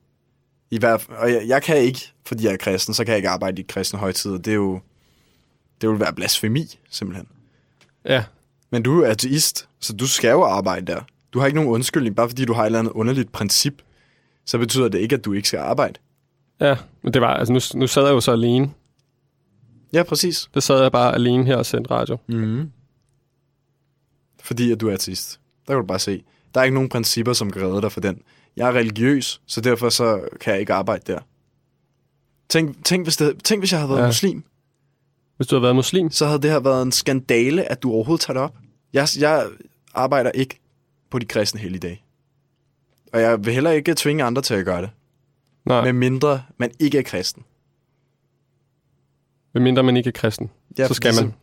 I 0.71 0.77
hvert, 0.77 1.01
fald- 1.01 1.17
og 1.17 1.31
jeg, 1.31 1.47
jeg 1.47 1.63
kan 1.63 1.77
ikke, 1.77 2.11
fordi 2.25 2.45
jeg 2.45 2.53
er 2.53 2.57
kristen, 2.57 2.93
så 2.93 3.05
kan 3.05 3.11
jeg 3.11 3.17
ikke 3.17 3.29
arbejde 3.29 3.61
i 3.61 3.65
kristne 3.69 3.99
højtider. 3.99 4.37
Det 4.37 4.51
er 4.51 4.55
jo, 4.55 4.79
det 5.81 5.89
vil 5.89 5.99
være 5.99 6.13
blasfemi, 6.13 6.79
simpelthen. 6.89 7.27
Ja. 8.05 8.23
Men 8.69 8.83
du 8.83 9.01
er 9.01 9.11
ateist, 9.11 9.67
så 9.79 9.93
du 9.93 10.07
skal 10.07 10.29
jo 10.29 10.43
arbejde 10.43 10.85
der. 10.85 11.01
Du 11.33 11.39
har 11.39 11.45
ikke 11.45 11.55
nogen 11.55 11.71
undskyldning, 11.71 12.15
bare 12.15 12.29
fordi 12.29 12.45
du 12.45 12.53
har 12.53 12.61
et 12.61 12.65
eller 12.65 12.79
andet 12.79 12.91
underligt 12.91 13.31
princip, 13.31 13.81
så 14.49 14.57
betyder 14.57 14.89
det 14.89 14.99
ikke, 14.99 15.15
at 15.15 15.25
du 15.25 15.33
ikke 15.33 15.47
skal 15.47 15.59
arbejde. 15.59 15.99
Ja, 16.59 16.75
men 17.01 17.13
det 17.13 17.21
var, 17.21 17.33
altså 17.33 17.53
nu, 17.53 17.79
nu 17.79 17.87
sad 17.87 18.03
jeg 18.03 18.11
jo 18.11 18.21
så 18.21 18.31
alene. 18.31 18.71
Ja, 19.93 20.03
præcis. 20.03 20.49
Det 20.53 20.63
sad 20.63 20.81
jeg 20.81 20.91
bare 20.91 21.13
alene 21.13 21.45
her 21.45 21.55
og 21.55 21.65
sendte 21.65 21.91
radio. 21.91 22.17
Mm. 22.27 22.71
Fordi 24.41 24.71
at 24.71 24.81
du 24.81 24.89
er 24.89 24.93
ateist. 24.93 25.39
Der 25.67 25.73
kan 25.73 25.81
du 25.81 25.87
bare 25.87 25.99
se. 25.99 26.23
Der 26.53 26.59
er 26.59 26.63
ikke 26.63 26.73
nogen 26.73 26.89
principper, 26.89 27.33
som 27.33 27.51
kan 27.51 27.61
redde 27.61 27.81
dig 27.81 27.91
for 27.91 28.01
den. 28.01 28.21
Jeg 28.55 28.67
er 28.67 28.73
religiøs, 28.73 29.41
så 29.45 29.61
derfor 29.61 29.89
så 29.89 30.21
kan 30.41 30.51
jeg 30.53 30.59
ikke 30.59 30.73
arbejde 30.73 31.13
der. 31.13 31.19
Tænk, 32.49 32.85
tænk, 32.85 33.05
hvis, 33.05 33.17
det, 33.17 33.43
tænk 33.43 33.61
hvis 33.61 33.71
jeg 33.71 33.79
havde 33.79 33.89
været 33.89 34.01
ja. 34.01 34.07
muslim. 34.07 34.43
Hvis 35.37 35.47
du 35.47 35.55
havde 35.55 35.63
været 35.63 35.75
muslim? 35.75 36.11
Så 36.11 36.25
havde 36.25 36.41
det 36.41 36.51
her 36.51 36.59
været 36.59 36.81
en 36.81 36.91
skandale, 36.91 37.71
at 37.71 37.83
du 37.83 37.91
overhovedet 37.91 38.25
tager 38.25 38.33
det 38.33 38.43
op. 38.43 38.55
Jeg, 38.93 39.07
jeg 39.19 39.47
arbejder 39.93 40.31
ikke 40.31 40.59
på 41.09 41.19
de 41.19 41.25
kristne 41.25 41.59
helligdage. 41.59 42.03
Og 43.13 43.21
jeg 43.21 43.45
vil 43.45 43.53
heller 43.53 43.71
ikke 43.71 43.93
tvinge 43.97 44.23
andre 44.23 44.41
til 44.41 44.53
at 44.53 44.65
gøre 44.65 44.81
det. 44.81 44.89
Nej. 45.65 45.83
Med 45.83 45.93
mindre 45.93 46.43
man 46.57 46.71
ikke 46.79 46.97
er 46.97 47.03
kristen. 47.03 47.43
Hvem 49.51 49.63
mindre 49.63 49.83
man 49.83 49.97
ikke 49.97 50.07
er 50.07 50.11
kristen, 50.11 50.49
Ja, 50.77 50.87
så 50.87 50.93
skal 50.93 51.13
man. 51.15 51.33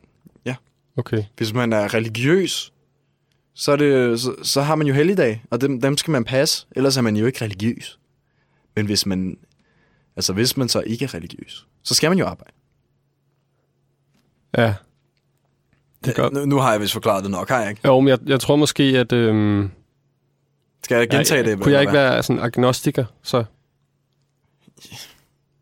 Ja. 0.45 0.55
Okay. 0.97 1.25
Hvis 1.37 1.53
man 1.53 1.73
er 1.73 1.95
religiøs, 1.95 2.73
så, 3.55 3.73
er 3.73 3.77
det, 3.77 4.21
så, 4.21 4.35
så 4.43 4.63
har 4.63 4.75
man 4.75 4.87
jo 4.87 4.95
helligdag, 4.95 5.43
og 5.51 5.61
dem, 5.61 5.81
dem 5.81 5.97
skal 5.97 6.11
man 6.11 6.25
passe, 6.25 6.67
ellers 6.77 6.97
er 6.97 7.03
man 7.03 7.17
jo 7.17 7.27
ikke 7.27 7.45
religiøs. 7.45 7.99
Men 8.77 8.87
hvis 8.87 9.07
man, 9.07 9.39
altså 10.17 10.33
hvis 10.33 10.57
man 10.57 10.69
så 10.69 10.81
ikke 10.81 11.05
er 11.05 11.15
religiøs, 11.15 11.67
så 11.83 11.95
skal 11.95 12.11
man 12.11 12.19
jo 12.19 12.27
arbejde. 12.27 12.53
Ja. 14.59 14.75
Det, 16.05 16.33
nu, 16.33 16.45
nu 16.45 16.57
har 16.57 16.73
jeg 16.73 16.81
vist 16.81 16.93
forklaret 16.93 17.23
det 17.23 17.31
nok, 17.31 17.49
har 17.49 17.61
jeg 17.61 17.71
ikke? 17.71 17.81
Jo, 17.85 18.01
men 18.01 18.09
jeg, 18.09 18.19
jeg 18.27 18.41
tror 18.41 18.57
måske, 18.57 18.83
at... 18.83 19.13
Øhm, 19.13 19.71
Skal 20.87 20.97
jeg 20.97 21.09
gentage 21.09 21.45
det? 21.45 21.61
Kunne 21.61 21.73
jeg 21.73 21.81
ikke 21.81 21.93
være 21.93 22.23
sådan 22.23 22.43
agnostiker, 22.43 23.05
så... 23.23 23.45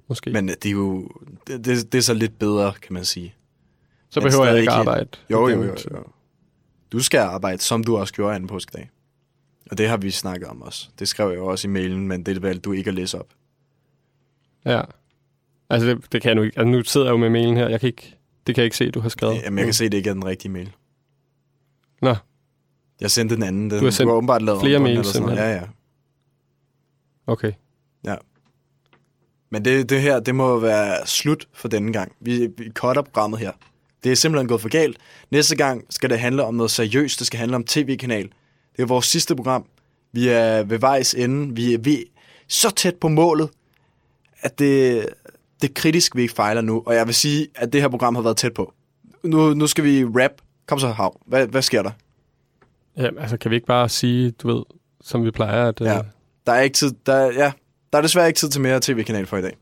Måske. 0.09 0.31
Men 0.31 0.49
øh, 0.49 0.55
det 0.63 0.67
er 0.67 0.73
jo 0.73 1.09
det, 1.47 1.65
det, 1.65 1.93
det 1.93 1.99
er 1.99 2.03
så 2.03 2.15
lidt 2.15 2.39
bedre, 2.39 2.73
kan 2.83 2.95
man 2.95 3.05
sige. 3.05 3.35
Så 4.11 4.21
Men 4.21 4.27
behøver 4.27 4.47
jeg 4.47 4.59
ikke 4.59 4.73
arbejde. 4.73 5.09
Jo, 5.31 5.49
jo, 5.49 5.63
jo, 5.63 5.77
jo. 5.91 6.05
Du 6.93 7.01
skal 7.01 7.19
arbejde, 7.19 7.63
som 7.63 7.85
du 7.85 7.97
også 7.97 8.15
gjorde 8.15 8.35
anden 8.35 8.49
påskedag. 8.49 8.91
Og 9.71 9.79
det 9.79 9.89
har 9.89 9.97
vi 9.97 10.11
snakket 10.11 10.49
om 10.49 10.63
også. 10.63 10.89
Det 10.99 11.09
skrev 11.09 11.29
jeg 11.29 11.37
jo 11.37 11.47
også 11.47 11.69
i 11.69 11.71
mailen, 11.71 12.09
men 12.09 12.23
det 12.23 12.43
valgte 12.43 12.61
du 12.61 12.73
ikke 12.73 12.89
at 12.89 12.95
læse 12.95 13.19
op. 13.19 13.29
Ja. 14.65 14.83
Altså, 15.71 15.89
det, 15.89 16.13
det 16.13 16.23
kan 16.23 16.29
jeg 16.29 16.35
nu 16.35 16.43
ikke. 16.43 16.59
Altså, 16.59 16.71
nu 16.71 16.85
sidder 16.85 17.07
jeg 17.07 17.13
jo 17.13 17.17
med 17.17 17.31
mailen 17.31 17.57
her. 17.57 17.69
Jeg 17.69 17.81
kan 17.81 17.87
ikke, 17.87 18.17
det 18.47 18.55
kan 18.55 18.63
jeg 18.63 18.65
ikke 18.65 18.77
se, 18.77 18.91
du 18.91 19.01
har 19.01 19.09
skrevet. 19.09 19.43
Jamen, 19.45 19.59
jeg 19.59 19.67
kan 19.67 19.75
se, 19.75 19.85
at 19.85 19.93
det 19.93 19.99
ikke 19.99 20.11
er 20.11 20.15
den 20.15 20.25
rigtige 20.25 20.53
mail. 20.53 20.73
Nå. 22.03 22.15
Jeg 23.01 23.11
sendte 23.11 23.35
den 23.35 23.43
anden. 23.43 23.71
Den, 23.71 23.79
Du 23.79 23.85
har 23.85 23.91
sendt 23.91 24.11
har 24.11 24.17
åbenbart 24.17 24.43
lavet 24.43 24.61
flere 24.61 24.79
mails, 24.79 25.09
simpelthen. 25.09 25.45
Ja, 25.45 25.55
ja. 25.55 25.63
Okay. 27.27 27.53
Ja. 28.05 28.15
Men 29.51 29.65
det, 29.65 29.91
det 29.91 30.03
her, 30.03 30.21
det 30.21 30.35
må 30.35 30.59
være 30.59 31.07
slut 31.07 31.49
for 31.53 31.69
denne 31.69 31.93
gang. 31.93 32.13
Vi, 32.21 32.49
vi 32.59 32.71
cutter 32.71 33.03
programmet 33.03 33.41
her. 33.41 33.53
Det 34.05 34.13
er 34.13 34.17
simpelthen 34.17 34.49
gået 34.49 34.61
for 34.61 34.69
galt. 34.69 34.99
Næste 35.31 35.57
gang 35.57 35.85
skal 35.91 36.11
det 36.11 36.19
handle 36.21 36.45
om 36.45 36.55
noget 36.55 36.71
seriøst. 36.71 37.19
Det 37.19 37.27
skal 37.27 37.39
handle 37.39 37.57
om 37.57 37.65
tv-kanal. 37.65 38.29
Det 38.77 38.83
er 38.83 38.87
vores 38.87 39.07
sidste 39.07 39.37
program. 39.37 39.67
Vi 40.13 40.29
er 40.29 40.63
ved 40.63 40.79
vejs 40.79 41.15
ende. 41.15 41.55
Vi 41.55 41.75
er, 41.75 41.79
vi 41.79 42.01
er 42.01 42.05
så 42.49 42.71
tæt 42.71 42.95
på 42.95 43.09
målet, 43.09 43.51
at 44.41 44.59
det, 44.59 45.07
det 45.63 45.71
er 45.71 45.75
kritisk, 45.75 46.17
vi 46.17 46.23
ikke 46.23 46.35
fejler 46.35 46.61
nu. 46.61 46.83
Og 46.87 46.95
jeg 46.95 47.07
vil 47.07 47.15
sige, 47.15 47.49
at 47.55 47.73
det 47.73 47.81
her 47.81 47.89
program 47.89 48.15
har 48.15 48.23
været 48.23 48.37
tæt 48.37 48.55
på. 48.55 48.73
Nu, 49.23 49.55
nu 49.55 49.67
skal 49.67 49.85
vi 49.85 50.05
rap. 50.05 50.31
Kom 50.67 50.79
så, 50.79 50.89
Hav. 50.89 51.21
Hvad, 51.27 51.47
hvad 51.47 51.63
sker 51.63 51.83
der? 51.83 51.91
Ja, 52.97 53.09
altså, 53.19 53.37
kan 53.37 53.51
vi 53.51 53.57
ikke 53.57 53.67
bare 53.67 53.89
sige, 53.89 54.31
du 54.31 54.57
ved, 54.57 54.65
som 55.01 55.25
vi 55.25 55.31
plejer, 55.31 55.69
at... 55.69 55.81
Øh, 55.81 55.87
ja. 55.87 56.01
Der 56.47 56.53
er 56.53 56.61
ikke 56.61 56.75
tid, 56.75 56.93
der, 57.07 57.25
ja, 57.25 57.53
der 57.93 57.99
er 57.99 58.03
desværre 58.03 58.27
ikke 58.27 58.39
tid 58.39 58.49
til 58.49 58.61
mere 58.61 58.81
tv-kanal 58.83 59.27
for 59.27 59.37
i 59.37 59.43
dag. 59.43 59.57